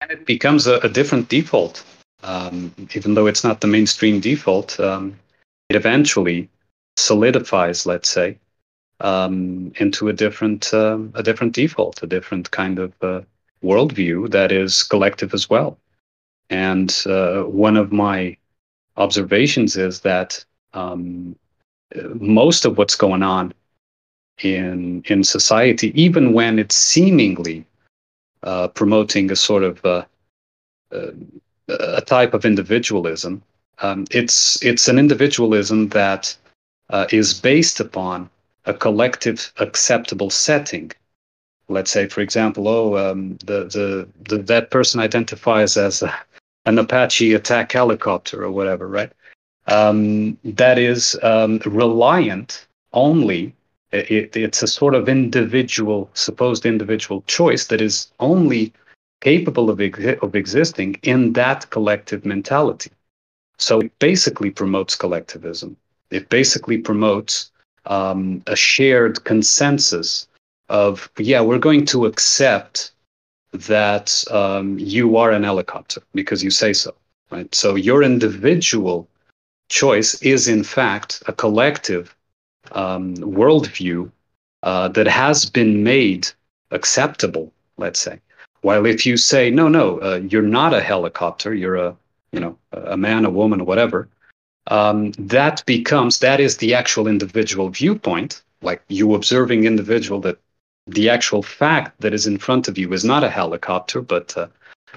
and 0.00 0.10
it 0.10 0.26
becomes 0.26 0.66
a, 0.66 0.78
a 0.78 0.88
different 0.88 1.28
default. 1.28 1.84
Um, 2.22 2.72
even 2.94 3.14
though 3.14 3.26
it's 3.26 3.44
not 3.44 3.60
the 3.60 3.66
mainstream 3.66 4.20
default, 4.20 4.78
um, 4.80 5.18
it 5.68 5.76
eventually 5.76 6.48
solidifies, 6.96 7.86
let's 7.86 8.08
say, 8.08 8.38
um, 9.00 9.72
into 9.76 10.08
a 10.08 10.12
different 10.12 10.72
um, 10.72 11.12
a 11.14 11.22
different 11.22 11.54
default, 11.54 12.02
a 12.02 12.06
different 12.06 12.50
kind 12.50 12.78
of 12.78 12.92
uh, 13.02 13.20
worldview 13.62 14.30
that 14.30 14.52
is 14.52 14.82
collective 14.82 15.34
as 15.34 15.50
well. 15.50 15.78
And 16.50 16.94
uh, 17.06 17.42
one 17.42 17.76
of 17.76 17.92
my 17.92 18.36
observations 18.96 19.76
is 19.76 20.00
that 20.00 20.44
um, 20.72 21.36
most 22.14 22.64
of 22.64 22.78
what's 22.78 22.94
going 22.94 23.22
on 23.22 23.52
in 24.42 25.02
in 25.06 25.24
society, 25.24 25.92
even 26.00 26.32
when 26.32 26.58
it's 26.58 26.76
seemingly 26.76 27.66
uh, 28.42 28.68
promoting 28.68 29.30
a 29.30 29.36
sort 29.36 29.62
of 29.64 29.84
uh, 29.84 30.04
uh, 30.92 31.10
a 31.68 32.00
type 32.00 32.32
of 32.32 32.44
individualism. 32.44 33.42
Um, 33.80 34.06
it's 34.10 34.62
it's 34.64 34.88
an 34.88 34.98
individualism 34.98 35.88
that 35.88 36.36
uh, 36.90 37.06
is 37.10 37.34
based 37.34 37.80
upon 37.80 38.30
a 38.66 38.74
collective 38.74 39.52
acceptable 39.58 40.30
setting. 40.30 40.92
Let's 41.68 41.90
say, 41.90 42.06
for 42.06 42.20
example, 42.20 42.68
oh, 42.68 42.96
um, 42.96 43.36
the, 43.44 43.64
the 43.64 44.08
the 44.28 44.38
that 44.42 44.70
person 44.70 45.00
identifies 45.00 45.76
as 45.76 46.02
a, 46.02 46.14
an 46.66 46.78
Apache 46.78 47.34
attack 47.34 47.72
helicopter 47.72 48.44
or 48.44 48.50
whatever, 48.50 48.86
right? 48.86 49.12
Um, 49.66 50.38
that 50.44 50.78
is 50.78 51.18
um, 51.22 51.60
reliant 51.64 52.66
only 52.92 53.54
it, 53.92 54.36
it's 54.36 54.62
a 54.62 54.66
sort 54.66 54.94
of 54.94 55.08
individual, 55.08 56.10
supposed 56.14 56.66
individual 56.66 57.22
choice 57.26 57.66
that 57.66 57.80
is 57.80 58.10
only 58.20 58.72
capable 59.20 59.70
of, 59.70 59.78
exi- 59.78 60.18
of 60.22 60.34
existing 60.34 60.96
in 61.02 61.32
that 61.32 61.68
collective 61.70 62.24
mentality. 62.24 62.90
So 63.58 63.80
it 63.80 63.98
basically 63.98 64.50
promotes 64.50 64.94
collectivism. 64.94 65.76
It 66.10 66.28
basically 66.28 66.78
promotes 66.78 67.50
um, 67.86 68.42
a 68.46 68.56
shared 68.56 69.24
consensus 69.24 70.28
of, 70.68 71.10
yeah, 71.18 71.40
we're 71.40 71.58
going 71.58 71.84
to 71.86 72.06
accept 72.06 72.92
that 73.52 74.24
um, 74.30 74.78
you 74.78 75.16
are 75.16 75.30
an 75.30 75.44
helicopter 75.44 76.02
because 76.14 76.42
you 76.42 76.50
say 76.50 76.72
so, 76.72 76.94
right? 77.30 77.54
So 77.54 77.74
your 77.74 78.02
individual 78.02 79.08
choice 79.68 80.20
is, 80.22 80.48
in 80.48 80.62
fact, 80.64 81.22
a 81.26 81.32
collective 81.32 82.14
um, 82.72 83.16
worldview 83.16 84.10
uh, 84.62 84.88
that 84.88 85.06
has 85.06 85.48
been 85.48 85.82
made 85.84 86.28
acceptable, 86.70 87.52
let's 87.76 88.00
say. 88.00 88.20
While 88.62 88.86
if 88.86 89.06
you 89.06 89.16
say, 89.16 89.50
no, 89.50 89.68
no, 89.68 89.98
uh, 90.00 90.20
you're 90.28 90.42
not 90.42 90.74
a 90.74 90.80
helicopter, 90.80 91.54
you're 91.54 91.76
a, 91.76 91.96
you 92.32 92.40
know, 92.40 92.58
a 92.72 92.96
man, 92.96 93.24
a 93.24 93.30
woman, 93.30 93.64
whatever, 93.64 94.08
um, 94.68 95.12
that 95.12 95.64
becomes, 95.66 96.18
that 96.20 96.40
is 96.40 96.56
the 96.56 96.74
actual 96.74 97.06
individual 97.06 97.68
viewpoint, 97.68 98.42
like 98.62 98.82
you 98.88 99.14
observing 99.14 99.64
individual 99.64 100.20
that 100.20 100.38
the 100.86 101.08
actual 101.08 101.42
fact 101.42 102.00
that 102.00 102.14
is 102.14 102.26
in 102.26 102.38
front 102.38 102.68
of 102.68 102.78
you 102.78 102.92
is 102.92 103.04
not 103.04 103.24
a 103.24 103.30
helicopter, 103.30 104.00
but 104.00 104.36
uh, 104.36 104.46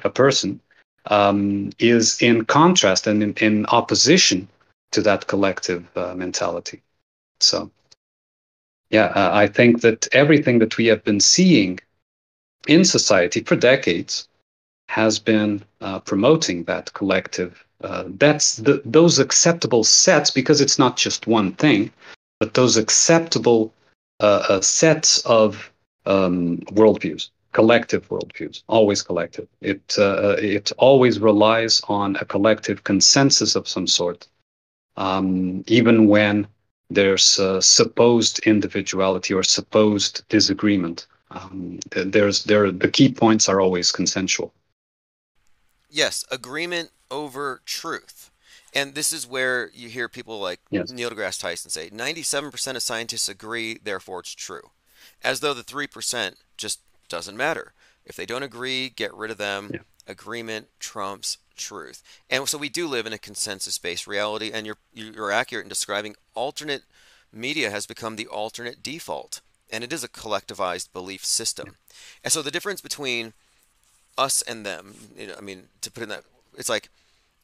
a 0.04 0.10
person, 0.10 0.60
um, 1.08 1.72
is 1.80 2.22
in 2.22 2.46
contrast 2.46 3.08
and 3.08 3.24
in, 3.24 3.34
in 3.36 3.66
opposition 3.68 4.48
to 4.92 5.02
that 5.02 5.28
collective 5.28 5.86
uh, 5.98 6.14
mentality. 6.16 6.82
So, 7.40 7.72
yeah, 8.90 9.06
uh, 9.16 9.32
I 9.34 9.48
think 9.48 9.82
that 9.82 10.08
everything 10.14 10.60
that 10.60 10.78
we 10.78 10.88
have 10.88 11.04
been 11.04 11.20
seeing 11.20 11.80
in 12.68 12.84
society 12.84 13.42
for 13.42 13.56
decades 13.56 14.28
has 14.90 15.20
been 15.20 15.64
uh, 15.82 16.00
promoting 16.00 16.64
that 16.64 16.92
collective. 16.94 17.64
Uh, 17.84 18.04
that's 18.18 18.58
the, 18.58 18.82
those 18.86 19.20
acceptable 19.20 19.84
sets 19.84 20.30
because 20.32 20.60
it's 20.60 20.78
not 20.78 20.98
just 20.98 21.28
one 21.28 21.54
thing, 21.54 21.92
but 22.40 22.54
those 22.54 22.78
acceptable 22.78 23.74
uh, 24.20 24.46
uh, 24.50 24.62
sets 24.62 25.20
of 25.20 25.72
um, 26.06 26.58
worldviews, 26.74 27.30
collective 27.54 28.08
worldviews, 28.10 28.64
always 28.68 29.02
collective. 29.02 29.48
It 29.62 29.96
uh, 29.98 30.36
it 30.40 30.74
always 30.78 31.20
relies 31.20 31.82
on 31.88 32.18
a 32.18 32.26
collective 32.26 32.84
consensus 32.84 33.56
of 33.56 33.68
some 33.68 33.88
sort, 33.88 34.28
um, 34.98 35.64
even 35.68 36.08
when 36.08 36.48
there's 36.90 37.40
uh, 37.40 37.62
supposed 37.62 38.40
individuality 38.40 39.34
or 39.34 39.44
supposed 39.44 40.28
disagreement. 40.28 41.08
Um, 41.32 41.80
there's 41.92 42.44
there 42.44 42.72
the 42.72 42.90
key 42.92 43.14
points 43.14 43.48
are 43.48 43.62
always 43.62 43.92
consensual. 43.92 44.52
Yes, 45.90 46.26
agreement 46.30 46.92
over 47.12 47.62
truth. 47.66 48.32
And 48.74 48.94
this 48.94 49.12
is 49.12 49.26
where 49.28 49.70
you 49.74 49.90
hear 49.90 50.08
people 50.08 50.40
like 50.40 50.60
Yes. 50.70 50.92
Neil 50.92 51.10
deGrasse 51.10 51.40
Tyson 51.40 51.72
say 51.72 51.90
97% 51.90 52.76
of 52.76 52.84
scientists 52.84 53.28
agree, 53.30 53.80
therefore 53.84 54.20
it's 54.20 54.34
true. 54.36 54.72
As 55.24 55.40
though 55.40 55.54
the 55.54 55.64
3% 55.64 56.36
just 56.58 56.80
doesn't 57.08 57.38
matter. 57.38 57.74
If 58.06 58.16
they 58.16 58.26
don't 58.26 58.44
agree, 58.44 58.90
get 58.90 59.14
rid 59.14 59.32
of 59.32 59.38
them. 59.38 59.72
Yeah. 59.74 59.80
Agreement 60.08 60.68
trumps 60.80 61.38
truth. 61.56 62.02
And 62.30 62.48
so 62.48 62.58
we 62.58 62.70
do 62.70 62.88
live 62.88 63.06
in 63.06 63.14
a 63.14 63.18
consensus 63.18 63.78
based 63.78 64.08
reality, 64.08 64.52
and 64.54 64.66
you're, 64.66 64.78
you're 64.94 65.32
accurate 65.32 65.66
in 65.66 65.70
describing 65.70 66.16
alternate 66.34 66.84
media 67.34 67.70
has 67.70 67.86
become 67.86 68.16
the 68.16 68.28
alternate 68.28 68.82
default. 68.82 69.42
and 69.72 69.84
it 69.84 69.94
is 69.94 70.04
a 70.04 70.08
collectivized 70.10 70.92
belief 70.94 71.24
system. 71.24 71.76
And 72.24 72.34
so 72.34 72.42
the 72.42 72.50
difference 72.52 72.82
between 72.82 73.34
us 74.18 74.42
and 74.42 74.66
them, 74.66 74.96
you 75.18 75.28
know, 75.28 75.36
I 75.38 75.42
mean, 75.42 75.64
to 75.82 75.92
put 75.92 76.02
in 76.04 76.10
that, 76.10 76.24
it's 76.58 76.70
like 76.70 76.90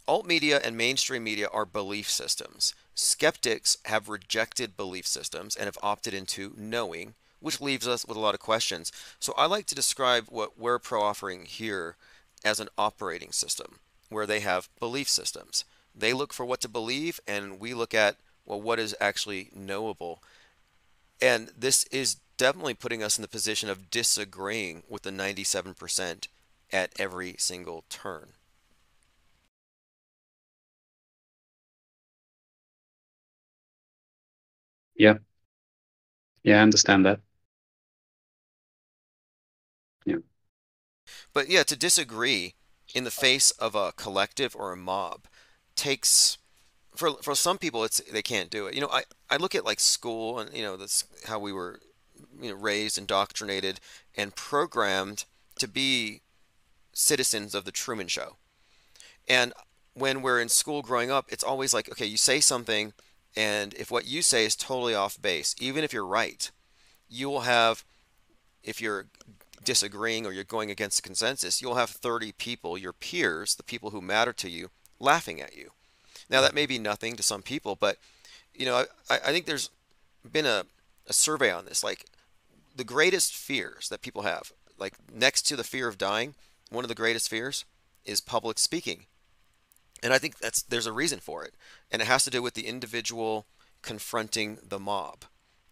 alt 0.08 0.26
media 0.26 0.60
and 0.64 0.78
mainstream 0.78 1.24
media 1.24 1.48
are 1.52 1.66
belief 1.66 2.10
systems. 2.10 2.74
Skeptics 2.94 3.78
have 3.86 4.10
rejected 4.10 4.78
belief 4.78 5.08
systems 5.08 5.56
and 5.56 5.66
have 5.66 5.78
opted 5.82 6.14
into 6.14 6.54
knowing, 6.58 7.14
which 7.40 7.62
leaves 7.62 7.88
us 7.88 8.06
with 8.06 8.18
a 8.18 8.20
lot 8.20 8.34
of 8.34 8.40
questions. 8.40 8.92
So 9.20 9.34
I 9.38 9.46
like 9.46 9.66
to 9.68 9.76
describe 9.76 10.26
what 10.30 10.58
we're 10.58 10.80
pro 10.80 11.02
offering 11.02 11.46
here 11.46 11.96
as 12.44 12.60
an 12.60 12.70
operating 12.78 13.32
system 13.32 13.80
where 14.10 14.26
they 14.26 14.40
have 14.40 14.70
belief 14.80 15.10
systems. 15.10 15.66
They 15.94 16.14
look 16.14 16.34
for 16.34 16.46
what 16.46 16.62
to 16.62 16.70
believe, 16.70 17.20
and 17.28 17.60
we 17.60 17.74
look 17.74 17.94
at, 17.94 18.18
well, 18.46 18.62
what 18.62 18.80
is 18.80 18.96
actually 19.00 19.50
knowable. 19.56 20.22
And 21.22 21.50
this 21.58 21.86
is 21.86 22.18
definitely 22.38 22.74
putting 22.74 23.02
us 23.02 23.18
in 23.18 23.22
the 23.22 23.28
position 23.28 23.70
of 23.70 23.90
disagreeing 23.90 24.84
with 24.90 25.04
the 25.04 25.10
97% 25.10 26.28
at 26.72 26.92
every 27.00 27.36
single 27.38 27.84
turn. 27.90 28.35
Yeah. 34.96 35.18
Yeah, 36.44 36.60
I 36.60 36.62
understand 36.64 37.06
that. 37.06 37.20
Yeah. 40.06 40.18
But 41.34 41.50
yeah, 41.50 41.64
to 41.64 41.76
disagree 41.76 42.56
in 42.94 43.04
the 43.04 43.12
face 43.12 43.52
of 43.52 43.76
a 43.76 43.92
collective 43.92 44.56
or 44.56 44.72
a 44.72 44.78
mob 44.78 45.28
takes 45.76 46.38
for 46.96 47.14
for 47.24 47.36
some 47.36 47.58
people 47.60 47.84
it's 47.84 48.02
they 48.12 48.22
can't 48.24 48.50
do 48.52 48.68
it. 48.68 48.76
You 48.76 48.82
know, 48.82 48.90
I 48.92 49.04
I 49.30 49.38
look 49.38 49.56
at 49.56 49.66
like 49.66 49.80
school 49.80 50.40
and 50.40 50.54
you 50.56 50.64
know 50.64 50.78
that's 50.78 51.06
how 51.28 51.40
we 51.40 51.54
were 51.54 51.80
you 52.42 52.50
know 52.52 52.56
raised, 52.56 52.98
indoctrinated, 52.98 53.80
and 54.16 54.36
programmed 54.36 55.26
to 55.60 55.68
be 55.68 56.22
citizens 56.94 57.56
of 57.56 57.66
the 57.66 57.72
Truman 57.74 58.08
Show. 58.10 58.38
And 59.28 59.54
when 59.94 60.22
we're 60.22 60.42
in 60.42 60.50
school 60.50 60.82
growing 60.82 61.12
up, 61.12 61.28
it's 61.30 61.44
always 61.44 61.74
like, 61.74 61.90
okay, 61.92 62.06
you 62.06 62.18
say 62.18 62.40
something, 62.40 62.94
and 63.36 63.74
if 63.74 63.92
what 63.92 64.06
you 64.06 64.22
say 64.22 64.46
is 64.46 64.56
totally 64.56 64.96
off 64.96 65.22
base, 65.22 65.56
even 65.60 65.84
if 65.84 65.94
you're 65.94 66.06
right, 66.06 66.52
you 67.10 67.30
will 67.30 67.42
have, 67.42 67.84
if 68.64 68.82
you're 68.82 69.08
disagreeing 69.64 70.26
or 70.26 70.32
you're 70.32 70.44
going 70.44 70.72
against 70.72 70.98
the 70.98 71.08
consensus, 71.08 71.62
you'll 71.62 71.76
have 71.76 71.90
30 71.90 72.32
people, 72.34 72.78
your 72.78 72.94
peers, 72.94 73.56
the 73.56 73.64
people 73.64 73.90
who 73.90 74.02
matter 74.02 74.34
to 74.34 74.50
you, 74.50 74.70
laughing 75.00 75.42
at 75.42 75.56
you. 75.56 75.72
Now, 76.30 76.42
that 76.42 76.56
may 76.56 76.66
be 76.66 76.80
nothing 76.80 77.16
to 77.16 77.24
some 77.24 77.42
people, 77.42 77.76
but 77.76 77.98
you 78.54 78.66
know, 78.66 78.86
I, 79.10 79.16
I 79.16 79.32
think 79.32 79.46
there's 79.46 79.70
been 80.30 80.46
a, 80.46 80.64
a 81.08 81.14
survey 81.14 81.52
on 81.52 81.66
this. 81.66 81.84
Like, 81.84 82.06
the 82.76 82.84
greatest 82.84 83.36
fears 83.36 83.90
that 83.90 84.02
people 84.02 84.24
have, 84.24 84.52
like 84.78 84.94
next 85.14 85.44
to 85.44 85.56
the 85.56 85.64
fear 85.64 85.88
of 85.88 85.98
dying, 85.98 86.36
one 86.70 86.84
of 86.84 86.90
the 86.90 86.96
greatest 86.96 87.30
fears 87.30 87.66
is 88.06 88.20
public 88.20 88.60
speaking. 88.60 89.06
And 90.04 90.14
I 90.14 90.18
think 90.18 90.40
that's 90.40 90.62
there's 90.62 90.86
a 90.86 90.94
reason 90.94 91.20
for 91.20 91.44
it. 91.44 91.56
And 91.92 92.02
it 92.02 92.08
has 92.08 92.24
to 92.26 92.30
do 92.30 92.42
with 92.42 92.54
the 92.54 92.68
individual 92.68 93.46
confronting 93.82 94.58
the 94.68 94.80
mob. 94.80 95.26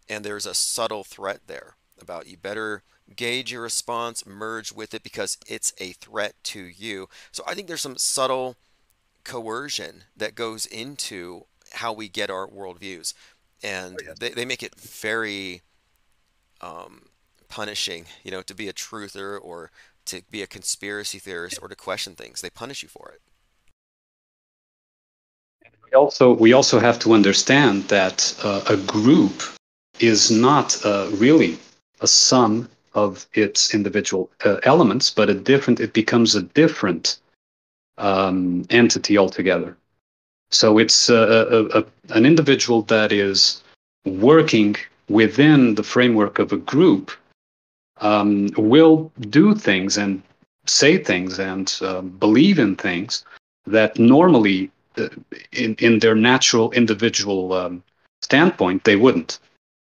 And 0.08 0.24
there's 0.24 0.46
a 0.46 0.54
subtle 0.54 1.04
threat 1.04 1.40
there 1.46 1.76
about 2.00 2.26
you 2.26 2.36
better 2.36 2.82
gauge 3.14 3.52
your 3.52 3.62
response, 3.62 4.26
merge 4.26 4.72
with 4.72 4.94
it 4.94 5.02
because 5.02 5.38
it's 5.46 5.72
a 5.78 5.92
threat 5.92 6.34
to 6.44 6.60
you. 6.60 7.08
So 7.32 7.44
I 7.46 7.54
think 7.54 7.68
there's 7.68 7.80
some 7.80 7.96
subtle 7.96 8.56
coercion 9.24 10.04
that 10.16 10.34
goes 10.34 10.66
into 10.66 11.46
how 11.72 11.92
we 11.92 12.08
get 12.08 12.30
our 12.30 12.46
worldviews. 12.46 13.14
And 13.62 13.98
oh, 14.08 14.14
they, 14.18 14.30
they 14.30 14.44
make 14.44 14.62
it 14.62 14.74
very 14.74 15.62
um, 16.60 17.06
punishing, 17.48 18.06
you 18.22 18.30
know, 18.30 18.42
to 18.42 18.54
be 18.54 18.68
a 18.68 18.72
truther 18.72 19.38
or 19.40 19.70
to 20.06 20.22
be 20.30 20.42
a 20.42 20.46
conspiracy 20.46 21.18
theorist 21.18 21.58
or 21.62 21.68
to 21.68 21.76
question 21.76 22.14
things. 22.14 22.40
They 22.40 22.50
punish 22.50 22.82
you 22.82 22.88
for 22.88 23.10
it. 23.10 23.20
Also 25.94 26.32
we 26.34 26.52
also 26.52 26.78
have 26.78 26.98
to 27.00 27.12
understand 27.12 27.84
that 27.84 28.34
uh, 28.42 28.62
a 28.68 28.76
group 28.76 29.42
is 30.00 30.30
not 30.30 30.84
uh, 30.84 31.08
really 31.12 31.58
a 32.00 32.06
sum 32.06 32.68
of 32.94 33.26
its 33.34 33.74
individual 33.74 34.30
uh, 34.44 34.56
elements, 34.62 35.10
but 35.10 35.30
a 35.30 35.34
different. 35.34 35.80
It 35.80 35.92
becomes 35.92 36.34
a 36.34 36.42
different 36.42 37.18
um, 37.98 38.64
entity 38.70 39.18
altogether. 39.18 39.76
So 40.50 40.78
it's 40.78 41.08
a, 41.08 41.14
a, 41.14 41.80
a, 41.80 41.84
an 42.10 42.24
individual 42.26 42.82
that 42.82 43.12
is 43.12 43.62
working 44.04 44.76
within 45.08 45.74
the 45.74 45.82
framework 45.82 46.38
of 46.38 46.52
a 46.52 46.56
group 46.56 47.10
um, 48.00 48.50
will 48.56 49.10
do 49.30 49.54
things 49.54 49.96
and 49.96 50.22
say 50.66 50.98
things 50.98 51.38
and 51.38 51.76
uh, 51.82 52.00
believe 52.00 52.58
in 52.58 52.76
things 52.76 53.24
that 53.66 53.98
normally, 53.98 54.66
uh, 54.66 54.70
in 55.52 55.74
in 55.78 55.98
their 55.98 56.14
natural 56.14 56.70
individual 56.72 57.52
um, 57.52 57.82
standpoint, 58.22 58.84
they 58.84 58.96
wouldn't. 58.96 59.38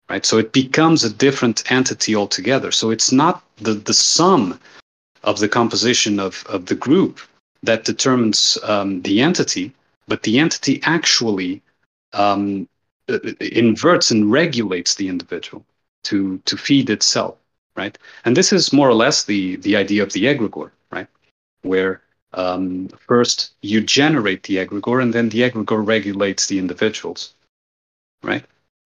Right. 0.09 0.25
So 0.25 0.37
it 0.37 0.51
becomes 0.51 1.03
a 1.03 1.09
different 1.09 1.71
entity 1.71 2.15
altogether. 2.15 2.71
So 2.71 2.91
it's 2.91 3.11
not 3.11 3.43
the 3.57 3.73
the 3.73 3.93
sum 3.93 4.59
of 5.23 5.39
the 5.39 5.49
composition 5.49 6.19
of 6.19 6.45
of 6.49 6.65
the 6.65 6.75
group 6.75 7.19
that 7.63 7.85
determines 7.85 8.57
um, 8.63 9.01
the 9.03 9.21
entity, 9.21 9.71
but 10.07 10.23
the 10.23 10.39
entity 10.39 10.81
actually 10.83 11.61
um, 12.13 12.67
uh, 13.09 13.19
inverts 13.39 14.11
and 14.11 14.31
regulates 14.31 14.95
the 14.95 15.07
individual 15.07 15.63
to 16.03 16.39
to 16.45 16.57
feed 16.57 16.89
itself 16.89 17.37
right? 17.75 17.97
And 18.25 18.35
this 18.35 18.51
is 18.53 18.73
more 18.73 18.89
or 18.89 18.93
less 18.93 19.23
the 19.23 19.55
the 19.57 19.75
idea 19.75 20.03
of 20.03 20.13
the 20.13 20.25
egregore, 20.25 20.71
right? 20.91 21.07
Where 21.63 22.01
um, 22.33 22.89
first 23.07 23.53
you 23.61 23.81
generate 23.81 24.43
the 24.43 24.57
egregore, 24.57 25.01
and 25.01 25.13
then 25.13 25.29
the 25.29 25.41
egregore 25.41 25.85
regulates 25.85 26.47
the 26.47 26.59
individuals, 26.59 27.33
right? 28.23 28.45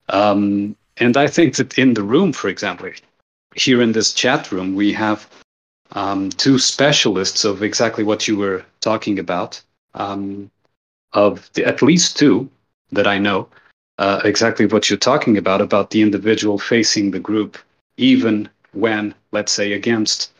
Um, 0.10 0.76
and 0.98 1.18
I 1.18 1.28
think 1.28 1.56
that 1.56 1.78
in 1.78 1.94
the 1.94 2.04
room, 2.04 2.34
for 2.34 2.48
example, 2.48 2.90
here 3.56 3.82
in 3.82 3.92
this 3.92 4.14
chat 4.14 4.52
room, 4.52 4.76
we 4.76 4.94
have 4.94 5.30
um, 5.92 6.30
two 6.30 6.58
specialists 6.58 7.46
of 7.46 7.64
exactly 7.64 8.04
what 8.04 8.28
you 8.28 8.38
were 8.38 8.66
talking 8.82 9.20
about. 9.20 9.62
Um, 9.94 10.52
of 11.16 11.50
the, 11.54 11.66
at 11.66 11.82
least 11.82 12.18
two 12.18 12.50
that 12.92 13.08
I 13.08 13.18
know, 13.18 13.48
uh, 13.98 14.22
exactly 14.26 14.66
what 14.66 14.90
you're 14.90 15.00
talking 15.00 15.38
about 15.38 15.62
about 15.62 15.90
the 15.90 16.02
individual 16.02 16.60
facing 16.60 17.12
the 17.12 17.20
group, 17.20 17.58
even 17.98 18.50
when, 18.74 19.16
let's 19.32 19.54
say, 19.54 19.74
against 19.74 20.32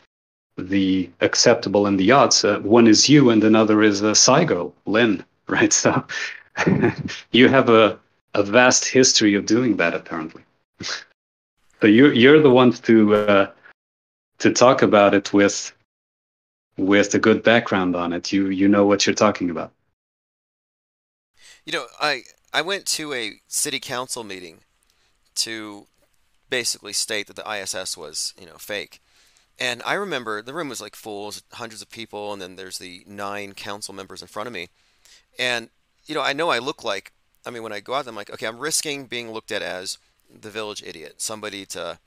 the 0.56 1.10
acceptable 1.20 1.86
and 1.86 1.98
the 1.98 2.10
odds, 2.10 2.44
uh, 2.44 2.58
one 2.60 2.86
is 2.86 3.08
you 3.08 3.30
and 3.30 3.44
another 3.44 3.82
is 3.82 4.02
a 4.02 4.12
Saigo, 4.12 4.72
Lynn, 4.86 5.24
right? 5.48 5.72
So 5.72 6.04
you 7.32 7.48
have 7.48 7.68
a, 7.68 7.98
a 8.34 8.42
vast 8.42 8.84
history 8.86 9.34
of 9.34 9.46
doing 9.46 9.76
that, 9.76 9.94
apparently. 9.94 10.42
so 11.80 11.86
you're 11.86 12.12
you're 12.12 12.40
the 12.40 12.50
ones 12.50 12.80
to 12.80 13.14
uh, 13.14 13.50
to 14.38 14.52
talk 14.52 14.82
about 14.82 15.14
it 15.14 15.32
with 15.32 15.72
with 16.76 17.14
a 17.14 17.18
good 17.18 17.42
background 17.42 17.96
on 17.96 18.12
it. 18.12 18.32
You 18.32 18.48
you 18.48 18.68
know 18.68 18.86
what 18.86 19.06
you're 19.06 19.14
talking 19.14 19.50
about. 19.50 19.72
You 21.64 21.72
know, 21.72 21.86
I 22.00 22.22
I 22.52 22.62
went 22.62 22.86
to 22.86 23.12
a 23.12 23.40
city 23.48 23.80
council 23.80 24.24
meeting 24.24 24.60
to 25.36 25.86
basically 26.48 26.92
state 26.92 27.26
that 27.26 27.36
the 27.36 27.50
ISS 27.50 27.96
was, 27.96 28.34
you 28.40 28.46
know, 28.46 28.56
fake. 28.58 29.00
And 29.58 29.82
I 29.84 29.94
remember 29.94 30.42
the 30.42 30.52
room 30.52 30.68
was 30.68 30.80
like 30.80 30.94
full, 30.94 31.32
hundreds 31.52 31.80
of 31.80 31.90
people, 31.90 32.32
and 32.32 32.42
then 32.42 32.56
there's 32.56 32.78
the 32.78 33.02
nine 33.06 33.54
council 33.54 33.94
members 33.94 34.20
in 34.20 34.28
front 34.28 34.46
of 34.46 34.52
me. 34.52 34.68
And, 35.38 35.70
you 36.06 36.14
know, 36.14 36.22
I 36.22 36.32
know 36.32 36.50
I 36.50 36.58
look 36.58 36.84
like, 36.84 37.12
I 37.46 37.50
mean, 37.50 37.62
when 37.62 37.72
I 37.72 37.80
go 37.80 37.94
out, 37.94 38.06
I'm 38.06 38.14
like, 38.14 38.30
okay, 38.30 38.46
I'm 38.46 38.58
risking 38.58 39.06
being 39.06 39.30
looked 39.32 39.52
at 39.52 39.62
as 39.62 39.98
the 40.30 40.50
village 40.50 40.82
idiot, 40.82 41.14
somebody 41.18 41.64
to, 41.66 41.98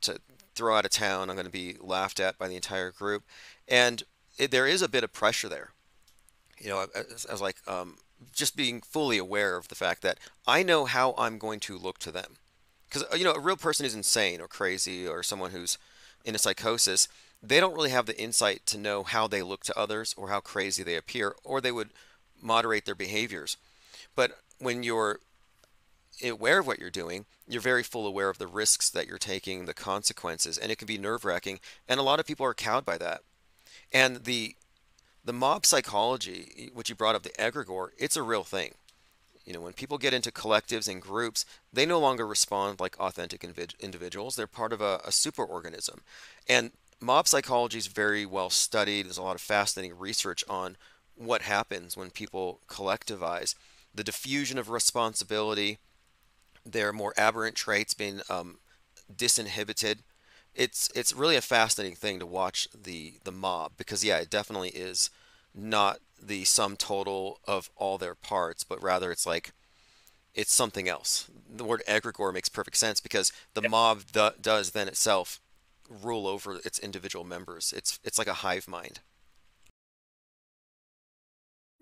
to 0.00 0.18
throw 0.54 0.76
out 0.76 0.84
of 0.84 0.90
town. 0.90 1.30
I'm 1.30 1.36
going 1.36 1.46
to 1.46 1.52
be 1.52 1.76
laughed 1.80 2.18
at 2.18 2.38
by 2.38 2.48
the 2.48 2.56
entire 2.56 2.90
group. 2.90 3.22
And 3.68 4.02
it, 4.36 4.50
there 4.50 4.66
is 4.66 4.82
a 4.82 4.88
bit 4.88 5.04
of 5.04 5.12
pressure 5.12 5.48
there. 5.48 5.70
You 6.58 6.70
know, 6.70 6.86
I, 6.94 7.00
I 7.28 7.32
was 7.32 7.40
like, 7.40 7.56
um, 7.68 7.98
just 8.34 8.56
being 8.56 8.80
fully 8.80 9.18
aware 9.18 9.56
of 9.56 9.68
the 9.68 9.74
fact 9.74 10.02
that 10.02 10.18
I 10.46 10.62
know 10.62 10.86
how 10.86 11.14
I'm 11.16 11.38
going 11.38 11.60
to 11.60 11.78
look 11.78 11.98
to 12.00 12.10
them 12.10 12.36
because 12.88 13.04
uh, 13.12 13.16
you 13.16 13.24
know 13.24 13.32
a 13.32 13.40
real 13.40 13.56
person 13.56 13.84
who's 13.84 13.94
insane 13.94 14.40
or 14.40 14.48
crazy 14.48 15.06
or 15.06 15.22
someone 15.22 15.52
who's 15.52 15.78
in 16.24 16.34
a 16.34 16.38
psychosis 16.38 17.08
they 17.42 17.58
don't 17.58 17.74
really 17.74 17.90
have 17.90 18.06
the 18.06 18.20
insight 18.20 18.66
to 18.66 18.78
know 18.78 19.02
how 19.02 19.26
they 19.26 19.42
look 19.42 19.64
to 19.64 19.78
others 19.78 20.14
or 20.16 20.28
how 20.28 20.40
crazy 20.40 20.82
they 20.82 20.96
appear 20.96 21.34
or 21.42 21.60
they 21.60 21.72
would 21.72 21.90
moderate 22.42 22.84
their 22.84 22.94
behaviors. 22.94 23.56
But 24.14 24.32
when 24.58 24.82
you're 24.82 25.20
aware 26.22 26.58
of 26.58 26.66
what 26.66 26.78
you're 26.78 26.90
doing 26.90 27.24
you're 27.48 27.62
very 27.62 27.82
full 27.82 28.06
aware 28.06 28.28
of 28.28 28.38
the 28.38 28.46
risks 28.46 28.90
that 28.90 29.06
you're 29.06 29.18
taking 29.18 29.64
the 29.64 29.74
consequences 29.74 30.58
and 30.58 30.70
it 30.70 30.78
can 30.78 30.86
be 30.86 30.98
nerve-wracking 30.98 31.58
and 31.88 31.98
a 31.98 32.02
lot 32.02 32.20
of 32.20 32.26
people 32.26 32.46
are 32.46 32.54
cowed 32.54 32.84
by 32.84 32.98
that. 32.98 33.22
And 33.92 34.24
the 34.24 34.56
the 35.24 35.32
mob 35.32 35.66
psychology 35.66 36.70
which 36.74 36.88
you 36.88 36.94
brought 36.94 37.14
up 37.14 37.22
the 37.22 37.30
egregore 37.30 37.88
it's 37.98 38.16
a 38.16 38.22
real 38.22 38.44
thing 38.44 38.74
You 39.44 39.54
know, 39.54 39.60
when 39.60 39.72
people 39.72 39.98
get 39.98 40.14
into 40.14 40.30
collectives 40.30 40.88
and 40.88 41.00
groups, 41.00 41.44
they 41.72 41.86
no 41.86 41.98
longer 41.98 42.26
respond 42.26 42.78
like 42.80 42.98
authentic 43.00 43.44
individuals. 43.80 44.36
They're 44.36 44.46
part 44.46 44.72
of 44.72 44.80
a, 44.80 45.00
a 45.04 45.10
superorganism. 45.10 46.00
And 46.48 46.72
mob 47.00 47.26
psychology 47.26 47.78
is 47.78 47.86
very 47.86 48.26
well 48.26 48.50
studied. 48.50 49.06
There's 49.06 49.18
a 49.18 49.22
lot 49.22 49.34
of 49.36 49.40
fascinating 49.40 49.98
research 49.98 50.44
on 50.48 50.76
what 51.16 51.42
happens 51.42 51.96
when 51.96 52.10
people 52.10 52.60
collectivize. 52.68 53.54
The 53.94 54.04
diffusion 54.04 54.58
of 54.58 54.70
responsibility, 54.70 55.78
their 56.64 56.92
more 56.92 57.14
aberrant 57.16 57.56
traits 57.56 57.94
being 57.94 58.20
um, 58.28 58.58
disinhibited. 59.14 59.98
It's 60.54 60.90
it's 60.94 61.14
really 61.14 61.36
a 61.36 61.40
fascinating 61.40 61.96
thing 61.96 62.18
to 62.18 62.26
watch 62.26 62.68
the 62.74 63.14
the 63.24 63.32
mob 63.32 63.72
because 63.76 64.04
yeah, 64.04 64.18
it 64.18 64.30
definitely 64.30 64.70
is 64.70 65.10
not 65.54 66.00
the 66.22 66.44
sum 66.44 66.76
total 66.76 67.40
of 67.46 67.70
all 67.76 67.98
their 67.98 68.14
parts, 68.14 68.64
but 68.64 68.82
rather 68.82 69.10
it's 69.10 69.26
like 69.26 69.52
it's 70.34 70.52
something 70.52 70.88
else. 70.88 71.28
The 71.48 71.64
word 71.64 71.82
egregore 71.88 72.32
makes 72.32 72.48
perfect 72.48 72.76
sense 72.76 73.00
because 73.00 73.32
the 73.54 73.62
yep. 73.62 73.70
mob 73.70 74.02
th- 74.12 74.34
does 74.40 74.70
then 74.70 74.88
itself 74.88 75.40
rule 75.88 76.26
over 76.26 76.56
its 76.64 76.78
individual 76.78 77.24
members. 77.24 77.72
It's 77.76 77.98
it's 78.04 78.18
like 78.18 78.28
a 78.28 78.34
hive 78.34 78.68
mind. 78.68 79.00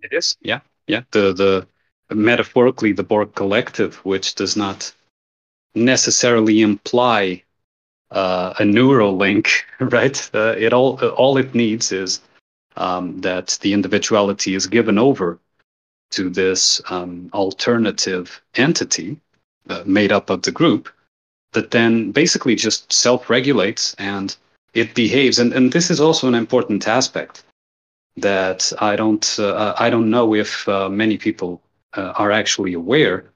It 0.02 0.12
is, 0.12 0.36
yeah, 0.40 0.60
yeah. 0.86 1.02
The 1.10 1.32
the 1.32 2.14
metaphorically 2.14 2.92
the 2.92 3.02
Borg 3.02 3.34
collective, 3.34 3.96
which 4.04 4.34
does 4.34 4.56
not 4.56 4.92
necessarily 5.74 6.62
imply 6.62 7.42
uh, 8.10 8.54
a 8.58 8.64
neural 8.64 9.16
link, 9.16 9.66
right? 9.80 10.30
Uh, 10.32 10.54
it 10.56 10.72
all 10.72 10.98
all 11.10 11.36
it 11.36 11.54
needs 11.54 11.92
is 11.92 12.20
um, 12.78 13.20
that 13.20 13.58
the 13.60 13.72
individuality 13.72 14.54
is 14.54 14.66
given 14.66 14.98
over 14.98 15.38
to 16.10 16.30
this 16.30 16.80
um, 16.88 17.28
alternative 17.34 18.40
entity 18.54 19.20
uh, 19.68 19.82
made 19.84 20.12
up 20.12 20.30
of 20.30 20.42
the 20.42 20.52
group 20.52 20.88
that 21.52 21.70
then 21.70 22.12
basically 22.12 22.54
just 22.54 22.92
self-regulates 22.92 23.94
and 23.98 24.36
it 24.74 24.94
behaves. 24.94 25.38
And, 25.38 25.52
and 25.52 25.72
this 25.72 25.90
is 25.90 26.00
also 26.00 26.28
an 26.28 26.34
important 26.34 26.86
aspect 26.88 27.44
that 28.16 28.72
I 28.80 28.96
don't 28.96 29.38
uh, 29.38 29.74
I 29.78 29.90
don't 29.90 30.10
know 30.10 30.34
if 30.34 30.68
uh, 30.68 30.88
many 30.88 31.16
people 31.16 31.60
uh, 31.94 32.12
are 32.16 32.32
actually 32.32 32.74
aware 32.74 33.30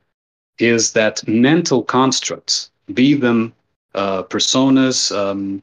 is 0.59 0.93
that 0.93 1.27
mental 1.27 1.83
constructs, 1.83 2.71
be 2.93 3.15
them 3.15 3.53
uh, 3.95 4.23
personas 4.25 5.15
um, 5.17 5.63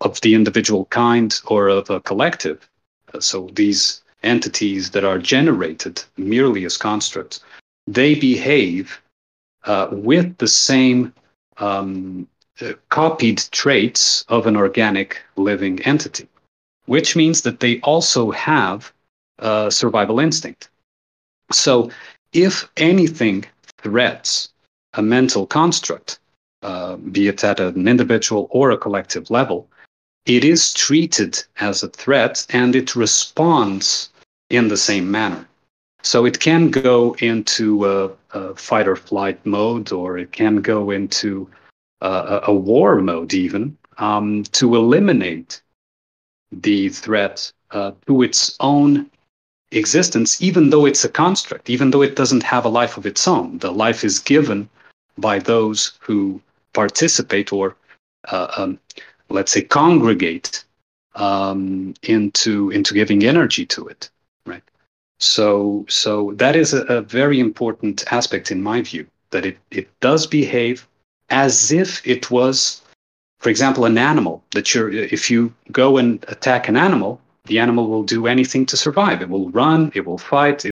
of 0.00 0.20
the 0.20 0.34
individual 0.34 0.84
kind 0.86 1.40
or 1.46 1.68
of 1.68 1.90
a 1.90 2.00
collective, 2.00 2.68
uh, 3.14 3.20
so 3.20 3.48
these 3.52 4.02
entities 4.22 4.90
that 4.90 5.04
are 5.04 5.18
generated 5.18 6.02
merely 6.16 6.64
as 6.64 6.76
constructs, 6.76 7.40
they 7.86 8.14
behave 8.14 9.00
uh, 9.64 9.88
with 9.90 10.36
the 10.38 10.48
same 10.48 11.12
um, 11.58 12.26
uh, 12.60 12.72
copied 12.88 13.38
traits 13.50 14.24
of 14.28 14.46
an 14.46 14.56
organic 14.56 15.20
living 15.36 15.80
entity, 15.82 16.28
which 16.86 17.16
means 17.16 17.42
that 17.42 17.60
they 17.60 17.80
also 17.80 18.30
have 18.30 18.92
a 19.38 19.70
survival 19.70 20.20
instinct. 20.20 20.68
So, 21.52 21.90
if 22.32 22.68
anything 22.76 23.46
threats 23.78 24.50
a 24.94 25.02
mental 25.02 25.46
construct, 25.46 26.18
uh, 26.62 26.96
be 26.96 27.28
it 27.28 27.44
at 27.44 27.60
an 27.60 27.86
individual 27.88 28.48
or 28.50 28.70
a 28.70 28.76
collective 28.76 29.30
level, 29.30 29.68
it 30.28 30.44
is 30.44 30.74
treated 30.74 31.42
as 31.58 31.82
a 31.82 31.88
threat 31.88 32.46
and 32.50 32.76
it 32.76 32.94
responds 32.94 34.10
in 34.50 34.68
the 34.68 34.76
same 34.76 35.10
manner. 35.10 35.48
So 36.02 36.26
it 36.26 36.38
can 36.38 36.70
go 36.70 37.16
into 37.18 37.86
a, 37.86 38.10
a 38.32 38.54
fight 38.54 38.86
or 38.86 38.94
flight 38.94 39.44
mode, 39.44 39.90
or 39.90 40.18
it 40.18 40.30
can 40.32 40.56
go 40.58 40.90
into 40.90 41.48
a, 42.02 42.40
a 42.44 42.54
war 42.54 43.00
mode, 43.00 43.34
even 43.34 43.76
um, 43.98 44.44
to 44.52 44.76
eliminate 44.76 45.60
the 46.52 46.88
threat 46.90 47.52
uh, 47.72 47.92
to 48.06 48.22
its 48.22 48.56
own 48.60 49.10
existence, 49.72 50.40
even 50.40 50.70
though 50.70 50.86
it's 50.86 51.04
a 51.04 51.08
construct, 51.08 51.68
even 51.68 51.90
though 51.90 52.02
it 52.02 52.16
doesn't 52.16 52.42
have 52.42 52.64
a 52.64 52.70
life 52.80 52.96
of 52.96 53.06
its 53.06 53.26
own. 53.26 53.58
The 53.58 53.72
life 53.72 54.04
is 54.04 54.18
given 54.18 54.68
by 55.16 55.38
those 55.40 55.98
who 56.00 56.40
participate 56.74 57.52
or, 57.52 57.76
uh, 58.28 58.48
um, 58.56 58.78
let's 59.30 59.52
say, 59.52 59.62
congregate 59.62 60.64
um, 61.14 61.94
into 62.02 62.70
into 62.70 62.94
giving 62.94 63.24
energy 63.24 63.66
to 63.66 63.86
it, 63.86 64.10
right? 64.46 64.62
So, 65.18 65.84
so 65.88 66.32
that 66.36 66.56
is 66.56 66.74
a, 66.74 66.82
a 66.84 67.02
very 67.02 67.40
important 67.40 68.04
aspect 68.12 68.50
in 68.50 68.62
my 68.62 68.82
view 68.82 69.06
that 69.30 69.44
it 69.44 69.58
it 69.70 69.88
does 70.00 70.26
behave 70.26 70.86
as 71.30 71.72
if 71.72 72.06
it 72.06 72.30
was, 72.30 72.82
for 73.38 73.50
example, 73.50 73.84
an 73.84 73.98
animal. 73.98 74.42
That 74.52 74.74
you're 74.74 74.90
if 74.90 75.30
you 75.30 75.52
go 75.72 75.96
and 75.98 76.24
attack 76.28 76.68
an 76.68 76.76
animal, 76.76 77.20
the 77.44 77.58
animal 77.58 77.88
will 77.88 78.04
do 78.04 78.26
anything 78.26 78.66
to 78.66 78.76
survive. 78.76 79.22
It 79.22 79.28
will 79.28 79.50
run, 79.50 79.90
it 79.94 80.06
will 80.06 80.18
fight. 80.18 80.64
It... 80.64 80.72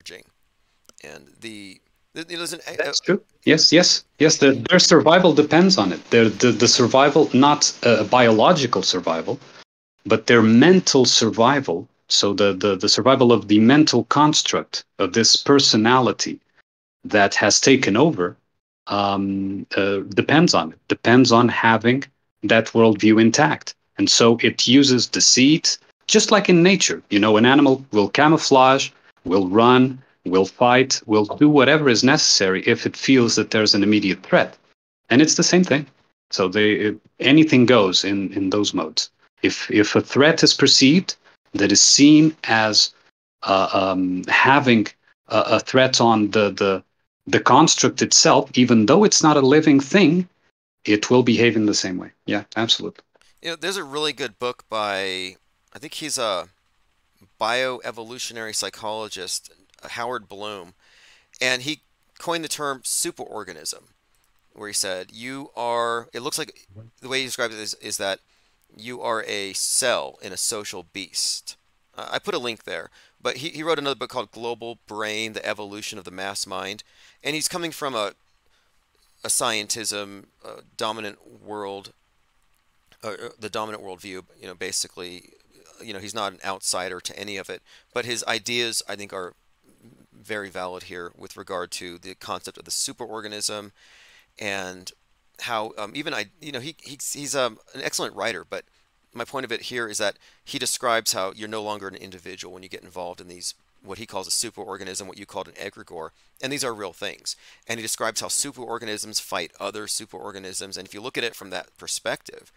And 1.03 1.27
the, 1.39 1.80
an, 2.15 2.75
that's 2.77 2.99
true. 2.99 3.21
Yes, 3.45 3.71
yes, 3.71 4.03
yes. 4.19 4.37
The, 4.37 4.51
their 4.69 4.79
survival 4.79 5.33
depends 5.33 5.77
on 5.77 5.91
it. 5.91 6.09
Their 6.11 6.29
the, 6.29 6.51
the 6.51 6.67
survival, 6.67 7.29
not 7.33 7.71
a 7.83 8.03
biological 8.03 8.83
survival, 8.83 9.39
but 10.05 10.27
their 10.27 10.41
mental 10.41 11.05
survival. 11.05 11.87
So 12.09 12.33
the, 12.33 12.53
the 12.53 12.75
the 12.75 12.89
survival 12.89 13.31
of 13.31 13.47
the 13.47 13.59
mental 13.59 14.03
construct 14.05 14.83
of 14.99 15.13
this 15.13 15.35
personality 15.35 16.39
that 17.05 17.35
has 17.35 17.59
taken 17.59 17.95
over 17.97 18.35
um, 18.87 19.65
uh, 19.77 19.99
depends 20.09 20.53
on 20.53 20.71
it. 20.73 20.79
Depends 20.87 21.31
on 21.31 21.47
having 21.49 22.03
that 22.43 22.67
worldview 22.67 23.21
intact. 23.21 23.73
And 23.97 24.09
so 24.09 24.37
it 24.41 24.67
uses 24.67 25.07
deceit, 25.07 25.77
just 26.07 26.31
like 26.31 26.49
in 26.49 26.61
nature. 26.63 27.01
You 27.09 27.19
know, 27.19 27.37
an 27.37 27.45
animal 27.45 27.85
will 27.91 28.09
camouflage, 28.09 28.89
will 29.23 29.47
run, 29.47 29.99
will 30.25 30.45
fight, 30.45 31.01
will 31.05 31.25
do 31.25 31.49
whatever 31.49 31.89
is 31.89 32.03
necessary 32.03 32.63
if 32.65 32.85
it 32.85 32.95
feels 32.95 33.35
that 33.35 33.51
there's 33.51 33.73
an 33.73 33.83
immediate 33.83 34.23
threat. 34.23 34.57
And 35.09 35.21
it's 35.21 35.35
the 35.35 35.43
same 35.43 35.63
thing. 35.63 35.87
So 36.29 36.47
they, 36.47 36.73
it, 36.73 36.97
anything 37.19 37.65
goes 37.65 38.03
in, 38.03 38.31
in 38.33 38.49
those 38.49 38.73
modes. 38.73 39.09
If, 39.41 39.69
if 39.71 39.95
a 39.95 40.01
threat 40.01 40.43
is 40.43 40.53
perceived 40.53 41.15
that 41.53 41.71
is 41.71 41.81
seen 41.81 42.35
as 42.45 42.93
uh, 43.43 43.69
um, 43.73 44.23
having 44.27 44.87
a, 45.27 45.39
a 45.39 45.59
threat 45.59 45.99
on 45.99 46.31
the, 46.31 46.51
the, 46.51 46.83
the 47.27 47.39
construct 47.39 48.01
itself, 48.01 48.49
even 48.53 48.85
though 48.85 49.03
it's 49.03 49.23
not 49.23 49.37
a 49.37 49.41
living 49.41 49.79
thing, 49.79 50.27
it 50.85 51.09
will 51.09 51.23
behave 51.23 51.55
in 51.55 51.65
the 51.65 51.73
same 51.73 51.97
way. 51.97 52.11
Yeah, 52.25 52.43
absolutely. 52.55 53.03
You 53.41 53.49
know, 53.51 53.55
there's 53.55 53.77
a 53.77 53.83
really 53.83 54.13
good 54.13 54.37
book 54.39 54.63
by 54.69 55.35
I 55.73 55.79
think 55.79 55.95
he's 55.95 56.17
a 56.17 56.49
bioevolutionary 57.39 58.55
psychologist, 58.55 59.51
Howard 59.89 60.27
Bloom, 60.27 60.73
and 61.41 61.63
he 61.63 61.81
coined 62.19 62.43
the 62.43 62.49
term 62.49 62.81
superorganism, 62.81 63.83
where 64.53 64.67
he 64.67 64.73
said, 64.73 65.11
You 65.11 65.49
are, 65.55 66.07
it 66.13 66.21
looks 66.21 66.37
like 66.37 66.67
the 67.01 67.09
way 67.09 67.19
he 67.19 67.25
describes 67.25 67.55
it 67.55 67.61
is, 67.61 67.73
is 67.75 67.97
that 67.97 68.19
you 68.75 69.01
are 69.01 69.23
a 69.27 69.53
cell 69.53 70.17
in 70.21 70.31
a 70.31 70.37
social 70.37 70.85
beast. 70.93 71.57
Uh, 71.97 72.07
I 72.11 72.19
put 72.19 72.35
a 72.35 72.39
link 72.39 72.63
there, 72.63 72.89
but 73.21 73.37
he, 73.37 73.49
he 73.49 73.63
wrote 73.63 73.79
another 73.79 73.95
book 73.95 74.09
called 74.09 74.31
Global 74.31 74.77
Brain 74.87 75.33
The 75.33 75.45
Evolution 75.45 75.97
of 75.97 76.05
the 76.05 76.11
Mass 76.11 76.47
Mind, 76.47 76.83
and 77.23 77.35
he's 77.35 77.47
coming 77.47 77.71
from 77.71 77.95
a, 77.95 78.13
a 79.23 79.27
scientism, 79.27 80.25
a 80.45 80.61
dominant 80.77 81.43
world, 81.43 81.91
uh, 83.03 83.13
the 83.39 83.49
dominant 83.49 83.83
worldview, 83.83 84.23
you 84.39 84.47
know, 84.47 84.53
basically 84.53 85.31
you 85.83 85.93
know 85.93 85.99
he's 85.99 86.13
not 86.13 86.31
an 86.31 86.39
outsider 86.45 86.99
to 86.99 87.17
any 87.17 87.37
of 87.37 87.49
it 87.49 87.59
but 87.91 88.05
his 88.05 88.23
ideas 88.27 88.83
i 88.87 88.95
think 88.95 89.11
are 89.11 89.33
very 90.23 90.49
valid 90.49 90.83
here 90.83 91.11
with 91.17 91.37
regard 91.37 91.71
to 91.71 91.97
the 91.97 92.15
concept 92.15 92.57
of 92.57 92.65
the 92.65 92.71
superorganism 92.71 93.71
and 94.39 94.91
how 95.41 95.71
um, 95.77 95.91
even 95.95 96.13
i 96.13 96.25
you 96.39 96.51
know 96.51 96.59
he, 96.59 96.75
he's, 96.83 97.13
he's 97.13 97.35
um, 97.35 97.57
an 97.73 97.81
excellent 97.81 98.15
writer 98.15 98.45
but 98.47 98.65
my 99.13 99.25
point 99.25 99.43
of 99.43 99.51
it 99.51 99.63
here 99.63 99.87
is 99.87 99.97
that 99.97 100.17
he 100.43 100.57
describes 100.57 101.13
how 101.13 101.33
you're 101.35 101.49
no 101.49 101.63
longer 101.63 101.87
an 101.87 101.95
individual 101.95 102.53
when 102.53 102.63
you 102.63 102.69
get 102.69 102.83
involved 102.83 103.19
in 103.19 103.27
these 103.27 103.53
what 103.83 103.97
he 103.97 104.05
calls 104.05 104.27
a 104.27 104.31
superorganism, 104.31 105.07
what 105.07 105.17
you 105.17 105.25
called 105.25 105.47
an 105.47 105.55
egregore, 105.55 106.09
and 106.41 106.51
these 106.51 106.63
are 106.63 106.73
real 106.73 106.93
things. 106.93 107.35
And 107.67 107.79
he 107.79 107.81
describes 107.81 108.21
how 108.21 108.27
superorganisms 108.27 109.19
fight 109.21 109.51
other 109.59 109.87
superorganisms, 109.87 110.77
and 110.77 110.87
if 110.87 110.93
you 110.93 111.01
look 111.01 111.17
at 111.17 111.23
it 111.23 111.35
from 111.35 111.49
that 111.49 111.75
perspective, 111.77 112.51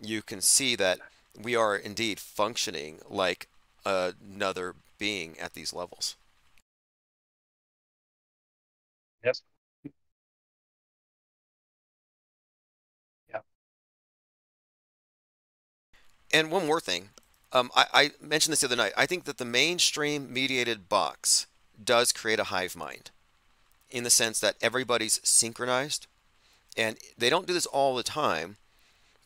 you 0.00 0.22
can 0.22 0.40
see 0.40 0.76
that 0.76 0.98
we 1.40 1.56
are 1.56 1.76
indeed 1.76 2.20
functioning 2.20 2.98
like 3.08 3.48
another 3.84 4.74
being 4.98 5.38
at 5.38 5.54
these 5.54 5.72
levels. 5.72 6.16
Yes. 9.24 9.42
Yeah. 13.30 13.40
And 16.32 16.50
one 16.50 16.66
more 16.66 16.80
thing. 16.80 17.10
Um, 17.52 17.70
I, 17.74 17.86
I 17.92 18.10
mentioned 18.20 18.52
this 18.52 18.60
the 18.60 18.66
other 18.66 18.76
night. 18.76 18.92
I 18.96 19.06
think 19.06 19.24
that 19.24 19.38
the 19.38 19.44
mainstream 19.44 20.32
mediated 20.32 20.88
box 20.88 21.46
does 21.82 22.12
create 22.12 22.38
a 22.40 22.44
hive 22.44 22.76
mind. 22.76 23.10
in 23.90 24.04
the 24.04 24.10
sense 24.10 24.40
that 24.40 24.56
everybody's 24.62 25.20
synchronized. 25.24 26.06
And 26.76 26.98
they 27.18 27.30
don't 27.30 27.46
do 27.46 27.54
this 27.54 27.66
all 27.66 27.96
the 27.96 28.02
time, 28.04 28.58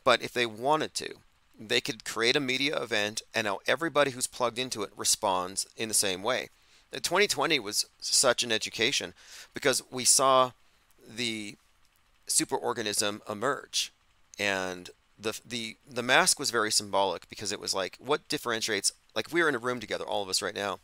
but 0.03 0.21
if 0.21 0.33
they 0.33 0.45
wanted 0.47 0.93
to, 0.95 1.15
they 1.59 1.81
could 1.81 2.05
create 2.05 2.35
a 2.35 2.41
media 2.41 2.77
event 2.81 3.21
and 3.35 3.45
now 3.45 3.59
everybody 3.67 4.11
who's 4.11 4.27
plugged 4.27 4.59
into 4.59 4.83
it 4.83 4.91
responds 4.97 5.67
in 5.77 5.89
the 5.89 5.95
same 5.95 6.23
way. 6.23 6.49
2020 6.99 7.59
was 7.59 7.85
such 7.99 8.43
an 8.43 8.51
education 8.51 9.13
because 9.53 9.83
we 9.91 10.05
saw 10.05 10.51
the 11.07 11.55
superorganism 12.27 13.21
emerge. 13.29 13.91
And 14.39 14.89
the 15.19 15.39
the 15.45 15.77
the 15.89 16.03
mask 16.03 16.39
was 16.39 16.51
very 16.51 16.71
symbolic 16.71 17.29
because 17.29 17.51
it 17.51 17.59
was 17.59 17.73
like 17.73 17.97
what 17.99 18.27
differentiates 18.29 18.91
like 19.15 19.31
we 19.31 19.41
are 19.41 19.49
in 19.49 19.55
a 19.55 19.59
room 19.59 19.79
together 19.79 20.05
all 20.05 20.23
of 20.23 20.29
us 20.29 20.41
right 20.41 20.55
now 20.55 20.79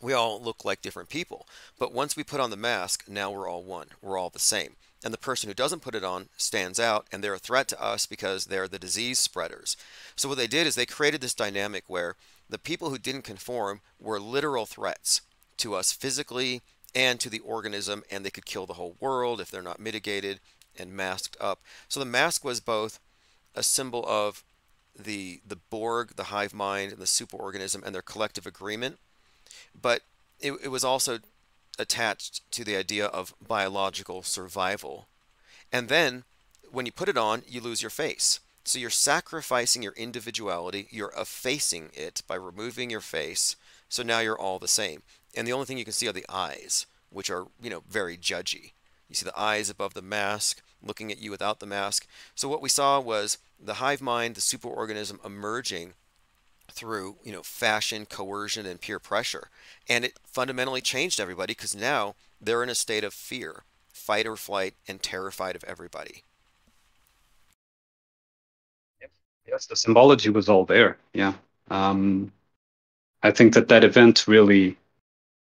we 0.00 0.12
all 0.12 0.42
look 0.42 0.64
like 0.64 0.82
different 0.82 1.08
people. 1.08 1.46
But 1.78 1.92
once 1.92 2.16
we 2.16 2.24
put 2.24 2.40
on 2.40 2.50
the 2.50 2.56
mask 2.56 3.04
now 3.08 3.30
we're 3.30 3.48
all 3.48 3.62
one. 3.62 3.88
We're 4.00 4.18
all 4.18 4.30
the 4.30 4.38
same. 4.38 4.72
And 5.04 5.12
the 5.12 5.18
person 5.18 5.48
who 5.48 5.54
doesn't 5.54 5.82
put 5.82 5.94
it 5.94 6.04
on 6.04 6.28
stands 6.36 6.80
out 6.80 7.06
and 7.12 7.22
they're 7.22 7.34
a 7.34 7.38
threat 7.38 7.68
to 7.68 7.82
us 7.82 8.06
because 8.06 8.46
they're 8.46 8.68
the 8.68 8.78
disease 8.78 9.18
spreaders. 9.18 9.76
So 10.16 10.28
what 10.28 10.38
they 10.38 10.46
did 10.46 10.66
is 10.66 10.74
they 10.74 10.86
created 10.86 11.20
this 11.20 11.34
dynamic 11.34 11.84
where 11.86 12.16
the 12.48 12.58
people 12.58 12.90
who 12.90 12.98
didn't 12.98 13.22
conform 13.22 13.80
were 13.98 14.20
literal 14.20 14.66
threats 14.66 15.22
to 15.58 15.74
us 15.74 15.92
physically 15.92 16.62
and 16.94 17.20
to 17.20 17.30
the 17.30 17.40
organism 17.40 18.02
and 18.10 18.24
they 18.24 18.30
could 18.30 18.46
kill 18.46 18.66
the 18.66 18.74
whole 18.74 18.96
world 19.00 19.40
if 19.40 19.50
they're 19.50 19.62
not 19.62 19.80
mitigated 19.80 20.40
and 20.78 20.92
masked 20.92 21.36
up 21.40 21.60
so 21.88 22.00
the 22.00 22.06
mask 22.06 22.44
was 22.44 22.60
both 22.60 22.98
a 23.54 23.62
symbol 23.62 24.04
of 24.06 24.42
the 24.98 25.40
the 25.46 25.56
Borg, 25.56 26.16
the 26.16 26.24
hive 26.24 26.54
mind, 26.54 26.92
and 26.92 27.00
the 27.00 27.06
superorganism 27.06 27.84
and 27.84 27.94
their 27.94 28.02
collective 28.02 28.46
agreement, 28.46 28.98
but 29.80 30.02
it, 30.40 30.52
it 30.62 30.68
was 30.68 30.84
also 30.84 31.18
attached 31.78 32.50
to 32.52 32.64
the 32.64 32.76
idea 32.76 33.06
of 33.06 33.34
biological 33.46 34.22
survival. 34.22 35.06
And 35.72 35.88
then 35.88 36.24
when 36.70 36.86
you 36.86 36.92
put 36.92 37.08
it 37.08 37.16
on, 37.16 37.42
you 37.48 37.60
lose 37.60 37.82
your 37.82 37.90
face. 37.90 38.40
So 38.64 38.78
you're 38.78 38.90
sacrificing 38.90 39.82
your 39.82 39.92
individuality, 39.92 40.88
you're 40.90 41.12
effacing 41.18 41.90
it 41.94 42.22
by 42.26 42.36
removing 42.36 42.90
your 42.90 43.00
face. 43.00 43.56
So 43.88 44.02
now 44.02 44.20
you're 44.20 44.38
all 44.38 44.58
the 44.58 44.68
same. 44.68 45.02
And 45.36 45.46
the 45.46 45.52
only 45.52 45.66
thing 45.66 45.78
you 45.78 45.84
can 45.84 45.92
see 45.92 46.08
are 46.08 46.12
the 46.12 46.26
eyes, 46.28 46.86
which 47.10 47.30
are, 47.30 47.46
you 47.60 47.70
know, 47.70 47.82
very 47.88 48.16
judgy. 48.16 48.72
You 49.08 49.16
see 49.16 49.24
the 49.24 49.38
eyes 49.38 49.68
above 49.68 49.94
the 49.94 50.02
mask 50.02 50.62
looking 50.82 51.12
at 51.12 51.18
you 51.20 51.30
without 51.30 51.60
the 51.60 51.66
mask. 51.66 52.06
So 52.34 52.48
what 52.48 52.62
we 52.62 52.68
saw 52.68 53.00
was 53.00 53.38
the 53.60 53.74
hive 53.74 54.00
mind, 54.00 54.34
the 54.34 54.40
superorganism 54.40 55.24
emerging 55.24 55.94
through 56.70 57.16
you 57.22 57.32
know 57.32 57.42
fashion, 57.42 58.06
coercion, 58.06 58.66
and 58.66 58.80
peer 58.80 58.98
pressure, 58.98 59.48
and 59.88 60.04
it 60.04 60.18
fundamentally 60.24 60.80
changed 60.80 61.20
everybody 61.20 61.52
because 61.52 61.76
now 61.76 62.14
they're 62.40 62.62
in 62.62 62.70
a 62.70 62.74
state 62.74 63.04
of 63.04 63.14
fear, 63.14 63.64
fight 63.92 64.26
or 64.26 64.36
flight, 64.36 64.74
and 64.88 65.02
terrified 65.02 65.54
of 65.54 65.64
everybody. 65.64 66.22
Yes, 69.46 69.66
the 69.66 69.76
symbology 69.76 70.30
was 70.30 70.48
all 70.48 70.64
there. 70.64 70.98
Yeah, 71.14 71.34
um, 71.70 72.32
I 73.22 73.30
think 73.30 73.54
that 73.54 73.68
that 73.68 73.84
event 73.84 74.26
really, 74.28 74.76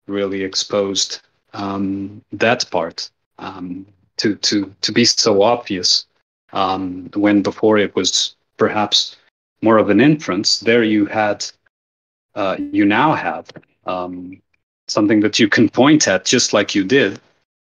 really 0.07 0.43
exposed 0.43 1.21
um, 1.53 2.21
that 2.33 2.69
part. 2.71 3.09
Um, 3.39 3.85
to 4.17 4.35
to 4.35 4.73
to 4.81 4.91
be 4.91 5.05
so 5.05 5.41
obvious 5.43 6.05
um, 6.53 7.09
when 7.15 7.41
before 7.43 7.77
it 7.77 7.95
was 7.95 8.35
perhaps 8.57 9.15
more 9.61 9.77
of 9.77 9.89
an 9.89 10.01
inference. 10.01 10.59
There 10.59 10.83
you 10.83 11.05
had 11.05 11.45
uh, 12.35 12.57
you 12.59 12.85
now 12.85 13.13
have 13.13 13.49
um, 13.85 14.41
something 14.87 15.19
that 15.21 15.39
you 15.39 15.47
can 15.49 15.69
point 15.69 16.07
at, 16.07 16.25
just 16.25 16.53
like 16.53 16.75
you 16.75 16.83
did, 16.83 17.19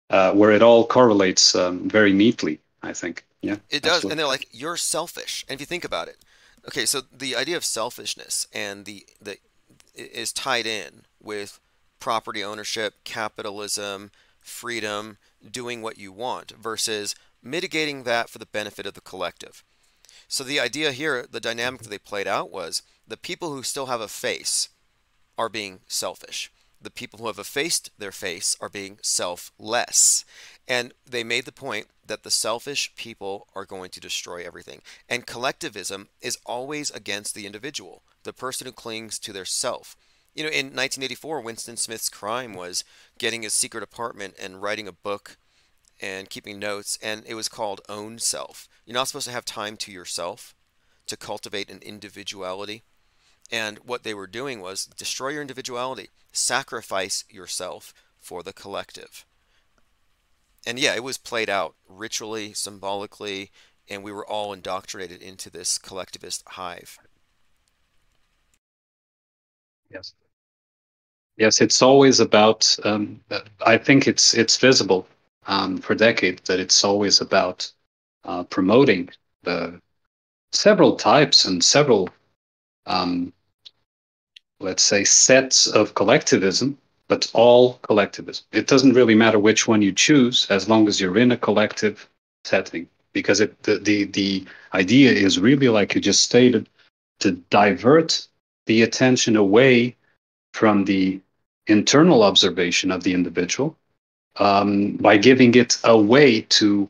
uh, 0.10 0.34
where 0.34 0.52
it 0.52 0.62
all 0.62 0.88
correlates 0.88 1.56
um, 1.56 1.90
very 1.90 2.14
neatly. 2.14 2.60
I 2.84 2.94
think. 2.94 3.25
Yeah, 3.46 3.58
it 3.70 3.84
does, 3.84 3.98
absolutely. 3.98 4.12
and 4.12 4.20
they're 4.20 4.28
like 4.28 4.48
you're 4.52 4.78
selfish. 4.78 5.46
And 5.48 5.56
if 5.56 5.62
you 5.62 5.66
think 5.66 5.86
about 5.86 6.08
it, 6.08 6.18
okay, 6.68 6.86
so 6.86 7.02
the 7.16 7.36
idea 7.36 7.58
of 7.58 7.66
selfishness 7.66 8.48
and 8.54 8.86
the 8.86 9.06
the 9.22 9.38
is 9.94 10.34
tied 10.34 10.66
in 10.66 11.04
with 11.22 11.60
property 12.00 12.44
ownership, 12.44 12.96
capitalism, 13.04 14.12
freedom, 14.42 15.18
doing 15.50 15.82
what 15.82 15.98
you 15.98 16.12
want 16.12 16.52
versus 16.52 17.16
mitigating 17.42 18.04
that 18.04 18.30
for 18.30 18.40
the 18.40 18.46
benefit 18.46 18.86
of 18.86 18.94
the 18.94 19.02
collective. 19.02 19.64
So 20.28 20.44
the 20.44 20.60
idea 20.60 20.92
here, 20.92 21.26
the 21.30 21.40
dynamic 21.40 21.82
that 21.82 21.90
they 21.90 22.00
played 22.00 22.28
out 22.28 22.52
was 22.52 22.82
the 23.08 23.18
people 23.18 23.54
who 23.54 23.64
still 23.64 23.86
have 23.86 24.02
a 24.02 24.08
face 24.08 24.70
are 25.38 25.50
being 25.50 25.80
selfish. 25.88 26.52
The 26.82 26.90
people 26.92 27.20
who 27.20 27.28
have 27.28 27.40
effaced 27.40 27.92
their 27.98 28.12
face 28.12 28.58
are 28.60 28.70
being 28.70 29.00
selfless. 29.02 30.26
And 30.68 30.94
they 31.06 31.24
made 31.24 31.46
the 31.46 31.52
point 31.52 31.88
that 32.06 32.24
the 32.24 32.32
selfish 32.32 32.96
people 32.96 33.48
are 33.56 33.66
going 33.66 33.90
to 33.92 34.00
destroy 34.00 34.46
everything. 34.46 34.82
And 35.08 35.28
collectivism 35.28 36.10
is 36.22 36.40
always 36.46 36.92
against 36.92 37.36
the 37.36 37.46
individual, 37.46 38.04
the 38.24 38.34
person 38.34 38.66
who 38.66 38.74
clings 38.74 39.20
to 39.20 39.34
their 39.34 39.46
self. 39.46 39.96
You 40.34 40.44
know, 40.44 40.50
in 40.50 40.68
1984, 40.68 41.42
Winston 41.42 41.78
Smith's 41.78 42.10
crime 42.10 42.54
was 42.54 42.84
getting 43.18 43.44
his 43.44 43.54
secret 43.54 43.84
apartment 43.84 44.36
and 44.42 44.62
writing 44.62 44.88
a 44.88 44.92
book 44.92 45.38
and 46.02 46.30
keeping 46.30 46.60
notes, 46.60 47.00
and 47.02 47.24
it 47.26 47.36
was 47.36 47.48
called 47.48 47.82
Own 47.88 48.20
Self. 48.20 48.68
You're 48.86 48.96
not 48.96 49.08
supposed 49.08 49.28
to 49.28 49.34
have 49.34 49.46
time 49.46 49.78
to 49.78 49.92
yourself 49.92 50.54
to 51.08 51.16
cultivate 51.16 51.70
an 51.70 51.80
individuality. 51.82 52.84
And 53.52 53.78
what 53.80 54.04
they 54.04 54.14
were 54.14 54.28
doing 54.28 54.60
was 54.60 54.86
destroy 54.86 55.30
your 55.30 55.42
individuality, 55.42 56.10
sacrifice 56.32 57.24
yourself 57.30 57.94
for 58.20 58.44
the 58.44 58.54
collective. 58.54 59.26
And 60.66 60.80
yeah, 60.80 60.96
it 60.96 61.04
was 61.04 61.18
played 61.18 61.50
out 61.50 61.76
ritually, 61.88 62.54
symbolically, 62.54 63.52
and 63.90 64.04
we 64.04 64.12
were 64.12 64.26
all 64.26 64.52
indoctrinated 64.54 65.22
into 65.22 65.50
this 65.50 65.78
collectivist 65.78 66.44
hive. 66.48 67.00
Yes. 69.90 70.14
Yes, 71.38 71.62
it's 71.62 71.82
always 71.82 72.20
about. 72.20 72.78
Um, 72.84 73.22
I 73.66 73.78
think 73.78 74.08
it's 74.08 74.34
it's 74.34 74.58
visible 74.58 75.08
um, 75.48 75.78
for 75.78 75.94
decades 75.96 76.42
that 76.48 76.60
it's 76.60 76.84
always 76.84 77.22
about 77.22 77.72
uh, 78.24 78.44
promoting 78.44 79.10
the 79.44 79.82
several 80.52 80.96
types 80.96 81.46
and 81.46 81.64
several, 81.64 82.10
um, 82.86 83.34
let's 84.60 84.84
say, 84.84 85.04
sets 85.04 85.68
of 85.68 85.94
collectivism, 85.96 86.78
but 87.08 87.30
all 87.34 87.80
collectivism. 87.84 88.46
It 88.52 88.68
doesn't 88.68 88.94
really 88.94 89.16
matter 89.16 89.40
which 89.40 89.68
one 89.68 89.82
you 89.82 89.92
choose 89.92 90.48
as 90.50 90.68
long 90.68 90.88
as 90.88 91.00
you're 91.00 91.18
in 91.18 91.32
a 91.32 91.38
collective 91.38 92.10
setting, 92.44 92.88
because 93.14 93.40
it, 93.40 93.62
the, 93.64 93.78
the 93.80 94.06
the 94.06 94.46
idea 94.74 95.12
is 95.12 95.40
really 95.40 95.70
like 95.70 95.96
you 95.96 96.02
just 96.02 96.24
stated 96.24 96.68
to 97.20 97.32
divert 97.50 98.28
the 98.66 98.82
attention 98.82 99.36
away 99.36 99.96
from 100.54 100.86
the 100.86 101.20
internal 101.68 102.24
observation 102.24 102.92
of 102.92 103.04
the 103.04 103.14
individual 103.14 103.76
um, 104.38 104.96
by 104.98 105.18
giving 105.18 105.54
it 105.56 105.78
away 105.84 106.42
to 106.42 106.90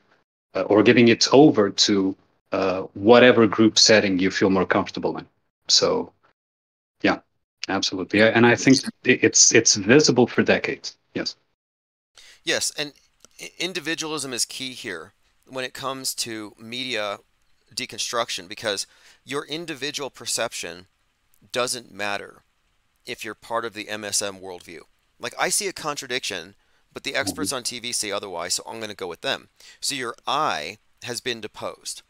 uh, 0.55 0.61
or 0.63 0.83
giving 0.83 1.09
it 1.09 1.27
over 1.31 1.69
to 1.69 2.15
uh, 2.51 2.81
whatever 2.93 3.47
group 3.47 3.77
setting 3.77 4.19
you 4.19 4.31
feel 4.31 4.49
more 4.49 4.65
comfortable 4.65 5.17
in. 5.17 5.25
So, 5.67 6.11
yeah, 7.01 7.19
absolutely, 7.69 8.21
and 8.21 8.45
I 8.45 8.55
think 8.55 8.77
it's 9.03 9.53
it's 9.53 9.75
visible 9.75 10.27
for 10.27 10.43
decades. 10.43 10.97
Yes. 11.13 11.35
Yes, 12.43 12.71
and 12.77 12.93
individualism 13.57 14.33
is 14.33 14.45
key 14.45 14.73
here 14.73 15.13
when 15.47 15.65
it 15.65 15.73
comes 15.73 16.13
to 16.15 16.55
media 16.59 17.19
deconstruction 17.73 18.47
because 18.47 18.87
your 19.23 19.45
individual 19.45 20.09
perception 20.09 20.87
doesn't 21.51 21.91
matter 21.91 22.43
if 23.05 23.23
you're 23.23 23.35
part 23.35 23.65
of 23.65 23.73
the 23.73 23.85
MSM 23.85 24.41
worldview. 24.41 24.81
Like 25.19 25.33
I 25.39 25.49
see 25.49 25.67
a 25.67 25.73
contradiction, 25.73 26.55
but 26.93 27.03
the 27.03 27.15
experts 27.15 27.49
mm-hmm. 27.51 27.57
on 27.57 27.63
TV 27.63 27.93
say 27.93 28.11
otherwise, 28.11 28.55
so 28.55 28.63
I'm 28.67 28.77
going 28.77 28.89
to 28.89 28.95
go 28.95 29.07
with 29.07 29.21
them. 29.21 29.49
So 29.79 29.95
your 29.95 30.15
I 30.25 30.77
has 31.03 31.21
been 31.21 31.41
deposed. 31.41 32.01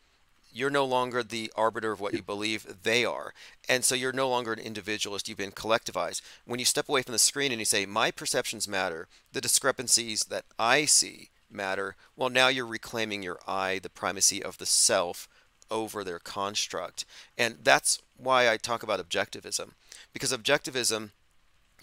You're 0.55 0.69
no 0.69 0.85
longer 0.85 1.21
the 1.21 1.51
arbiter 1.57 1.91
of 1.91 1.99
what 1.99 2.13
you 2.13 2.21
believe 2.21 2.81
they 2.83 3.03
are. 3.03 3.33
And 3.67 3.83
so 3.83 3.93
you're 3.93 4.13
no 4.13 4.29
longer 4.29 4.53
an 4.53 4.59
individualist, 4.59 5.27
you've 5.27 5.37
been 5.37 5.51
collectivized. 5.51 6.21
When 6.45 6.59
you 6.59 6.65
step 6.65 6.87
away 6.87 7.01
from 7.01 7.11
the 7.11 7.19
screen 7.19 7.51
and 7.51 7.59
you 7.59 7.65
say, 7.65 7.85
My 7.85 8.09
perceptions 8.09 8.65
matter, 8.65 9.09
the 9.33 9.41
discrepancies 9.41 10.23
that 10.29 10.45
I 10.57 10.85
see 10.85 11.29
matter, 11.51 11.97
well, 12.15 12.29
now 12.29 12.47
you're 12.47 12.65
reclaiming 12.65 13.21
your 13.21 13.37
I, 13.45 13.79
the 13.79 13.89
primacy 13.89 14.41
of 14.41 14.57
the 14.57 14.65
self 14.65 15.27
over 15.69 16.05
their 16.05 16.19
construct. 16.19 17.03
And 17.37 17.57
that's 17.61 18.01
why 18.15 18.49
I 18.49 18.55
talk 18.55 18.81
about 18.81 19.05
objectivism, 19.05 19.71
because 20.13 20.31
objectivism 20.31 21.09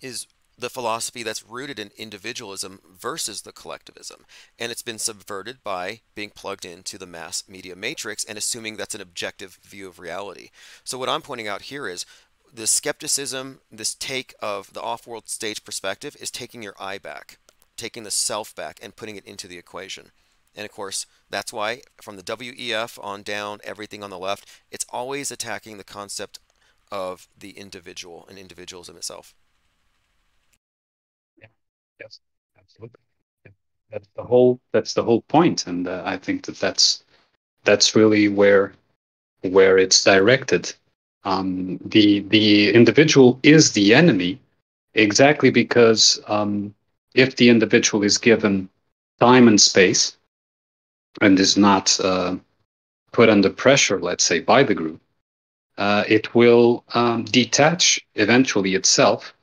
is 0.00 0.26
the 0.58 0.70
philosophy 0.70 1.22
that's 1.22 1.48
rooted 1.48 1.78
in 1.78 1.90
individualism 1.96 2.80
versus 2.98 3.42
the 3.42 3.52
collectivism. 3.52 4.24
And 4.58 4.70
it's 4.70 4.82
been 4.82 4.98
subverted 4.98 5.62
by 5.64 6.00
being 6.14 6.30
plugged 6.30 6.64
into 6.64 6.98
the 6.98 7.06
mass 7.06 7.44
media 7.48 7.74
matrix 7.74 8.24
and 8.24 8.38
assuming 8.38 8.76
that's 8.76 8.94
an 8.94 9.00
objective 9.00 9.58
view 9.62 9.88
of 9.88 9.98
reality. 9.98 10.50
So, 10.84 10.98
what 10.98 11.08
I'm 11.08 11.22
pointing 11.22 11.48
out 11.48 11.62
here 11.62 11.88
is 11.88 12.04
the 12.52 12.66
skepticism, 12.66 13.60
this 13.70 13.94
take 13.94 14.34
of 14.40 14.72
the 14.74 14.82
off 14.82 15.06
world 15.06 15.28
stage 15.28 15.64
perspective, 15.64 16.16
is 16.20 16.30
taking 16.30 16.62
your 16.62 16.74
eye 16.78 16.98
back. 16.98 17.38
taking 17.76 18.04
the 18.04 18.10
self 18.10 18.54
back 18.54 18.78
and 18.82 18.94
putting 18.94 19.16
it 19.16 19.24
into 19.24 19.48
the 19.48 19.58
equation. 19.58 20.12
And 20.54 20.64
of 20.64 20.70
course, 20.70 21.06
that's 21.30 21.52
why 21.52 21.80
from 22.00 22.16
the 22.16 22.22
WEF 22.22 23.02
on 23.02 23.22
down, 23.22 23.60
everything 23.64 24.04
on 24.04 24.10
the 24.10 24.18
left, 24.18 24.46
it's 24.70 24.86
always 24.90 25.30
attacking 25.30 25.78
the 25.78 25.84
concept 25.84 26.38
of 26.92 27.26
the 27.36 27.52
individual 27.52 28.26
and 28.28 28.38
individualism 28.38 28.96
itself. 28.96 29.34
Yes. 32.02 32.20
Absolutely. 32.58 33.00
Yeah. 33.46 33.52
That's 33.90 34.08
the 34.16 34.24
whole. 34.24 34.60
That's 34.72 34.94
the 34.94 35.04
whole 35.04 35.22
point, 35.22 35.66
and 35.66 35.88
uh, 35.88 36.02
I 36.06 36.16
think 36.18 36.44
that 36.46 36.58
that's 36.58 37.04
that's 37.64 37.96
really 37.96 38.28
where 38.28 38.72
where 39.42 39.78
it's 39.78 40.04
directed. 40.04 40.74
Um, 41.24 41.78
the 41.84 42.20
the 42.20 42.72
individual 42.74 43.38
is 43.42 43.72
the 43.72 43.94
enemy, 43.94 44.40
exactly 44.94 45.50
because 45.50 46.20
um, 46.28 46.74
if 47.14 47.36
the 47.36 47.48
individual 47.50 48.02
is 48.04 48.18
given 48.18 48.68
time 49.20 49.48
and 49.48 49.60
space 49.60 50.16
and 51.20 51.38
is 51.38 51.56
not 51.56 51.98
uh, 52.00 52.36
put 53.12 53.28
under 53.30 53.50
pressure, 53.50 54.00
let's 54.00 54.24
say, 54.24 54.40
by 54.40 54.62
the 54.62 54.74
group, 54.74 55.00
uh, 55.78 56.04
it 56.08 56.34
will 56.34 56.84
um, 56.94 57.24
detach 57.24 58.00
eventually 58.16 58.74
itself, 58.74 59.34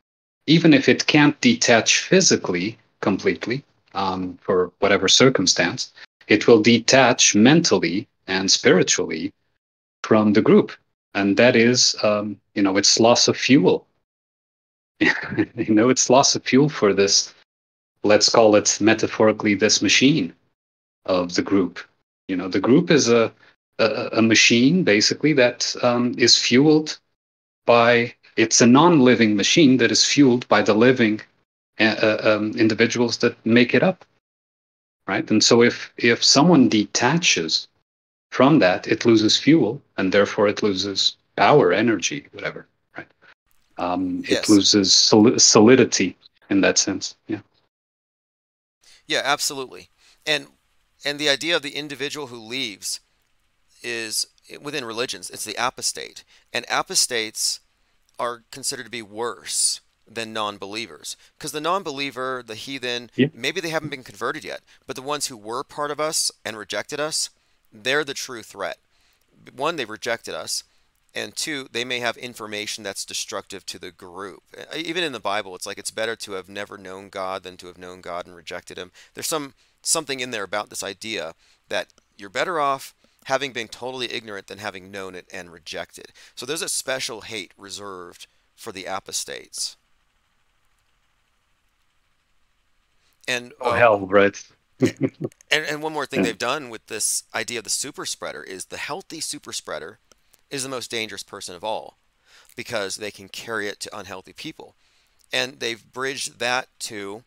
even 0.50 0.74
if 0.74 0.90
it 0.90 1.06
can't 1.06 1.40
detach 1.42 2.00
physically 2.00 2.76
completely 3.02 3.64
um, 3.94 4.38
for 4.42 4.72
whatever 4.80 5.08
circumstance, 5.08 5.94
it 6.28 6.48
will 6.48 6.62
detach 6.62 7.36
mentally 7.36 8.08
and 8.26 8.50
spiritually 8.50 9.32
from 10.04 10.34
the 10.34 10.42
group. 10.42 10.72
And 11.14 11.38
that 11.38 11.56
is, 11.56 11.96
um, 12.04 12.40
you 12.56 12.64
know, 12.64 12.78
it's 12.78 13.00
loss 13.00 13.28
of 13.28 13.38
fuel. 13.38 13.86
you 15.00 15.74
know, 15.74 15.90
it's 15.90 16.10
loss 16.10 16.36
of 16.36 16.44
fuel 16.44 16.68
for 16.68 16.94
this, 16.94 17.32
let's 18.04 18.30
call 18.30 18.56
it 18.56 18.76
metaphorically, 18.82 19.54
this 19.54 19.84
machine 19.84 20.34
of 21.06 21.36
the 21.36 21.44
group. 21.44 21.80
You 22.28 22.38
know, 22.38 22.48
the 22.48 22.60
group 22.60 22.90
is 22.90 23.08
a, 23.08 23.32
a, 23.78 24.10
a 24.14 24.22
machine 24.22 24.84
basically 24.84 25.34
that 25.34 25.76
um, 25.84 26.16
is 26.18 26.36
fueled 26.38 27.00
by, 27.68 28.16
it's 28.40 28.62
a 28.62 28.68
non 28.68 29.02
living 29.02 29.36
machine 29.36 29.78
that 29.78 29.92
is 29.92 30.06
fueled 30.06 30.48
by 30.48 30.62
the 30.62 30.74
living 30.74 31.20
uh, 31.80 31.84
uh, 31.84 32.22
um, 32.24 32.52
individuals 32.58 33.18
that 33.18 33.36
make 33.46 33.74
it 33.74 33.84
up. 33.84 34.06
Right. 35.08 35.30
And 35.30 35.44
so 35.44 35.62
if, 35.62 35.92
if 35.98 36.24
someone 36.24 36.70
detaches 36.70 37.68
from 38.32 38.60
that, 38.60 38.88
it 38.88 39.06
loses 39.06 39.36
fuel 39.36 39.82
and 39.98 40.12
therefore 40.12 40.48
it 40.48 40.64
loses 40.64 41.18
power, 41.36 41.74
energy, 41.74 42.28
whatever. 42.32 42.66
Right. 42.96 43.08
Um, 43.78 44.24
Yes. 44.28 44.48
It 44.48 44.54
loses 44.54 44.94
soli- 44.94 45.40
solidity 45.40 46.16
in 46.50 46.62
that 46.62 46.78
sense. 46.78 47.16
Yeah. 47.28 47.42
Yeah, 49.08 49.22
absolutely. 49.24 49.90
And 50.26 50.48
and 51.04 51.18
the 51.18 51.30
idea 51.30 51.56
of 51.56 51.62
the 51.62 51.76
individual 51.76 52.28
who 52.28 52.38
leaves 52.38 53.00
is 53.82 54.28
within 54.62 54.86
religions, 54.86 55.30
it's 55.30 55.46
the 55.46 55.56
apostate. 55.56 56.24
And 56.54 56.66
apostates 56.70 57.62
are 58.20 58.44
considered 58.52 58.84
to 58.84 58.90
be 58.92 59.02
worse 59.02 59.82
than 60.08 60.34
non-believers 60.34 61.16
because 61.38 61.52
the 61.52 61.62
non-believer, 61.62 62.44
the 62.46 62.56
heathen, 62.56 63.10
Yeah. 63.16 63.28
maybe 63.34 63.62
they 63.62 63.70
haven't 63.70 63.90
been 63.90 64.04
converted 64.04 64.44
yet, 64.44 64.62
but 64.88 64.96
the 64.96 65.02
ones 65.02 65.28
who 65.28 65.38
were 65.38 65.64
part 65.64 65.92
of 65.92 66.00
us 66.00 66.32
and 66.44 66.58
rejected 66.58 67.00
us, 67.00 67.30
they're 67.72 68.04
the 68.04 68.14
true 68.16 68.42
threat. 68.44 68.78
One, 69.56 69.76
they 69.76 69.86
rejected 69.86 70.34
us, 70.34 70.64
and 71.16 71.36
two, 71.36 71.70
they 71.72 71.86
may 71.86 72.00
have 72.00 72.18
information 72.18 72.84
that's 72.84 73.06
destructive 73.06 73.66
to 73.68 73.80
the 73.80 73.92
group. 73.92 74.44
Even 74.76 75.04
in 75.04 75.12
the 75.14 75.20
Bible, 75.20 75.56
it's 75.56 75.66
like 75.66 75.78
it's 75.78 75.92
better 75.92 76.16
to 76.18 76.34
have 76.34 76.50
never 76.50 76.78
known 76.78 77.10
God 77.10 77.44
than 77.44 77.56
to 77.58 77.68
have 77.68 77.78
known 77.78 78.02
God 78.02 78.26
and 78.26 78.36
rejected 78.36 78.78
Him. 78.78 78.92
There's 79.14 79.28
some 79.28 79.54
something 79.82 80.20
in 80.20 80.32
there 80.32 80.44
about 80.44 80.70
this 80.70 80.84
idea 80.84 81.36
that 81.70 81.88
you're 82.18 82.30
better 82.30 82.60
off 82.60 82.94
having 83.26 83.52
been 83.52 83.68
totally 83.68 84.12
ignorant 84.12 84.48
than 84.48 84.60
having 84.60 84.92
known 84.92 85.16
it 85.16 85.28
and 85.32 85.52
rejected. 85.52 86.08
So 86.36 86.46
there's 86.46 86.62
a 86.62 86.70
special 86.70 87.22
hate 87.22 87.54
reserved 87.58 88.28
for 88.56 88.72
the 88.72 88.86
apostates. 88.86 89.78
And 93.28 93.54
Oh, 93.62 93.72
uh, 93.72 93.76
hell, 93.76 94.00
right. 94.08 94.42
and, 94.80 95.12
and 95.52 95.82
one 95.84 95.94
more 95.94 96.06
thing 96.06 96.24
they've 96.24 96.38
done 96.38 96.70
with 96.70 96.88
this 96.88 97.24
idea 97.36 97.60
of 97.60 97.64
the 97.64 97.70
super 97.70 98.06
spreader 98.06 98.44
is 98.44 98.66
the 98.66 98.78
healthy 98.78 99.20
super 99.20 99.54
spreader 99.54 100.00
is 100.50 100.64
the 100.64 100.70
most 100.70 100.90
dangerous 100.90 101.24
person 101.24 101.56
of 101.56 101.64
all 101.64 101.98
because 102.56 102.98
they 102.98 103.12
can 103.12 103.30
carry 103.30 103.68
it 103.68 103.80
to 103.82 103.98
unhealthy 103.98 104.34
people. 104.34 104.76
And 105.32 105.60
they've 105.60 105.92
bridged 105.92 106.40
that 106.40 106.68
to 106.82 107.24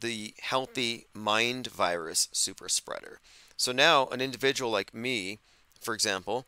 the 0.00 0.34
healthy 0.40 1.06
mind 1.14 1.68
virus 1.68 2.28
super 2.32 2.68
spreader. 2.68 3.20
So 3.58 3.72
now 3.72 4.06
an 4.06 4.20
individual 4.20 4.70
like 4.70 4.94
me, 4.94 5.40
for 5.80 5.92
example, 5.92 6.46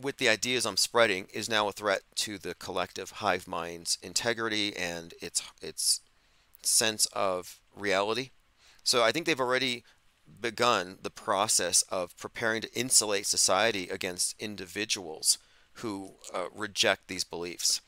with 0.00 0.18
the 0.18 0.28
ideas 0.28 0.64
I'm 0.64 0.76
spreading 0.76 1.26
is 1.34 1.48
now 1.48 1.66
a 1.66 1.72
threat 1.72 2.02
to 2.14 2.38
the 2.38 2.54
collective 2.54 3.10
hive 3.10 3.48
mind's 3.48 3.98
integrity 4.02 4.74
and 4.76 5.12
its 5.20 5.42
its 5.60 6.00
sense 6.62 7.06
of 7.06 7.58
reality. 7.74 8.30
So 8.84 9.02
I 9.02 9.10
think 9.10 9.26
they've 9.26 9.40
already 9.40 9.82
begun 10.40 10.98
the 11.02 11.10
process 11.10 11.82
of 11.90 12.16
preparing 12.16 12.62
to 12.62 12.72
insulate 12.72 13.26
society 13.26 13.88
against 13.88 14.40
individuals 14.40 15.38
who 15.74 16.12
uh, 16.32 16.46
reject 16.54 17.08
these 17.08 17.24
beliefs. 17.24 17.80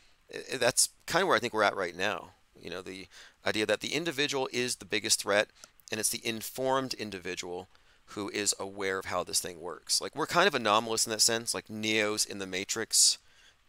That's 0.52 0.88
kind 1.06 1.22
of 1.22 1.28
where 1.28 1.36
I 1.36 1.40
think 1.40 1.54
we're 1.54 1.62
at 1.62 1.76
right 1.76 1.96
now. 1.96 2.30
You 2.60 2.70
know, 2.70 2.82
the 2.82 3.06
idea 3.46 3.64
that 3.66 3.80
the 3.80 3.94
individual 3.94 4.48
is 4.52 4.76
the 4.76 4.84
biggest 4.84 5.22
threat, 5.22 5.48
and 5.90 6.00
it's 6.00 6.08
the 6.08 6.26
informed 6.26 6.94
individual 6.94 7.68
who 8.12 8.28
is 8.30 8.54
aware 8.58 8.98
of 8.98 9.06
how 9.06 9.24
this 9.24 9.40
thing 9.40 9.60
works. 9.60 10.00
Like 10.00 10.14
we're 10.16 10.26
kind 10.26 10.48
of 10.48 10.54
anomalous 10.54 11.06
in 11.06 11.10
that 11.12 11.20
sense, 11.20 11.54
like 11.54 11.70
Neo's 11.70 12.24
in 12.24 12.38
the 12.38 12.46
Matrix, 12.46 13.18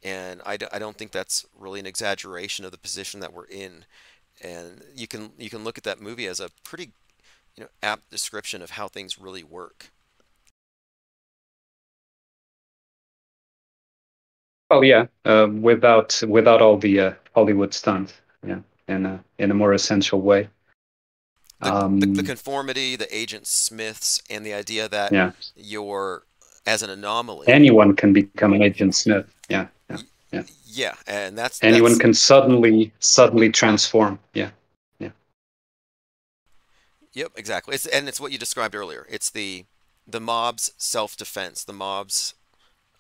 and 0.04 0.42
I, 0.46 0.58
d- 0.58 0.68
I 0.72 0.80
don't 0.80 0.98
think 0.98 1.12
that's 1.12 1.46
really 1.58 1.80
an 1.80 1.86
exaggeration 1.88 2.66
of 2.66 2.72
the 2.72 2.78
position 2.80 3.20
that 3.22 3.34
we're 3.34 3.46
in. 3.46 3.86
And 4.44 4.84
you 4.96 5.08
can 5.08 5.32
you 5.38 5.50
can 5.50 5.64
look 5.64 5.78
at 5.78 5.86
that 5.86 6.02
movie 6.02 6.28
as 6.28 6.40
a 6.40 6.50
pretty 6.64 6.94
you 7.58 7.64
know 7.66 7.70
apt 7.84 8.10
description 8.12 8.62
of 8.62 8.72
how 8.72 8.88
things 8.88 9.20
really 9.20 9.44
work. 9.44 9.92
Oh 14.72 14.82
yeah, 14.82 15.08
uh, 15.26 15.48
without 15.52 16.22
without 16.28 16.62
all 16.62 16.78
the 16.78 17.00
uh, 17.00 17.14
Hollywood 17.36 17.74
stunts, 17.74 18.14
yeah, 18.46 18.62
in 18.88 19.06
a 19.06 19.24
in 19.38 19.52
a 19.52 19.54
more 19.54 19.74
essential 19.74 20.22
way. 20.22 20.50
The, 21.62 21.72
the, 21.72 21.78
Um, 21.78 22.00
the 22.08 22.24
conformity, 22.24 22.96
the 22.96 23.14
Agent 23.16 23.48
Smiths, 23.48 24.22
and 24.30 24.46
the 24.46 24.54
idea 24.54 24.90
that 24.90 25.12
Yeah, 25.12 25.32
you're 25.56 26.24
as 26.66 26.82
an 26.84 26.90
anomaly. 26.90 27.48
anyone 27.48 27.96
can 27.96 28.14
become 28.14 28.54
an 28.54 28.62
Agent 28.62 28.96
Smith. 28.96 29.26
Yeah, 29.50 29.68
yeah. 30.32 30.44
yeah, 30.66 30.96
and 31.08 31.38
that's 31.38 31.64
Anyone 31.64 31.92
that's, 31.92 32.02
can 32.02 32.14
suddenly 32.14 32.94
suddenly 33.00 33.50
transform. 33.50 34.20
Yeah. 34.34 34.52
Yeah, 35.00 35.12
Yep, 37.14 37.34
exactly. 37.36 37.76
It's 37.76 37.86
and 37.86 38.08
it's 38.08 38.20
what 38.20 38.32
you 38.32 38.38
described 38.38 38.76
earlier. 38.76 39.06
It's 39.10 39.30
the 39.30 39.66
the 40.08 40.20
mob's 40.20 40.74
self-defense, 40.78 41.64
the 41.64 41.74
mob's 41.74 42.34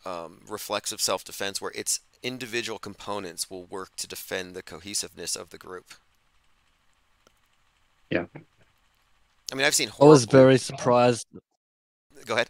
um, 0.05 0.41
reflexive 0.47 1.01
self-defense, 1.01 1.61
where 1.61 1.71
its 1.75 2.01
individual 2.23 2.79
components 2.79 3.49
will 3.49 3.65
work 3.65 3.95
to 3.97 4.07
defend 4.07 4.55
the 4.55 4.63
cohesiveness 4.63 5.35
of 5.35 5.49
the 5.49 5.57
group. 5.57 5.93
Yeah. 8.11 8.25
I 9.51 9.55
mean, 9.55 9.65
I've 9.65 9.75
seen 9.75 9.89
I 9.99 10.05
was 10.05 10.25
very 10.25 10.57
surprised. 10.57 11.27
Go 12.25 12.35
ahead. 12.35 12.49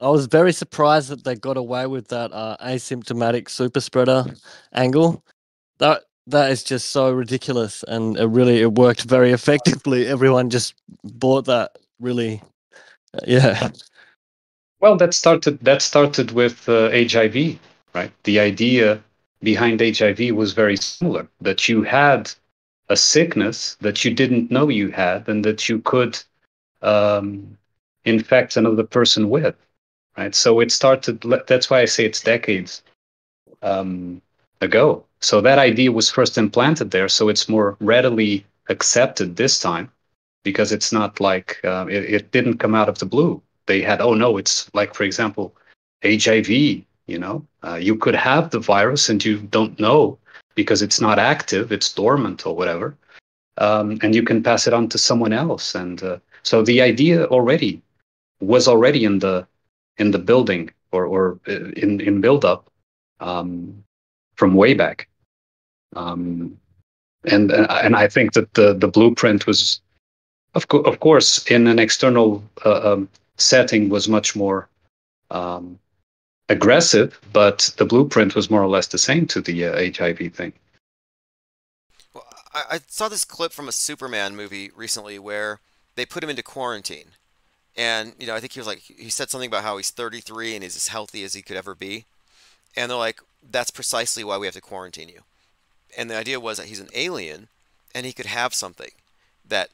I 0.00 0.08
was 0.10 0.26
very 0.26 0.52
surprised 0.52 1.08
that 1.10 1.24
they 1.24 1.34
got 1.34 1.56
away 1.56 1.86
with 1.86 2.08
that 2.08 2.32
uh, 2.32 2.56
asymptomatic 2.62 3.48
super 3.48 3.80
spreader 3.80 4.24
angle. 4.72 5.24
That 5.78 6.04
that 6.26 6.50
is 6.50 6.62
just 6.62 6.90
so 6.90 7.12
ridiculous, 7.12 7.84
and 7.84 8.16
it 8.16 8.26
really 8.26 8.60
it 8.60 8.74
worked 8.74 9.02
very 9.02 9.32
effectively. 9.32 10.06
Everyone 10.06 10.50
just 10.50 10.74
bought 11.04 11.46
that. 11.46 11.78
Really, 12.00 12.42
uh, 13.14 13.20
yeah. 13.26 13.70
Well, 14.80 14.96
that 14.96 15.14
started 15.14 15.58
that 15.60 15.82
started 15.82 16.30
with 16.30 16.68
uh, 16.68 16.90
HIV, 16.90 17.58
right? 17.94 18.12
The 18.22 18.38
idea 18.38 19.02
behind 19.42 19.80
HIV 19.80 20.34
was 20.34 20.52
very 20.52 20.76
similar 20.76 21.28
that 21.40 21.68
you 21.68 21.82
had 21.82 22.32
a 22.88 22.96
sickness 22.96 23.76
that 23.80 24.04
you 24.04 24.12
didn't 24.14 24.50
know 24.50 24.68
you 24.68 24.90
had 24.90 25.28
and 25.28 25.44
that 25.44 25.68
you 25.68 25.80
could 25.80 26.18
um, 26.82 27.56
infect 28.04 28.56
another 28.56 28.84
person 28.84 29.28
with, 29.30 29.54
right? 30.16 30.34
So 30.34 30.60
it 30.60 30.72
started. 30.72 31.20
That's 31.46 31.70
why 31.70 31.80
I 31.80 31.86
say 31.86 32.04
it's 32.06 32.22
decades 32.22 32.82
um, 33.62 34.22
ago. 34.60 35.04
So 35.20 35.40
that 35.40 35.58
idea 35.58 35.92
was 35.92 36.10
first 36.10 36.38
implanted 36.38 36.90
there, 36.90 37.08
so 37.08 37.28
it's 37.28 37.48
more 37.48 37.76
readily 37.80 38.44
accepted 38.68 39.36
this 39.36 39.60
time 39.60 39.90
because 40.44 40.72
it's 40.72 40.92
not 40.92 41.20
like 41.20 41.60
uh, 41.64 41.86
it, 41.88 42.04
it 42.14 42.30
didn't 42.32 42.58
come 42.58 42.74
out 42.74 42.88
of 42.88 42.98
the 42.98 43.06
blue 43.06 43.42
they 43.68 43.80
had 43.80 44.00
oh 44.00 44.14
no 44.14 44.36
it's 44.36 44.68
like 44.74 44.94
for 44.94 45.04
example 45.04 45.54
hiv 46.02 46.48
you 46.48 47.18
know 47.18 47.44
uh, 47.64 47.74
you 47.74 47.94
could 47.94 48.14
have 48.14 48.50
the 48.50 48.58
virus 48.58 49.08
and 49.08 49.24
you 49.24 49.38
don't 49.38 49.78
know 49.78 50.18
because 50.58 50.82
it's 50.86 51.00
not 51.00 51.18
active 51.18 51.72
it's 51.76 51.94
dormant 51.94 52.46
or 52.46 52.54
whatever 52.56 52.88
um, 53.58 53.98
and 54.02 54.14
you 54.14 54.22
can 54.22 54.42
pass 54.42 54.66
it 54.66 54.72
on 54.72 54.88
to 54.88 54.98
someone 54.98 55.32
else. 55.32 55.74
And 55.74 56.02
uh, 56.02 56.18
so 56.42 56.62
the 56.62 56.80
idea 56.80 57.26
already 57.26 57.82
was 58.40 58.68
already 58.68 59.04
in 59.04 59.18
the 59.18 59.46
in 59.98 60.10
the 60.12 60.18
building 60.18 60.70
or 60.92 61.04
or 61.06 61.38
uh, 61.48 61.70
in 61.76 62.00
in 62.00 62.20
build 62.20 62.44
up 62.44 62.70
um, 63.20 63.84
from 64.36 64.54
way 64.54 64.74
back. 64.74 65.08
Um, 65.96 66.56
and 67.24 67.52
uh, 67.52 67.80
and 67.82 67.96
I 67.96 68.08
think 68.08 68.32
that 68.34 68.54
the 68.54 68.74
the 68.74 68.88
blueprint 68.88 69.46
was, 69.46 69.80
of 70.54 70.68
co- 70.68 70.86
of 70.90 71.00
course, 71.00 71.44
in 71.50 71.66
an 71.66 71.78
external 71.78 72.44
uh, 72.64 72.92
um, 72.92 73.08
setting 73.36 73.88
was 73.88 74.08
much 74.08 74.36
more 74.36 74.68
um, 75.30 75.78
aggressive, 76.48 77.20
but 77.32 77.72
the 77.76 77.84
blueprint 77.84 78.34
was 78.34 78.50
more 78.50 78.62
or 78.62 78.68
less 78.68 78.86
the 78.86 78.98
same 78.98 79.26
to 79.26 79.40
the 79.40 79.66
uh, 79.66 79.92
HIV 79.96 80.34
thing. 80.34 80.52
Well, 82.14 82.26
I, 82.54 82.64
I 82.70 82.80
saw 82.86 83.08
this 83.08 83.24
clip 83.24 83.52
from 83.52 83.68
a 83.68 83.72
Superman 83.72 84.36
movie 84.36 84.70
recently 84.74 85.18
where 85.18 85.60
they 85.94 86.06
put 86.06 86.24
him 86.24 86.30
into 86.30 86.42
quarantine, 86.42 87.10
and 87.76 88.14
you 88.18 88.26
know 88.26 88.34
I 88.34 88.40
think 88.40 88.52
he 88.52 88.60
was 88.60 88.66
like 88.66 88.80
he 88.80 89.10
said 89.10 89.30
something 89.30 89.48
about 89.48 89.64
how 89.64 89.76
he's 89.76 89.90
33 89.90 90.54
and 90.54 90.62
he's 90.62 90.76
as 90.76 90.88
healthy 90.88 91.24
as 91.24 91.34
he 91.34 91.42
could 91.42 91.56
ever 91.56 91.74
be, 91.74 92.06
and 92.76 92.90
they're 92.90 92.98
like 92.98 93.20
that's 93.50 93.70
precisely 93.70 94.24
why 94.24 94.38
we 94.38 94.46
have 94.46 94.54
to 94.54 94.60
quarantine 94.60 95.08
you, 95.08 95.22
and 95.96 96.10
the 96.10 96.16
idea 96.16 96.40
was 96.40 96.58
that 96.58 96.68
he's 96.68 96.80
an 96.80 96.88
alien, 96.94 97.48
and 97.94 98.06
he 98.06 98.12
could 98.12 98.26
have 98.26 98.54
something 98.54 98.90
that 99.46 99.70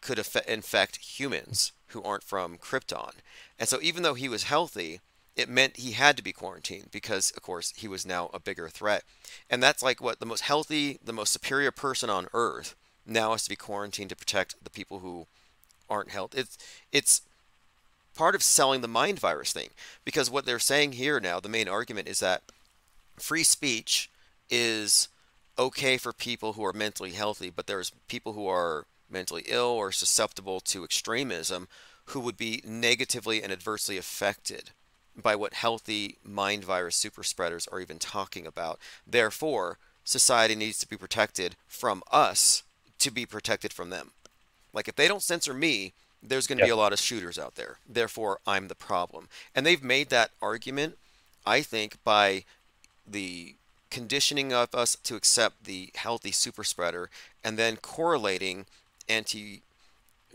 could 0.00 0.18
infect 0.48 0.96
humans 1.18 1.72
who 1.88 2.02
aren't 2.02 2.22
from 2.22 2.58
Krypton, 2.58 3.14
and 3.58 3.68
so 3.68 3.78
even 3.80 4.02
though 4.02 4.14
he 4.14 4.28
was 4.28 4.44
healthy, 4.44 5.00
it 5.40 5.48
meant 5.48 5.78
he 5.78 5.92
had 5.92 6.16
to 6.16 6.22
be 6.22 6.32
quarantined 6.32 6.90
because, 6.90 7.30
of 7.32 7.42
course, 7.42 7.72
he 7.76 7.88
was 7.88 8.06
now 8.06 8.30
a 8.32 8.40
bigger 8.40 8.68
threat. 8.68 9.04
And 9.48 9.62
that's 9.62 9.82
like 9.82 10.00
what 10.00 10.20
the 10.20 10.26
most 10.26 10.42
healthy, 10.42 10.98
the 11.04 11.12
most 11.12 11.32
superior 11.32 11.70
person 11.70 12.10
on 12.10 12.28
Earth 12.32 12.76
now 13.06 13.32
has 13.32 13.44
to 13.44 13.50
be 13.50 13.56
quarantined 13.56 14.10
to 14.10 14.16
protect 14.16 14.62
the 14.62 14.70
people 14.70 15.00
who 15.00 15.26
aren't 15.88 16.10
healthy. 16.10 16.38
It's 16.38 16.58
it's 16.92 17.22
part 18.14 18.34
of 18.34 18.42
selling 18.42 18.80
the 18.80 18.88
mind 18.88 19.18
virus 19.18 19.52
thing 19.52 19.70
because 20.04 20.30
what 20.30 20.46
they're 20.46 20.58
saying 20.58 20.92
here 20.92 21.20
now, 21.20 21.40
the 21.40 21.48
main 21.48 21.68
argument 21.68 22.08
is 22.08 22.20
that 22.20 22.42
free 23.18 23.42
speech 23.42 24.10
is 24.48 25.08
okay 25.58 25.96
for 25.96 26.12
people 26.12 26.54
who 26.54 26.64
are 26.64 26.72
mentally 26.72 27.12
healthy, 27.12 27.50
but 27.50 27.66
there's 27.66 27.92
people 28.08 28.32
who 28.32 28.46
are 28.46 28.86
mentally 29.10 29.44
ill 29.46 29.66
or 29.66 29.92
susceptible 29.92 30.60
to 30.60 30.84
extremism 30.84 31.68
who 32.06 32.20
would 32.20 32.36
be 32.36 32.62
negatively 32.64 33.42
and 33.42 33.52
adversely 33.52 33.96
affected 33.96 34.70
by 35.20 35.36
what 35.36 35.54
healthy 35.54 36.16
mind 36.24 36.64
virus 36.64 36.96
super 36.96 37.22
spreaders 37.22 37.68
are 37.68 37.80
even 37.80 37.98
talking 37.98 38.46
about. 38.46 38.78
Therefore, 39.06 39.78
society 40.04 40.54
needs 40.54 40.78
to 40.80 40.88
be 40.88 40.96
protected 40.96 41.56
from 41.68 42.02
us 42.10 42.62
to 42.98 43.10
be 43.10 43.26
protected 43.26 43.72
from 43.72 43.90
them. 43.90 44.10
Like 44.72 44.88
if 44.88 44.96
they 44.96 45.08
don't 45.08 45.22
censor 45.22 45.54
me, 45.54 45.92
there's 46.22 46.46
going 46.46 46.58
to 46.58 46.64
be 46.64 46.70
a 46.70 46.76
lot 46.76 46.92
of 46.92 46.98
shooters 46.98 47.38
out 47.38 47.54
there. 47.54 47.78
Therefore, 47.88 48.40
I'm 48.46 48.68
the 48.68 48.74
problem. 48.74 49.28
And 49.54 49.64
they've 49.64 49.82
made 49.82 50.10
that 50.10 50.30
argument, 50.42 50.98
I 51.46 51.62
think, 51.62 51.96
by 52.04 52.44
the 53.06 53.54
conditioning 53.90 54.52
of 54.52 54.74
us 54.74 54.96
to 54.96 55.16
accept 55.16 55.64
the 55.64 55.90
healthy 55.94 56.30
super 56.30 56.62
spreader 56.62 57.10
and 57.42 57.58
then 57.58 57.76
correlating 57.76 58.66
anti 59.08 59.62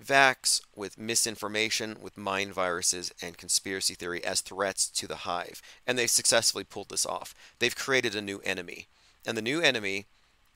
vax 0.03 0.61
with 0.75 0.97
misinformation, 0.97 1.97
with 2.01 2.17
mind 2.17 2.53
viruses, 2.53 3.11
and 3.21 3.37
conspiracy 3.37 3.93
theory 3.93 4.23
as 4.23 4.41
threats 4.41 4.87
to 4.89 5.07
the 5.07 5.17
hive. 5.17 5.61
And 5.85 5.97
they've 5.97 6.09
successfully 6.09 6.63
pulled 6.63 6.89
this 6.89 7.05
off. 7.05 7.33
They've 7.59 7.75
created 7.75 8.15
a 8.15 8.21
new 8.21 8.39
enemy. 8.43 8.87
And 9.25 9.37
the 9.37 9.41
new 9.41 9.61
enemy 9.61 10.05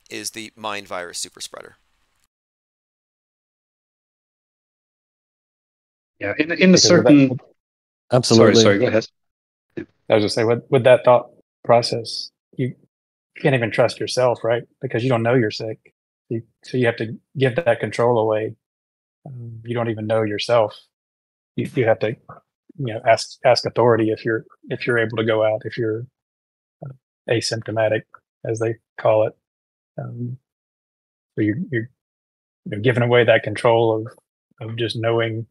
is 0.09 0.31
the 0.31 0.51
mind 0.55 0.87
virus 0.87 1.19
super 1.19 1.41
spreader. 1.41 1.77
Yeah, 6.19 6.33
in 6.37 6.51
in 6.51 6.73
a 6.73 6.77
certain 6.77 7.29
that, 7.29 7.39
absolutely. 8.11 8.61
Sorry, 8.61 8.63
sorry, 8.63 8.79
go 8.79 8.87
ahead. 8.87 9.07
I 10.09 10.15
was 10.15 10.25
just 10.25 10.35
say 10.35 10.43
with 10.43 10.63
with 10.69 10.83
that 10.83 11.05
thought 11.05 11.29
process, 11.63 12.31
you 12.57 12.75
can't 13.41 13.55
even 13.55 13.71
trust 13.71 13.99
yourself, 13.99 14.43
right? 14.43 14.63
Because 14.81 15.03
you 15.03 15.09
don't 15.09 15.23
know 15.23 15.35
you're 15.35 15.51
sick. 15.51 15.93
You, 16.27 16.43
so 16.63 16.77
you 16.77 16.85
have 16.87 16.97
to 16.97 17.17
give 17.37 17.55
that 17.55 17.79
control 17.79 18.19
away 18.19 18.55
you 19.25 19.73
don't 19.73 19.89
even 19.89 20.07
know 20.07 20.23
yourself. 20.23 20.75
You, 21.55 21.69
you 21.75 21.85
have 21.85 21.99
to, 21.99 22.15
you 22.77 22.93
know, 22.93 23.01
ask 23.07 23.37
ask 23.45 23.65
authority 23.65 24.11
if 24.11 24.23
you're 24.23 24.45
if 24.69 24.85
you're 24.87 24.99
able 24.99 25.17
to 25.17 25.25
go 25.25 25.43
out 25.43 25.61
if 25.65 25.77
you're 25.77 26.05
uh, 26.85 26.93
asymptomatic, 27.29 28.03
as 28.45 28.59
they 28.59 28.75
call 28.99 29.27
it. 29.27 29.33
Um, 30.01 30.37
so 31.35 31.41
you're 31.41 31.57
you're 31.71 31.89
you 32.65 32.77
know, 32.77 32.79
giving 32.79 33.03
away 33.03 33.23
that 33.25 33.43
control 33.43 34.05
of 34.61 34.67
of 34.67 34.77
just 34.77 34.95
knowing 34.95 35.45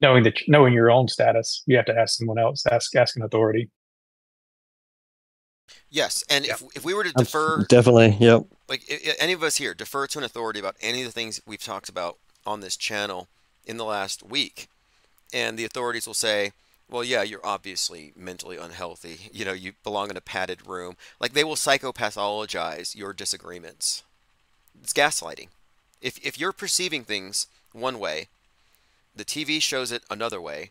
knowing 0.00 0.24
that 0.24 0.40
knowing 0.48 0.74
your 0.74 0.90
own 0.90 1.08
status. 1.08 1.62
You 1.66 1.76
have 1.76 1.86
to 1.86 1.96
ask 1.98 2.18
someone 2.18 2.38
else. 2.38 2.64
Ask 2.70 2.94
ask 2.96 3.16
an 3.16 3.22
authority. 3.22 3.70
Yes, 5.90 6.24
and 6.30 6.46
if, 6.46 6.62
if 6.74 6.84
we 6.84 6.94
were 6.94 7.04
to 7.04 7.12
defer, 7.12 7.64
definitely, 7.68 8.16
yep. 8.18 8.44
Like 8.68 8.82
any 9.18 9.32
of 9.32 9.42
us 9.42 9.56
here 9.56 9.74
defer 9.74 10.06
to 10.06 10.18
an 10.18 10.24
authority 10.24 10.58
about 10.58 10.76
any 10.80 11.00
of 11.02 11.06
the 11.06 11.12
things 11.12 11.40
we've 11.46 11.62
talked 11.62 11.88
about 11.88 12.18
on 12.46 12.60
this 12.60 12.76
channel 12.76 13.28
in 13.66 13.76
the 13.76 13.84
last 13.84 14.22
week, 14.22 14.68
and 15.32 15.58
the 15.58 15.64
authorities 15.64 16.06
will 16.06 16.14
say, 16.14 16.52
"Well, 16.88 17.04
yeah, 17.04 17.22
you're 17.22 17.44
obviously 17.44 18.12
mentally 18.16 18.56
unhealthy. 18.56 19.30
You 19.32 19.44
know, 19.44 19.52
you 19.52 19.74
belong 19.84 20.10
in 20.10 20.16
a 20.16 20.22
padded 20.22 20.66
room." 20.66 20.96
Like 21.20 21.34
they 21.34 21.44
will 21.44 21.56
psychopathologize 21.56 22.94
your 22.94 23.12
disagreements. 23.12 24.02
It's 24.82 24.92
gaslighting. 24.94 25.48
If 26.00 26.18
if 26.24 26.38
you're 26.38 26.52
perceiving 26.52 27.04
things 27.04 27.46
one 27.72 27.98
way, 27.98 28.28
the 29.14 29.24
TV 29.24 29.60
shows 29.60 29.92
it 29.92 30.02
another 30.10 30.40
way, 30.40 30.70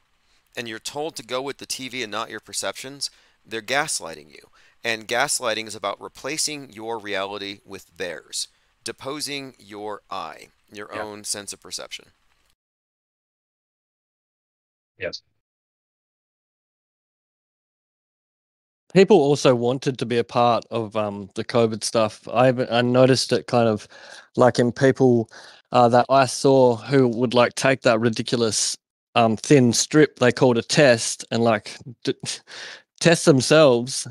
and 0.56 0.68
you're 0.68 0.80
told 0.80 1.16
to 1.16 1.24
go 1.24 1.42
with 1.42 1.58
the 1.60 1.68
TV 1.68 2.04
and 2.04 2.12
not 2.12 2.30
your 2.30 2.40
perceptions, 2.40 3.10
they're 3.46 3.62
gaslighting 3.62 4.32
you. 4.32 4.50
And 4.84 5.08
gaslighting 5.08 5.68
is 5.68 5.76
about 5.76 6.02
replacing 6.02 6.72
your 6.72 6.98
reality 6.98 7.60
with 7.66 7.86
theirs, 7.98 8.48
deposing 8.84 9.56
your 9.60 10.02
I, 10.10 10.48
your 10.72 10.90
yeah. 10.94 11.02
own 11.02 11.24
sense 11.24 11.54
of 11.54 11.62
perception. 11.62 12.06
Yes. 14.98 15.22
People 18.94 19.18
also 19.18 19.56
wanted 19.56 19.98
to 20.00 20.06
be 20.06 20.18
a 20.18 20.24
part 20.24 20.66
of 20.70 20.98
um, 20.98 21.30
the 21.36 21.46
COVID 21.46 21.84
stuff. 21.84 22.28
I, 22.28 22.50
I 22.70 22.82
noticed 22.82 23.32
it 23.32 23.48
kind 23.48 23.70
of 23.70 23.88
like 24.36 24.60
in 24.60 24.72
people 24.72 25.30
uh, 25.72 25.88
that 25.90 26.06
I 26.10 26.26
saw 26.26 26.76
who 26.76 27.08
would 27.08 27.34
like 27.34 27.56
take 27.56 27.82
that 27.82 28.00
ridiculous 28.00 28.78
um, 29.16 29.38
thin 29.38 29.74
strip 29.74 30.20
they 30.20 30.32
called 30.32 30.58
a 30.58 30.62
test 30.62 31.26
and 31.32 31.44
like 31.44 31.78
d- 32.04 32.16
test 33.02 33.26
themselves 33.26 34.08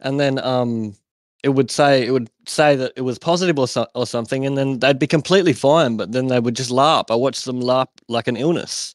and 0.00 0.18
then 0.20 0.38
um 0.38 0.94
it 1.42 1.50
would 1.50 1.70
say 1.70 2.06
it 2.06 2.10
would 2.12 2.30
say 2.46 2.74
that 2.76 2.92
it 2.96 3.02
was 3.02 3.18
positive 3.18 3.58
or, 3.58 3.68
so, 3.68 3.86
or 3.94 4.06
something 4.06 4.46
and 4.46 4.56
then 4.56 4.78
they'd 4.78 4.98
be 4.98 5.06
completely 5.06 5.52
fine 5.52 5.96
but 5.98 6.12
then 6.12 6.28
they 6.28 6.40
would 6.40 6.56
just 6.56 6.70
laugh. 6.70 7.06
I 7.10 7.16
watched 7.16 7.44
them 7.44 7.60
laugh 7.60 7.88
like 8.08 8.28
an 8.28 8.36
illness 8.36 8.94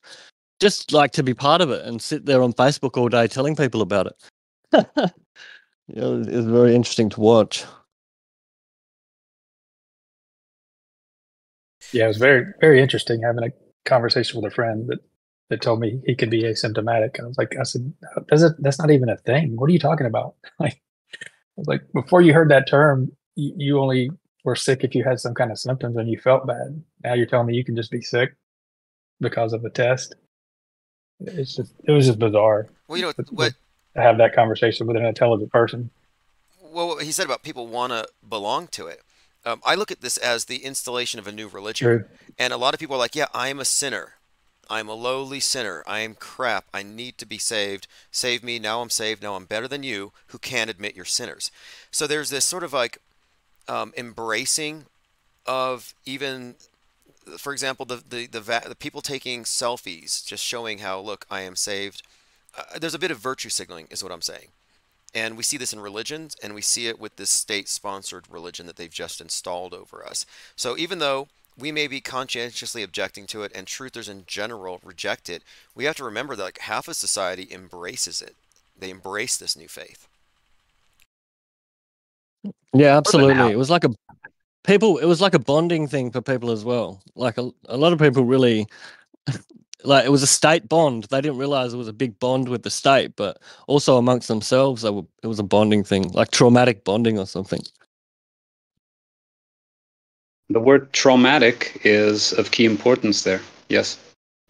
just 0.59 0.91
like 0.93 1.11
to 1.11 1.23
be 1.23 1.33
part 1.33 1.61
of 1.61 1.69
it 1.71 1.85
and 1.85 2.01
sit 2.01 2.25
there 2.25 2.41
on 2.41 2.53
facebook 2.53 2.97
all 2.97 3.09
day 3.09 3.27
telling 3.27 3.55
people 3.55 3.81
about 3.81 4.07
it. 4.07 5.13
Yeah, 5.91 6.03
it 6.03 6.17
was, 6.19 6.27
it 6.27 6.35
was 6.35 6.45
very 6.45 6.75
interesting 6.75 7.09
to 7.09 7.19
watch. 7.19 7.65
Yeah 11.91 12.05
it 12.05 12.09
was 12.09 12.17
very 12.17 12.45
very 12.61 12.81
interesting 12.81 13.23
having 13.23 13.43
a 13.43 13.49
conversation 13.89 14.39
with 14.39 14.51
a 14.51 14.55
friend 14.55 14.87
that 14.89 14.99
that 15.49 15.61
told 15.61 15.79
me 15.79 16.01
he 16.05 16.15
could 16.15 16.29
be 16.29 16.43
asymptomatic. 16.43 17.17
And 17.17 17.25
I 17.25 17.27
was 17.27 17.37
like, 17.37 17.55
I 17.59 17.63
said, 17.63 17.93
that's, 18.29 18.43
a, 18.43 18.49
that's 18.59 18.79
not 18.79 18.91
even 18.91 19.09
a 19.09 19.17
thing. 19.17 19.55
What 19.55 19.69
are 19.69 19.73
you 19.73 19.79
talking 19.79 20.07
about? 20.07 20.35
Like, 20.59 20.81
was 21.59 21.67
like, 21.67 21.81
before 21.93 22.21
you 22.21 22.33
heard 22.33 22.49
that 22.51 22.67
term, 22.67 23.11
you, 23.35 23.53
you 23.55 23.79
only 23.79 24.09
were 24.43 24.55
sick 24.55 24.83
if 24.83 24.95
you 24.95 25.03
had 25.03 25.19
some 25.19 25.33
kind 25.33 25.51
of 25.51 25.59
symptoms 25.59 25.97
and 25.97 26.09
you 26.09 26.17
felt 26.17 26.47
bad. 26.47 26.81
Now 27.03 27.13
you're 27.13 27.25
telling 27.25 27.47
me 27.47 27.55
you 27.55 27.63
can 27.63 27.75
just 27.75 27.91
be 27.91 28.01
sick 28.01 28.35
because 29.19 29.53
of 29.53 29.63
a 29.65 29.69
test. 29.69 30.15
It's 31.19 31.55
just, 31.55 31.73
it 31.83 31.91
was 31.91 32.07
just 32.07 32.19
bizarre. 32.19 32.67
Well, 32.87 32.97
you 32.97 33.03
know 33.03 33.13
what? 33.31 33.53
To 33.95 34.01
have 34.01 34.17
that 34.19 34.33
conversation 34.33 34.87
with 34.87 34.95
an 34.95 35.05
intelligent 35.05 35.51
person. 35.51 35.89
Well, 36.61 36.89
what 36.89 37.03
he 37.03 37.11
said 37.11 37.25
about 37.25 37.43
people 37.43 37.67
want 37.67 37.91
to 37.91 38.07
belong 38.27 38.67
to 38.67 38.87
it. 38.87 39.01
Um, 39.45 39.61
I 39.65 39.75
look 39.75 39.91
at 39.91 40.01
this 40.01 40.17
as 40.17 40.45
the 40.45 40.57
installation 40.57 41.19
of 41.19 41.27
a 41.27 41.31
new 41.31 41.47
religion. 41.47 41.87
True. 41.87 42.05
And 42.37 42.53
a 42.53 42.57
lot 42.57 42.73
of 42.73 42.79
people 42.79 42.95
are 42.95 42.99
like, 42.99 43.15
yeah, 43.15 43.27
I'm 43.33 43.59
a 43.59 43.65
sinner. 43.65 44.13
I'm 44.69 44.87
a 44.87 44.93
lowly 44.93 45.39
sinner. 45.39 45.83
I 45.87 45.99
am 45.99 46.13
crap. 46.13 46.65
I 46.73 46.83
need 46.83 47.17
to 47.17 47.25
be 47.25 47.39
saved. 47.39 47.87
Save 48.11 48.43
me. 48.43 48.59
Now 48.59 48.81
I'm 48.81 48.89
saved. 48.89 49.23
Now 49.23 49.35
I'm 49.35 49.45
better 49.45 49.67
than 49.67 49.83
you 49.83 50.11
who 50.27 50.37
can't 50.37 50.69
admit 50.69 50.95
you're 50.95 51.05
sinners. 51.05 51.51
So 51.91 52.05
there's 52.05 52.29
this 52.29 52.45
sort 52.45 52.63
of 52.63 52.71
like 52.71 52.99
um, 53.67 53.93
embracing 53.97 54.85
of 55.45 55.93
even, 56.05 56.55
for 57.37 57.51
example, 57.51 57.85
the, 57.85 58.03
the, 58.07 58.27
the, 58.27 58.39
the, 58.39 58.75
people 58.75 59.01
taking 59.01 59.43
selfies, 59.43 60.25
just 60.25 60.43
showing 60.43 60.79
how, 60.79 60.99
look, 60.99 61.25
I 61.31 61.41
am 61.41 61.55
saved. 61.55 62.03
Uh, 62.57 62.77
there's 62.79 62.93
a 62.93 62.99
bit 62.99 63.11
of 63.11 63.17
virtue 63.17 63.49
signaling, 63.49 63.87
is 63.89 64.03
what 64.03 64.11
I'm 64.11 64.21
saying. 64.21 64.49
And 65.15 65.35
we 65.35 65.43
see 65.43 65.57
this 65.57 65.73
in 65.73 65.79
religions, 65.79 66.35
and 66.43 66.53
we 66.53 66.61
see 66.61 66.87
it 66.87 66.99
with 66.99 67.15
this 67.15 67.31
state 67.31 67.67
sponsored 67.67 68.25
religion 68.29 68.67
that 68.67 68.75
they've 68.75 68.91
just 68.91 69.21
installed 69.21 69.73
over 69.73 70.05
us. 70.05 70.27
So 70.55 70.77
even 70.77 70.99
though 70.99 71.27
we 71.59 71.71
may 71.71 71.87
be 71.87 72.01
conscientiously 72.01 72.83
objecting 72.83 73.27
to 73.27 73.43
it 73.43 73.51
and 73.53 73.67
truthers 73.67 74.09
in 74.09 74.23
general 74.25 74.79
reject 74.83 75.29
it, 75.29 75.43
we 75.75 75.85
have 75.85 75.95
to 75.97 76.03
remember 76.03 76.35
that 76.35 76.43
like 76.43 76.59
half 76.59 76.87
of 76.87 76.95
society 76.95 77.47
embraces 77.51 78.21
it. 78.21 78.35
They 78.77 78.89
embrace 78.89 79.37
this 79.37 79.57
new 79.57 79.67
faith. 79.67 80.07
Yeah, 82.73 82.97
absolutely. 82.97 83.51
It 83.51 83.57
was 83.57 83.69
like 83.69 83.83
a 83.83 83.89
people 84.63 84.97
it 84.97 85.05
was 85.05 85.21
like 85.21 85.33
a 85.33 85.39
bonding 85.39 85.87
thing 85.87 86.11
for 86.11 86.21
people 86.21 86.51
as 86.51 86.63
well. 86.63 87.01
Like 87.15 87.37
a, 87.37 87.51
a 87.65 87.77
lot 87.77 87.93
of 87.93 87.99
people 87.99 88.23
really 88.23 88.67
like 89.83 90.05
it 90.05 90.09
was 90.09 90.23
a 90.23 90.27
state 90.27 90.69
bond. 90.69 91.05
They 91.05 91.21
didn't 91.21 91.37
realize 91.37 91.73
it 91.73 91.77
was 91.77 91.87
a 91.87 91.93
big 91.93 92.19
bond 92.19 92.49
with 92.49 92.63
the 92.63 92.69
state, 92.69 93.15
but 93.15 93.41
also 93.67 93.97
amongst 93.97 94.27
themselves, 94.27 94.83
were, 94.83 95.03
it 95.23 95.27
was 95.27 95.39
a 95.39 95.43
bonding 95.43 95.83
thing, 95.83 96.11
like 96.11 96.31
traumatic 96.31 96.83
bonding 96.83 97.19
or 97.19 97.25
something. 97.25 97.61
The 100.49 100.59
word 100.59 100.91
traumatic 100.93 101.79
is 101.83 102.33
of 102.33 102.51
key 102.51 102.65
importance 102.65 103.23
there. 103.23 103.41
Yes, 103.69 103.97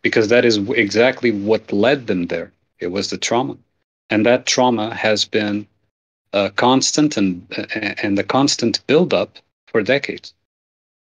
because 0.02 0.28
that 0.30 0.46
is 0.46 0.58
exactly 0.70 1.32
what 1.32 1.72
led 1.72 2.08
them 2.08 2.28
there. 2.28 2.52
It 2.80 2.88
was 2.88 3.10
the 3.10 3.18
trauma, 3.18 3.58
and 4.10 4.26
that 4.26 4.46
trauma 4.46 4.94
has 4.96 5.26
been 5.26 5.68
a 6.34 6.50
constant 6.52 7.18
and 7.18 7.46
and 8.04 8.18
the 8.18 8.24
constant 8.24 8.80
buildup 8.88 9.38
for 9.68 9.82
decades. 9.82 10.34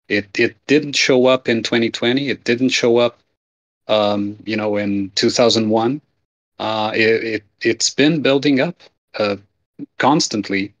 It 0.08 0.26
it 0.38 0.56
didn't 0.66 0.96
show 0.96 1.26
up 1.26 1.48
in 1.48 1.62
2020. 1.62 2.28
It 2.30 2.44
didn't 2.44 2.70
show 2.70 2.98
up 2.98 3.18
um, 3.88 4.36
you 4.44 4.56
know, 4.56 4.76
in 4.76 5.10
2001. 5.14 6.00
Uh, 6.58 6.92
it, 6.94 7.24
it, 7.24 7.42
it's 7.62 7.90
been 7.90 8.22
building 8.22 8.60
up 8.60 8.76
uh, 9.18 9.36
constantly 9.98 10.72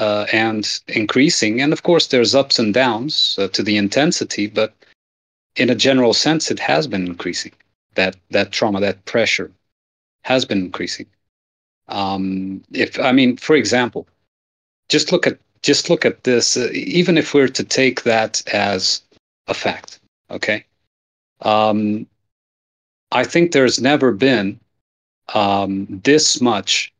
uh, 0.00 0.26
and 0.32 0.80
increasing. 0.88 1.60
And 1.60 1.72
of 1.72 1.82
course, 1.82 2.06
there's 2.08 2.34
ups 2.34 2.58
and 2.58 2.72
downs 2.72 3.36
uh, 3.38 3.48
to 3.48 3.62
the 3.62 3.76
intensity, 3.76 4.46
but 4.46 4.74
in 5.56 5.68
a 5.68 5.74
general 5.74 6.14
sense, 6.14 6.50
it 6.50 6.58
has 6.58 6.86
been 6.86 7.06
increasing. 7.06 7.52
That 7.94 8.16
that 8.30 8.50
trauma, 8.50 8.80
that 8.80 9.04
pressure, 9.04 9.50
has 10.22 10.44
been 10.44 10.58
increasing. 10.58 11.06
Um, 11.88 12.62
if 12.72 12.98
I 12.98 13.12
mean, 13.12 13.36
for 13.36 13.56
example, 13.56 14.08
just 14.88 15.12
look 15.12 15.26
at 15.26 15.38
just 15.62 15.90
look 15.90 16.06
at 16.06 16.24
this. 16.24 16.56
Uh, 16.56 16.70
even 16.72 17.18
if 17.18 17.34
we're 17.34 17.48
to 17.48 17.64
take 17.64 18.04
that 18.04 18.42
as 18.54 19.02
a 19.48 19.54
fact, 19.54 20.00
okay, 20.30 20.64
um, 21.42 22.06
I 23.12 23.24
think 23.24 23.52
there's 23.52 23.80
never 23.82 24.12
been 24.12 24.60
um, 25.34 26.00
this 26.04 26.40
much 26.40 26.90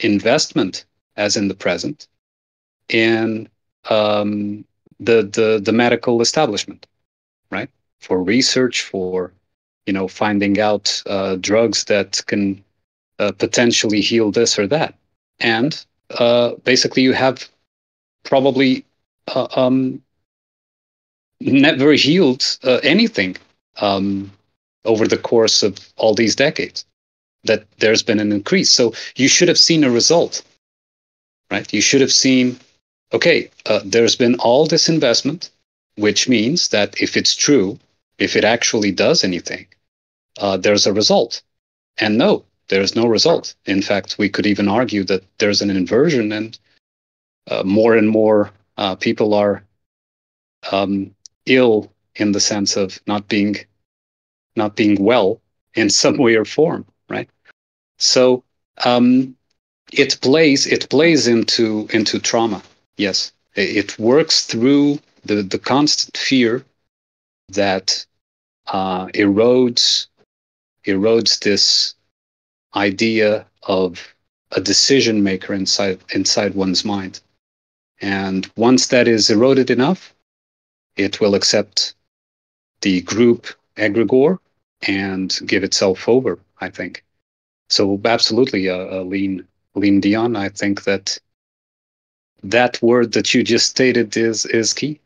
investment 0.00 0.84
as 1.16 1.36
in 1.36 1.48
the 1.48 1.54
present 1.54 2.08
in 2.88 3.48
um, 3.90 4.64
the, 5.00 5.22
the 5.22 5.60
the 5.62 5.72
medical 5.72 6.20
establishment, 6.20 6.86
right? 7.50 7.70
For 8.00 8.22
research, 8.22 8.82
for 8.82 9.32
you 9.86 9.92
know, 9.92 10.08
finding 10.08 10.60
out 10.60 11.02
uh, 11.06 11.36
drugs 11.36 11.84
that 11.84 12.22
can 12.26 12.62
uh, 13.18 13.32
potentially 13.32 14.00
heal 14.00 14.30
this 14.30 14.58
or 14.58 14.66
that, 14.68 14.94
and 15.40 15.84
uh, 16.18 16.52
basically 16.64 17.02
you 17.02 17.12
have 17.12 17.48
probably 18.24 18.84
uh, 19.34 19.46
um, 19.56 20.02
never 21.40 21.92
healed 21.92 22.58
uh, 22.64 22.80
anything 22.82 23.36
um, 23.80 24.30
over 24.84 25.06
the 25.06 25.18
course 25.18 25.62
of 25.62 25.78
all 25.96 26.14
these 26.14 26.34
decades 26.34 26.84
that 27.44 27.64
there's 27.78 28.02
been 28.02 28.20
an 28.20 28.32
increase. 28.32 28.70
So 28.70 28.94
you 29.16 29.28
should 29.28 29.48
have 29.48 29.58
seen 29.58 29.84
a 29.84 29.90
result, 29.90 30.42
right? 31.50 31.70
You 31.72 31.80
should 31.80 32.00
have 32.00 32.12
seen, 32.12 32.58
okay, 33.14 33.48
uh, 33.66 33.80
there's 33.84 34.16
been 34.16 34.34
all 34.36 34.66
this 34.66 34.88
investment, 34.88 35.50
which 35.96 36.28
means 36.28 36.68
that 36.68 37.00
if 37.00 37.16
it's 37.16 37.34
true, 37.34 37.78
if 38.18 38.36
it 38.36 38.44
actually 38.44 38.90
does 38.90 39.24
anything, 39.24 39.66
uh, 40.40 40.56
there's 40.56 40.86
a 40.86 40.92
result. 40.92 41.42
And 41.98 42.18
no, 42.18 42.44
there's 42.68 42.96
no 42.96 43.06
result. 43.06 43.54
In 43.66 43.82
fact, 43.82 44.18
we 44.18 44.28
could 44.28 44.46
even 44.46 44.68
argue 44.68 45.04
that 45.04 45.22
there's 45.38 45.62
an 45.62 45.70
inversion 45.70 46.32
and 46.32 46.58
uh, 47.50 47.62
more 47.62 47.96
and 47.96 48.08
more 48.08 48.50
uh, 48.76 48.96
people 48.96 49.32
are 49.34 49.62
um, 50.72 51.14
ill 51.46 51.92
in 52.16 52.32
the 52.32 52.40
sense 52.40 52.76
of 52.76 53.00
not 53.06 53.28
being 53.28 53.56
not 54.56 54.76
being 54.76 55.02
well 55.02 55.40
in 55.74 55.90
some 56.02 56.16
way 56.16 56.34
or 56.34 56.44
form, 56.44 56.84
right? 57.08 57.28
So 57.98 58.42
um, 58.84 59.36
it 59.92 60.18
plays 60.20 60.66
it 60.66 60.88
plays 60.90 61.28
into 61.28 61.88
into 61.92 62.18
trauma. 62.18 62.62
Yes, 62.96 63.32
it 63.54 63.98
works 63.98 64.46
through 64.46 64.98
the 65.24 65.42
the 65.42 65.58
constant 65.58 66.16
fear 66.16 66.64
that 67.48 68.04
uh, 68.66 69.06
erodes 69.08 70.06
erodes 70.86 71.38
this 71.40 71.94
idea 72.74 73.46
of 73.64 74.14
a 74.52 74.60
decision 74.60 75.22
maker 75.22 75.54
inside 75.54 75.98
inside 76.14 76.54
one's 76.54 76.84
mind. 76.84 77.20
And 78.00 78.50
once 78.56 78.88
that 78.88 79.08
is 79.08 79.30
eroded 79.30 79.70
enough, 79.70 80.14
it 80.96 81.20
will 81.20 81.34
accept 81.34 81.94
the 82.82 83.00
group 83.02 83.46
egregore 83.76 84.38
and 84.86 85.38
give 85.46 85.64
itself 85.64 86.08
over. 86.08 86.38
I 86.60 86.70
think 86.70 87.04
so. 87.68 88.00
Absolutely, 88.04 88.68
uh, 88.68 89.02
lean 89.02 89.46
lean 89.74 90.00
Dion. 90.00 90.36
I 90.36 90.48
think 90.48 90.84
that 90.84 91.18
that 92.44 92.80
word 92.82 93.12
that 93.12 93.34
you 93.34 93.42
just 93.42 93.70
stated 93.70 94.16
is 94.16 94.44
is 94.46 94.72
key. 94.72 95.00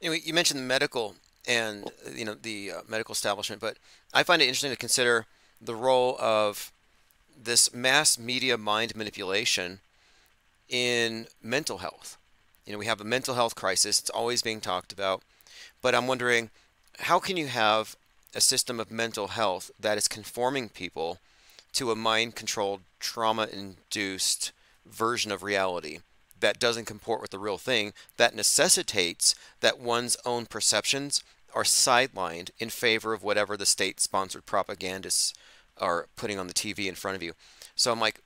You, 0.00 0.12
you 0.12 0.34
mentioned 0.34 0.60
the 0.60 0.64
medical 0.64 1.14
and 1.46 1.90
you 2.14 2.24
know 2.24 2.34
the 2.34 2.72
uh, 2.72 2.80
medical 2.88 3.12
establishment, 3.12 3.60
but 3.60 3.76
I 4.12 4.22
find 4.22 4.42
it 4.42 4.46
interesting 4.46 4.70
to 4.70 4.76
consider 4.76 5.26
the 5.60 5.74
role 5.74 6.16
of 6.18 6.72
this 7.42 7.72
mass 7.72 8.18
media 8.18 8.58
mind 8.58 8.94
manipulation 8.96 9.80
in 10.68 11.26
mental 11.42 11.78
health. 11.78 12.18
You 12.66 12.72
know, 12.72 12.78
we 12.78 12.86
have 12.86 13.00
a 13.00 13.04
mental 13.04 13.34
health 13.34 13.54
crisis, 13.54 14.00
it's 14.00 14.10
always 14.10 14.42
being 14.42 14.60
talked 14.60 14.92
about, 14.92 15.22
but 15.82 15.94
I'm 15.94 16.06
wondering 16.06 16.50
how 17.00 17.18
can 17.18 17.36
you 17.36 17.46
have 17.46 17.96
a 18.34 18.40
system 18.40 18.80
of 18.80 18.90
mental 18.90 19.28
health 19.28 19.70
that 19.78 19.98
is 19.98 20.08
conforming 20.08 20.68
people 20.68 21.18
to 21.74 21.90
a 21.90 21.96
mind 21.96 22.34
controlled, 22.34 22.80
trauma 23.04 23.46
induced 23.52 24.50
version 24.86 25.30
of 25.30 25.42
reality 25.42 25.98
that 26.40 26.58
doesn't 26.58 26.86
comport 26.86 27.20
with 27.20 27.30
the 27.30 27.38
real 27.38 27.58
thing, 27.58 27.92
that 28.16 28.34
necessitates 28.34 29.34
that 29.60 29.78
one's 29.78 30.16
own 30.24 30.46
perceptions 30.46 31.22
are 31.54 31.62
sidelined 31.62 32.50
in 32.58 32.70
favor 32.70 33.12
of 33.12 33.22
whatever 33.22 33.56
the 33.56 33.66
state 33.66 34.00
sponsored 34.00 34.44
propagandists 34.44 35.32
are 35.78 36.08
putting 36.16 36.38
on 36.38 36.46
the 36.46 36.54
TV 36.54 36.86
in 36.86 36.94
front 36.94 37.14
of 37.14 37.22
you. 37.22 37.32
So 37.76 37.92
I'm 37.92 38.00
like, 38.00 38.20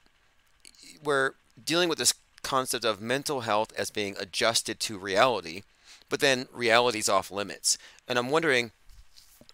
we're 1.05 1.33
dealing 1.63 1.89
with 1.89 1.99
this 1.99 2.15
concept 2.43 2.85
of 2.85 3.01
mental 3.01 3.41
health 3.41 3.73
as 3.77 3.91
being 3.91 4.17
adjusted 4.19 4.81
to 4.81 4.97
reality, 4.97 5.63
but 6.09 6.21
then 6.21 6.47
reality's 6.53 7.09
off 7.09 7.31
limits. 7.31 7.79
And 8.07 8.19
I'm 8.19 8.31
wondering 8.31 8.71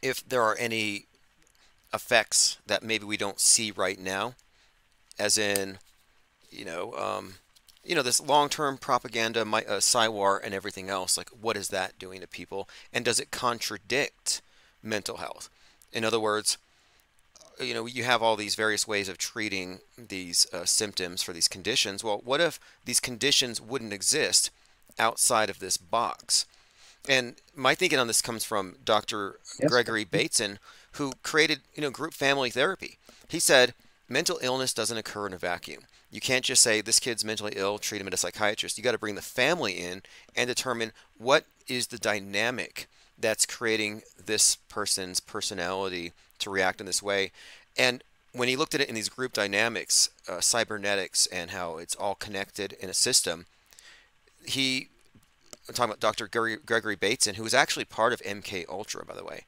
if 0.03 0.27
there 0.27 0.43
are 0.43 0.57
any 0.59 1.07
effects 1.93 2.59
that 2.67 2.83
maybe 2.83 3.05
we 3.05 3.17
don't 3.17 3.41
see 3.41 3.71
right 3.71 3.99
now, 3.99 4.35
as 5.19 5.39
in, 5.39 5.79
you 6.51 6.65
know, 6.65 6.95
um, 6.95 7.35
you 7.85 7.95
know, 7.95 8.03
this 8.03 8.21
long-term 8.21 8.79
propaganda, 8.79 9.43
uh, 9.43 9.79
psywar, 9.81 10.41
and 10.43 10.55
everything 10.55 10.89
else. 10.89 11.19
Like, 11.19 11.29
what 11.29 11.57
is 11.57 11.69
that 11.69 11.99
doing 11.99 12.21
to 12.21 12.27
people, 12.27 12.69
and 12.93 13.05
does 13.05 13.21
it 13.21 13.31
contradict 13.31 14.41
mental 14.83 15.19
health? 15.19 15.51
In 15.93 16.05
other 16.05 16.21
words, 16.21 16.59
you 17.61 17.75
know, 17.75 17.87
you 17.87 18.05
have 18.05 18.23
all 18.23 18.37
these 18.37 18.55
various 18.55 18.89
ways 18.89 19.09
of 19.09 19.19
treating 19.19 19.81
these 19.97 20.47
uh, 20.53 20.65
symptoms 20.65 21.23
for 21.23 21.33
these 21.33 21.49
conditions. 21.49 22.03
Well, 22.03 22.21
what 22.25 22.41
if 22.41 22.59
these 22.85 23.01
conditions 23.01 23.61
wouldn't 23.61 23.93
exist 23.93 24.51
outside 24.99 25.51
of 25.51 25.61
this 25.61 25.77
box? 25.77 26.47
And 27.09 27.37
my 27.55 27.75
thinking 27.75 27.99
on 27.99 28.07
this 28.07 28.23
comes 28.23 28.45
from 28.45 28.77
Dr. 28.85 29.39
Yes. 29.61 29.71
Gregory 29.71 30.05
Bateson, 30.05 30.59
who 30.93 31.13
created, 31.23 31.61
you 31.75 31.83
know, 31.83 31.91
group 31.91 32.15
family 32.15 32.51
therapy. 32.51 32.99
He 33.29 33.39
said 33.39 33.75
mental 34.09 34.39
illness 34.43 34.75
doesn't 34.75 34.97
occur 34.97 35.27
in 35.27 35.33
a 35.33 35.39
vacuum. 35.39 35.85
You 36.11 36.21
can't 36.21 36.45
just 36.45 36.63
say 36.63 36.81
this 36.81 37.01
kid's 37.01 37.25
mentally 37.25 37.55
ill, 37.57 37.79
treat 37.79 38.01
him 38.01 38.07
at 38.07 38.15
a 38.15 38.19
psychiatrist. 38.19 38.79
You 38.79 38.85
got 38.85 38.93
to 38.93 38.99
bring 38.99 39.15
the 39.15 39.23
family 39.23 39.73
in 39.73 40.03
and 40.37 40.49
determine 40.49 40.93
what 41.19 41.47
is 41.67 41.89
the 41.89 41.99
dynamic 41.99 42.87
that's 43.19 43.47
creating 43.47 44.03
this 44.25 44.57
person's 44.57 45.21
personality 45.21 46.13
to 46.41 46.51
react 46.51 46.81
in 46.81 46.87
this 46.87 47.03
way. 47.03 47.33
And 47.77 48.03
when 48.33 48.49
he 48.49 48.57
looked 48.57 48.75
at 48.75 48.81
it 48.81 48.89
in 48.89 48.95
these 48.95 49.09
group 49.09 49.33
dynamics, 49.33 50.11
uh, 50.29 50.41
cybernetics, 50.41 51.27
and 51.27 51.51
how 51.51 51.79
it's 51.79 51.95
all 51.95 52.15
connected 52.15 52.73
in 52.75 52.91
a 52.91 52.95
system, 52.95 53.47
he 54.45 54.89
I'm 55.69 55.75
talking 55.75 55.91
about 55.91 56.01
Dr. 56.01 56.29
Gregory, 56.29 56.97
Bateson, 56.97 57.37
who 57.37 57.43
was 57.43 57.55
actually 57.55 57.87
part 57.87 58.13
of 58.13 58.21
MK 58.21 58.69
Ultra, 58.69 59.05
by 59.07 59.15
the 59.15 59.25
way. 59.25 59.45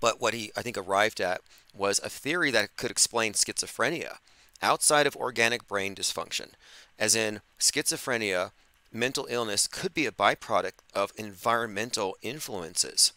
But 0.00 0.20
what 0.20 0.34
he, 0.34 0.52
I 0.54 0.60
think, 0.60 0.76
arrived 0.76 1.20
at 1.20 1.40
was 1.76 2.00
a 2.02 2.08
theory 2.08 2.50
that 2.50 2.76
could 2.76 2.90
explain 2.90 3.32
schizophrenia 3.32 4.18
outside 4.62 5.06
of 5.06 5.16
organic 5.16 5.66
brain 5.68 5.94
dysfunction. 5.94 6.50
As 6.98 7.14
in, 7.14 7.40
schizophrenia, 7.58 8.52
mental 8.92 9.26
illness, 9.28 9.66
could 9.66 9.92
be 9.92 10.06
a 10.06 10.12
byproduct 10.12 10.78
of 10.94 11.12
environmental 11.16 12.16
influences, 12.22 13.12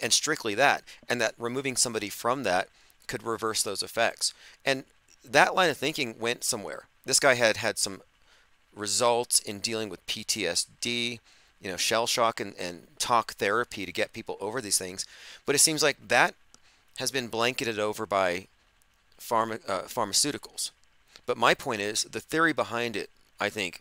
and 0.00 0.12
strictly 0.12 0.54
that, 0.54 0.84
and 1.08 1.20
that 1.20 1.34
removing 1.36 1.76
somebody 1.76 2.08
from 2.08 2.44
that 2.44 2.68
could 3.06 3.22
reverse 3.22 3.62
those 3.62 3.82
effects. 3.82 4.32
And 4.64 4.84
that 5.24 5.54
line 5.54 5.70
of 5.70 5.76
thinking 5.76 6.16
went 6.18 6.44
somewhere. 6.44 6.84
This 7.04 7.20
guy 7.20 7.34
had 7.34 7.58
had 7.58 7.78
some 7.78 8.00
results 8.74 9.40
in 9.40 9.58
dealing 9.58 9.88
with 9.88 10.06
PTSD, 10.06 11.18
you 11.60 11.70
know, 11.70 11.76
shell 11.76 12.06
shock 12.06 12.40
and, 12.40 12.54
and 12.58 12.86
talk 12.98 13.32
therapy 13.34 13.84
to 13.84 13.92
get 13.92 14.12
people 14.12 14.36
over 14.40 14.60
these 14.60 14.78
things. 14.78 15.04
But 15.44 15.54
it 15.54 15.58
seems 15.58 15.82
like 15.82 16.08
that 16.08 16.34
has 16.96 17.10
been 17.10 17.28
blanketed 17.28 17.78
over 17.78 18.06
by 18.06 18.46
pharma, 19.20 19.60
uh, 19.68 19.82
pharmaceuticals. 19.82 20.70
But 21.26 21.36
my 21.36 21.54
point 21.54 21.80
is 21.80 22.04
the 22.04 22.20
theory 22.20 22.52
behind 22.52 22.96
it, 22.96 23.10
I 23.40 23.48
think, 23.48 23.80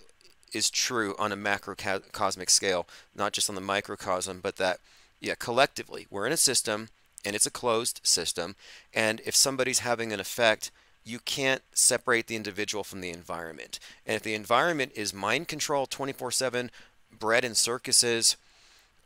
is 0.53 0.69
true 0.69 1.15
on 1.17 1.31
a 1.31 1.37
macrocosmic 1.37 2.49
scale, 2.49 2.87
not 3.15 3.33
just 3.33 3.49
on 3.49 3.55
the 3.55 3.61
microcosm, 3.61 4.39
but 4.41 4.57
that, 4.57 4.79
yeah, 5.19 5.35
collectively, 5.35 6.07
we're 6.09 6.27
in 6.27 6.33
a 6.33 6.37
system 6.37 6.89
and 7.23 7.35
it's 7.35 7.45
a 7.45 7.51
closed 7.51 8.01
system. 8.03 8.55
And 8.93 9.21
if 9.25 9.35
somebody's 9.35 9.79
having 9.79 10.11
an 10.11 10.19
effect, 10.19 10.71
you 11.03 11.19
can't 11.19 11.61
separate 11.73 12.27
the 12.27 12.35
individual 12.35 12.83
from 12.83 13.01
the 13.01 13.09
environment. 13.09 13.79
And 14.05 14.15
if 14.15 14.23
the 14.23 14.33
environment 14.33 14.91
is 14.95 15.13
mind 15.13 15.47
control 15.47 15.85
24 15.85 16.31
7, 16.31 16.71
bread 17.17 17.43
and 17.43 17.57
circuses, 17.57 18.37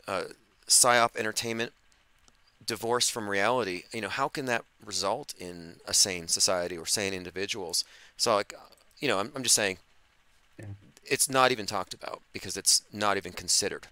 uh, 0.07 0.25
psyop 0.67 1.15
entertainment, 1.15 1.73
divorced 2.65 3.11
from 3.11 3.29
reality, 3.29 3.83
you 3.91 4.01
know, 4.01 4.09
how 4.09 4.27
can 4.27 4.45
that 4.45 4.65
result 4.83 5.33
in 5.37 5.75
a 5.87 5.93
sane 5.93 6.27
society 6.27 6.77
or 6.77 6.85
sane 6.85 7.13
individuals? 7.13 7.83
So, 8.17 8.35
like, 8.35 8.53
you 8.99 9.07
know, 9.07 9.19
I'm, 9.19 9.31
I'm 9.35 9.43
just 9.43 9.55
saying 9.55 9.77
yeah. 10.59 10.65
it's 11.03 11.29
not 11.29 11.51
even 11.51 11.65
talked 11.65 11.93
about 11.93 12.21
because 12.33 12.57
it's 12.57 12.83
not 12.91 13.17
even 13.17 13.33
considered. 13.33 13.87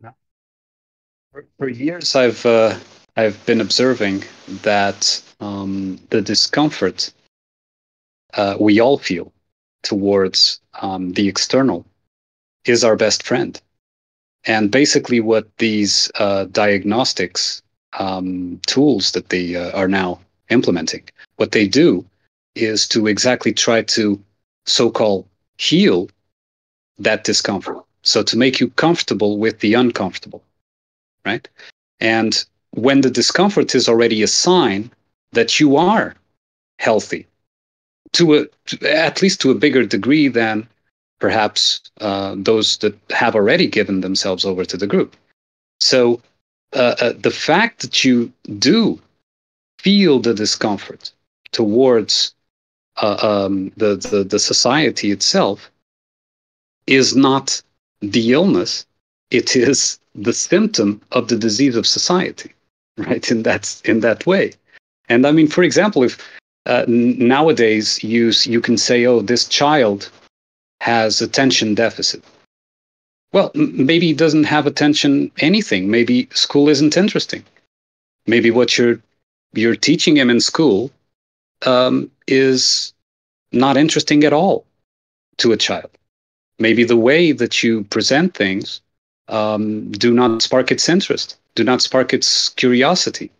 No. 0.00 0.14
For, 1.32 1.44
for 1.58 1.68
years, 1.68 2.14
I've 2.14 2.44
uh, 2.46 2.78
I've 3.16 3.44
been 3.46 3.60
observing 3.60 4.24
that 4.62 5.22
um, 5.40 5.98
the 6.10 6.22
discomfort 6.22 7.12
uh, 8.34 8.56
we 8.58 8.80
all 8.80 8.98
feel 8.98 9.32
towards 9.82 10.60
um, 10.80 11.12
the 11.12 11.28
external 11.28 11.84
is 12.64 12.84
our 12.84 12.96
best 12.96 13.22
friend. 13.24 13.60
And 14.44 14.70
basically, 14.70 15.20
what 15.20 15.46
these 15.58 16.10
uh, 16.16 16.44
diagnostics 16.46 17.62
um, 17.98 18.60
tools 18.66 19.12
that 19.12 19.28
they 19.28 19.54
uh, 19.56 19.70
are 19.72 19.88
now 19.88 20.20
implementing, 20.50 21.04
what 21.36 21.52
they 21.52 21.68
do 21.68 22.04
is 22.54 22.88
to 22.88 23.06
exactly 23.06 23.52
try 23.52 23.82
to 23.82 24.20
so-called 24.66 25.26
heal 25.58 26.08
that 26.98 27.24
discomfort. 27.24 27.78
So 28.02 28.22
to 28.22 28.36
make 28.36 28.60
you 28.60 28.68
comfortable 28.70 29.38
with 29.38 29.60
the 29.60 29.74
uncomfortable, 29.74 30.42
right? 31.24 31.48
And 32.00 32.44
when 32.72 33.00
the 33.00 33.10
discomfort 33.10 33.74
is 33.74 33.88
already 33.88 34.22
a 34.22 34.28
sign 34.28 34.90
that 35.32 35.60
you 35.60 35.76
are 35.76 36.14
healthy, 36.78 37.26
to 38.12 38.34
a 38.34 38.86
at 38.86 39.22
least 39.22 39.40
to 39.40 39.50
a 39.50 39.54
bigger 39.54 39.86
degree 39.86 40.28
than 40.28 40.66
perhaps 41.22 41.80
uh, 42.00 42.34
those 42.36 42.78
that 42.78 42.98
have 43.10 43.36
already 43.36 43.68
given 43.68 44.00
themselves 44.00 44.44
over 44.44 44.64
to 44.64 44.76
the 44.76 44.88
group. 44.88 45.14
So 45.78 46.20
uh, 46.74 46.96
uh, 47.00 47.12
the 47.16 47.30
fact 47.30 47.82
that 47.82 48.04
you 48.04 48.32
do 48.58 49.00
feel 49.78 50.18
the 50.18 50.34
discomfort 50.34 51.12
towards 51.52 52.34
uh, 53.00 53.18
um, 53.22 53.70
the, 53.76 53.94
the, 54.10 54.24
the 54.24 54.40
society 54.40 55.12
itself 55.12 55.70
is 56.88 57.14
not 57.14 57.62
the 58.00 58.32
illness; 58.32 58.84
it 59.30 59.54
is 59.54 60.00
the 60.16 60.32
symptom 60.32 61.00
of 61.12 61.28
the 61.28 61.38
disease 61.38 61.76
of 61.76 61.86
society, 61.86 62.50
right? 62.96 63.30
In 63.30 63.44
that 63.44 63.80
in 63.84 64.00
that 64.00 64.26
way. 64.26 64.54
And 65.08 65.24
I 65.24 65.30
mean, 65.30 65.46
for 65.46 65.62
example, 65.62 66.02
if 66.02 66.18
uh, 66.66 66.84
nowadays 66.88 68.02
you 68.02 68.32
you 68.54 68.60
can 68.60 68.76
say, 68.76 69.06
"Oh, 69.06 69.20
this 69.20 69.46
child 69.46 70.10
has 70.82 71.22
attention 71.22 71.74
deficit. 71.76 72.24
Well, 73.32 73.52
m- 73.54 73.86
maybe 73.86 74.06
he 74.08 74.12
doesn't 74.12 74.44
have 74.44 74.66
attention 74.66 75.30
anything. 75.38 75.90
Maybe 75.90 76.28
school 76.32 76.68
isn't 76.68 76.96
interesting. 76.96 77.44
Maybe 78.26 78.50
what 78.50 78.76
you're 78.76 78.98
you're 79.54 79.76
teaching 79.76 80.16
him 80.16 80.28
in 80.30 80.40
school 80.40 80.90
um, 81.66 82.10
is 82.26 82.92
not 83.52 83.76
interesting 83.76 84.24
at 84.24 84.32
all 84.32 84.64
to 85.38 85.52
a 85.52 85.56
child. 85.56 85.90
Maybe 86.58 86.84
the 86.84 87.02
way 87.08 87.32
that 87.32 87.62
you 87.62 87.84
present 87.84 88.34
things 88.34 88.80
um, 89.28 89.90
do 89.92 90.12
not 90.12 90.42
spark 90.42 90.72
its 90.72 90.88
interest, 90.88 91.36
do 91.54 91.62
not 91.64 91.80
spark 91.82 92.12
its 92.12 92.48
curiosity, 92.48 93.30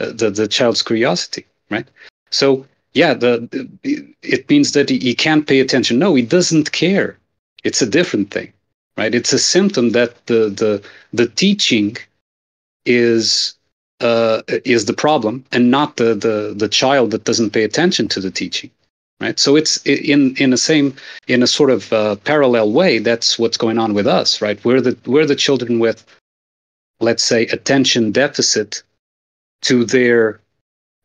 uh, 0.00 0.12
the 0.20 0.30
the 0.30 0.48
child's 0.48 0.82
curiosity, 0.82 1.44
right? 1.70 1.86
So 2.30 2.66
yeah, 2.94 3.14
the, 3.14 3.48
the 3.82 4.14
it 4.22 4.48
means 4.48 4.72
that 4.72 4.88
he, 4.90 5.14
can't 5.14 5.46
pay 5.46 5.60
attention. 5.60 5.98
No, 5.98 6.14
he 6.14 6.22
doesn't 6.22 6.72
care. 6.72 7.16
It's 7.64 7.80
a 7.80 7.86
different 7.86 8.30
thing, 8.30 8.52
right? 8.96 9.14
It's 9.14 9.32
a 9.32 9.38
symptom 9.38 9.90
that 9.90 10.26
the 10.26 10.50
the 10.50 10.82
the 11.12 11.28
teaching 11.28 11.96
is 12.84 13.54
uh, 14.00 14.42
is 14.48 14.84
the 14.84 14.92
problem, 14.92 15.44
and 15.52 15.70
not 15.70 15.96
the 15.96 16.14
the 16.14 16.54
the 16.56 16.68
child 16.68 17.12
that 17.12 17.24
doesn't 17.24 17.50
pay 17.50 17.64
attention 17.64 18.08
to 18.08 18.20
the 18.20 18.30
teaching, 18.30 18.70
right? 19.20 19.38
So 19.38 19.56
it's 19.56 19.78
in 19.86 20.36
in 20.36 20.50
the 20.50 20.56
same 20.58 20.94
in 21.28 21.42
a 21.42 21.46
sort 21.46 21.70
of 21.70 21.92
uh, 21.92 22.16
parallel 22.16 22.72
way. 22.72 22.98
That's 22.98 23.38
what's 23.38 23.56
going 23.56 23.78
on 23.78 23.94
with 23.94 24.06
us, 24.06 24.42
right? 24.42 24.62
We're 24.64 24.82
the 24.82 24.98
we're 25.06 25.26
the 25.26 25.36
children 25.36 25.78
with, 25.78 26.04
let's 27.00 27.22
say, 27.22 27.46
attention 27.46 28.12
deficit 28.12 28.82
to 29.62 29.84
their 29.84 30.40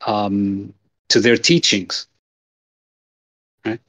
um, 0.06 0.74
to 1.10 1.20
their 1.20 1.38
teachings. 1.38 2.08
Right? 3.66 3.80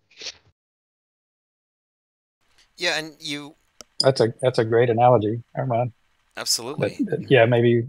Yeah, 2.76 2.98
and 2.98 3.16
you. 3.20 3.54
That's 4.00 4.20
a 4.20 4.32
that's 4.40 4.58
a 4.58 4.64
great 4.64 4.90
analogy, 4.90 5.42
Armand. 5.56 5.92
Absolutely. 6.36 6.96
But, 7.00 7.10
but 7.10 7.30
yeah, 7.30 7.46
maybe 7.46 7.88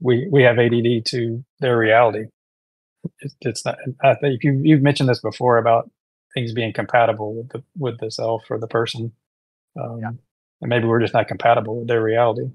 we 0.00 0.28
we 0.30 0.42
have 0.42 0.58
ADD 0.58 1.04
to 1.06 1.44
their 1.60 1.78
reality. 1.78 2.26
It's, 3.20 3.36
it's 3.40 3.64
not. 3.64 3.78
I 4.02 4.14
think 4.14 4.42
you 4.42 4.60
you've 4.62 4.82
mentioned 4.82 5.08
this 5.08 5.20
before 5.20 5.58
about 5.58 5.90
things 6.34 6.52
being 6.52 6.72
compatible 6.72 7.34
with 7.34 7.48
the 7.50 7.62
with 7.76 7.98
the 8.00 8.10
self 8.10 8.44
or 8.50 8.58
the 8.58 8.66
person, 8.66 9.12
um, 9.80 10.00
yeah. 10.00 10.10
and 10.60 10.68
maybe 10.68 10.86
we're 10.86 11.00
just 11.00 11.14
not 11.14 11.28
compatible 11.28 11.78
with 11.78 11.88
their 11.88 12.02
reality. 12.02 12.50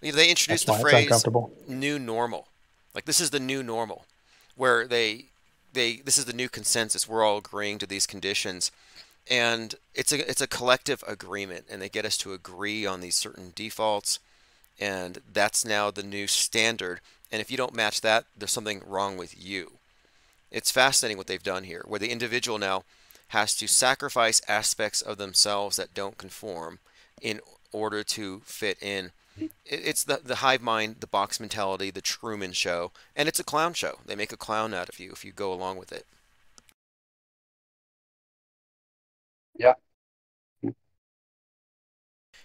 They 0.00 0.30
introduced 0.30 0.66
the 0.66 0.74
phrase 0.74 1.24
"new 1.66 1.98
normal," 1.98 2.47
Like 2.98 3.04
this 3.04 3.20
is 3.20 3.30
the 3.30 3.38
new 3.38 3.62
normal, 3.62 4.06
where 4.56 4.84
they 4.84 5.26
they 5.72 5.98
this 5.98 6.18
is 6.18 6.24
the 6.24 6.32
new 6.32 6.48
consensus. 6.48 7.08
We're 7.08 7.22
all 7.22 7.38
agreeing 7.38 7.78
to 7.78 7.86
these 7.86 8.08
conditions, 8.08 8.72
and 9.30 9.76
it's 9.94 10.12
a 10.12 10.28
it's 10.28 10.40
a 10.40 10.48
collective 10.48 11.04
agreement, 11.06 11.66
and 11.70 11.80
they 11.80 11.88
get 11.88 12.04
us 12.04 12.16
to 12.16 12.32
agree 12.32 12.84
on 12.84 13.00
these 13.00 13.14
certain 13.14 13.52
defaults, 13.54 14.18
and 14.80 15.20
that's 15.32 15.64
now 15.64 15.92
the 15.92 16.02
new 16.02 16.26
standard. 16.26 16.98
And 17.30 17.40
if 17.40 17.52
you 17.52 17.56
don't 17.56 17.72
match 17.72 18.00
that, 18.00 18.24
there's 18.36 18.50
something 18.50 18.82
wrong 18.84 19.16
with 19.16 19.40
you. 19.40 19.74
It's 20.50 20.72
fascinating 20.72 21.18
what 21.18 21.28
they've 21.28 21.40
done 21.40 21.62
here, 21.62 21.84
where 21.86 22.00
the 22.00 22.10
individual 22.10 22.58
now 22.58 22.82
has 23.28 23.54
to 23.58 23.68
sacrifice 23.68 24.42
aspects 24.48 25.02
of 25.02 25.18
themselves 25.18 25.76
that 25.76 25.94
don't 25.94 26.18
conform 26.18 26.80
in 27.22 27.38
order 27.70 28.02
to 28.02 28.40
fit 28.44 28.82
in 28.82 29.12
it's 29.64 30.04
the 30.04 30.20
the 30.22 30.36
hive 30.36 30.62
mind, 30.62 30.96
the 31.00 31.06
box 31.06 31.40
mentality, 31.40 31.90
the 31.90 32.00
Truman 32.00 32.52
Show, 32.52 32.92
and 33.16 33.28
it's 33.28 33.40
a 33.40 33.44
clown 33.44 33.74
show. 33.74 34.00
They 34.06 34.16
make 34.16 34.32
a 34.32 34.36
clown 34.36 34.74
out 34.74 34.88
of 34.88 34.98
you 34.98 35.10
if 35.12 35.24
you 35.24 35.32
go 35.32 35.52
along 35.52 35.78
with 35.78 35.92
it. 35.92 36.06
Yeah. 39.58 39.74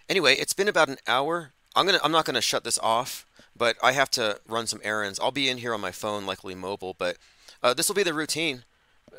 Anyway, 0.10 0.36
it's 0.36 0.54
been 0.54 0.68
about 0.68 0.90
an 0.90 0.98
hour. 1.08 1.54
I'm 1.76 1.86
gonna 1.86 2.00
I'm 2.04 2.12
not 2.12 2.26
gonna 2.26 2.42
shut 2.42 2.64
this 2.64 2.80
off, 2.80 3.26
but 3.56 3.78
I 3.82 3.94
have 3.94 4.10
to 4.12 4.40
run 4.48 4.68
some 4.68 4.82
errands. 4.84 5.20
I'll 5.20 5.32
be 5.32 5.50
in 5.50 5.58
here 5.58 5.74
on 5.74 5.82
my 5.82 5.92
phone, 5.92 6.26
likely 6.26 6.56
mobile, 6.56 6.96
but 6.98 7.18
uh, 7.62 7.74
this 7.74 7.88
will 7.88 7.96
be 7.96 8.04
the 8.04 8.14
routine 8.14 8.64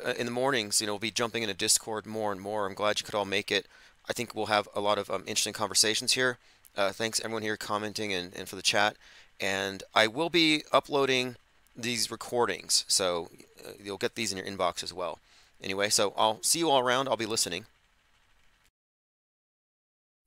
uh, 0.05 0.13
in 0.17 0.25
the 0.25 0.31
mornings. 0.31 0.79
You 0.81 0.87
know, 0.87 0.93
we'll 0.93 0.99
be 0.99 1.11
jumping 1.11 1.43
into 1.43 1.55
Discord 1.55 2.05
more 2.05 2.31
and 2.31 2.41
more. 2.41 2.65
I'm 2.65 2.73
glad 2.75 2.99
you 2.99 3.05
could 3.05 3.15
all 3.15 3.25
make 3.25 3.51
it. 3.51 3.67
I 4.07 4.13
think 4.13 4.35
we'll 4.35 4.45
have 4.47 4.67
a 4.75 4.81
lot 4.81 4.97
of 4.97 5.09
um, 5.09 5.23
interesting 5.25 5.53
conversations 5.53 6.13
here. 6.13 6.37
Uh, 6.77 6.91
thanks 6.91 7.19
everyone 7.23 7.43
here 7.43 7.57
commenting 7.57 8.13
and, 8.13 8.33
and 8.35 8.49
for 8.49 8.55
the 8.55 8.61
chat. 8.61 8.97
And 9.39 9.83
I 9.93 10.07
will 10.07 10.29
be 10.29 10.63
uploading 10.71 11.35
these 11.75 12.09
recordings, 12.09 12.85
so 12.87 13.29
uh, 13.65 13.71
you'll 13.83 13.97
get 13.97 14.15
these 14.15 14.31
in 14.31 14.37
your 14.37 14.47
inbox 14.47 14.83
as 14.83 14.93
well. 14.93 15.19
Anyway, 15.61 15.89
so 15.89 16.13
I'll 16.17 16.41
see 16.41 16.59
you 16.59 16.69
all 16.69 16.79
around. 16.79 17.07
I'll 17.07 17.17
be 17.17 17.25
listening. 17.25 17.65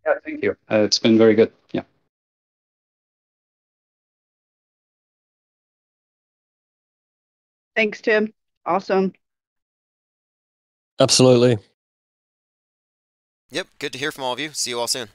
Yeah, 0.06 0.14
thank 0.24 0.42
you. 0.42 0.56
Uh, 0.70 0.80
it's 0.80 0.98
been 0.98 1.18
very 1.18 1.34
good. 1.34 1.52
Yeah. 1.72 1.82
Thanks, 7.76 8.00
Tim. 8.00 8.32
Awesome. 8.66 9.12
Absolutely. 10.98 11.58
Yep. 13.50 13.66
Good 13.78 13.92
to 13.92 13.98
hear 13.98 14.12
from 14.12 14.24
all 14.24 14.32
of 14.32 14.40
you. 14.40 14.50
See 14.52 14.70
you 14.70 14.80
all 14.80 14.88
soon. 14.88 15.08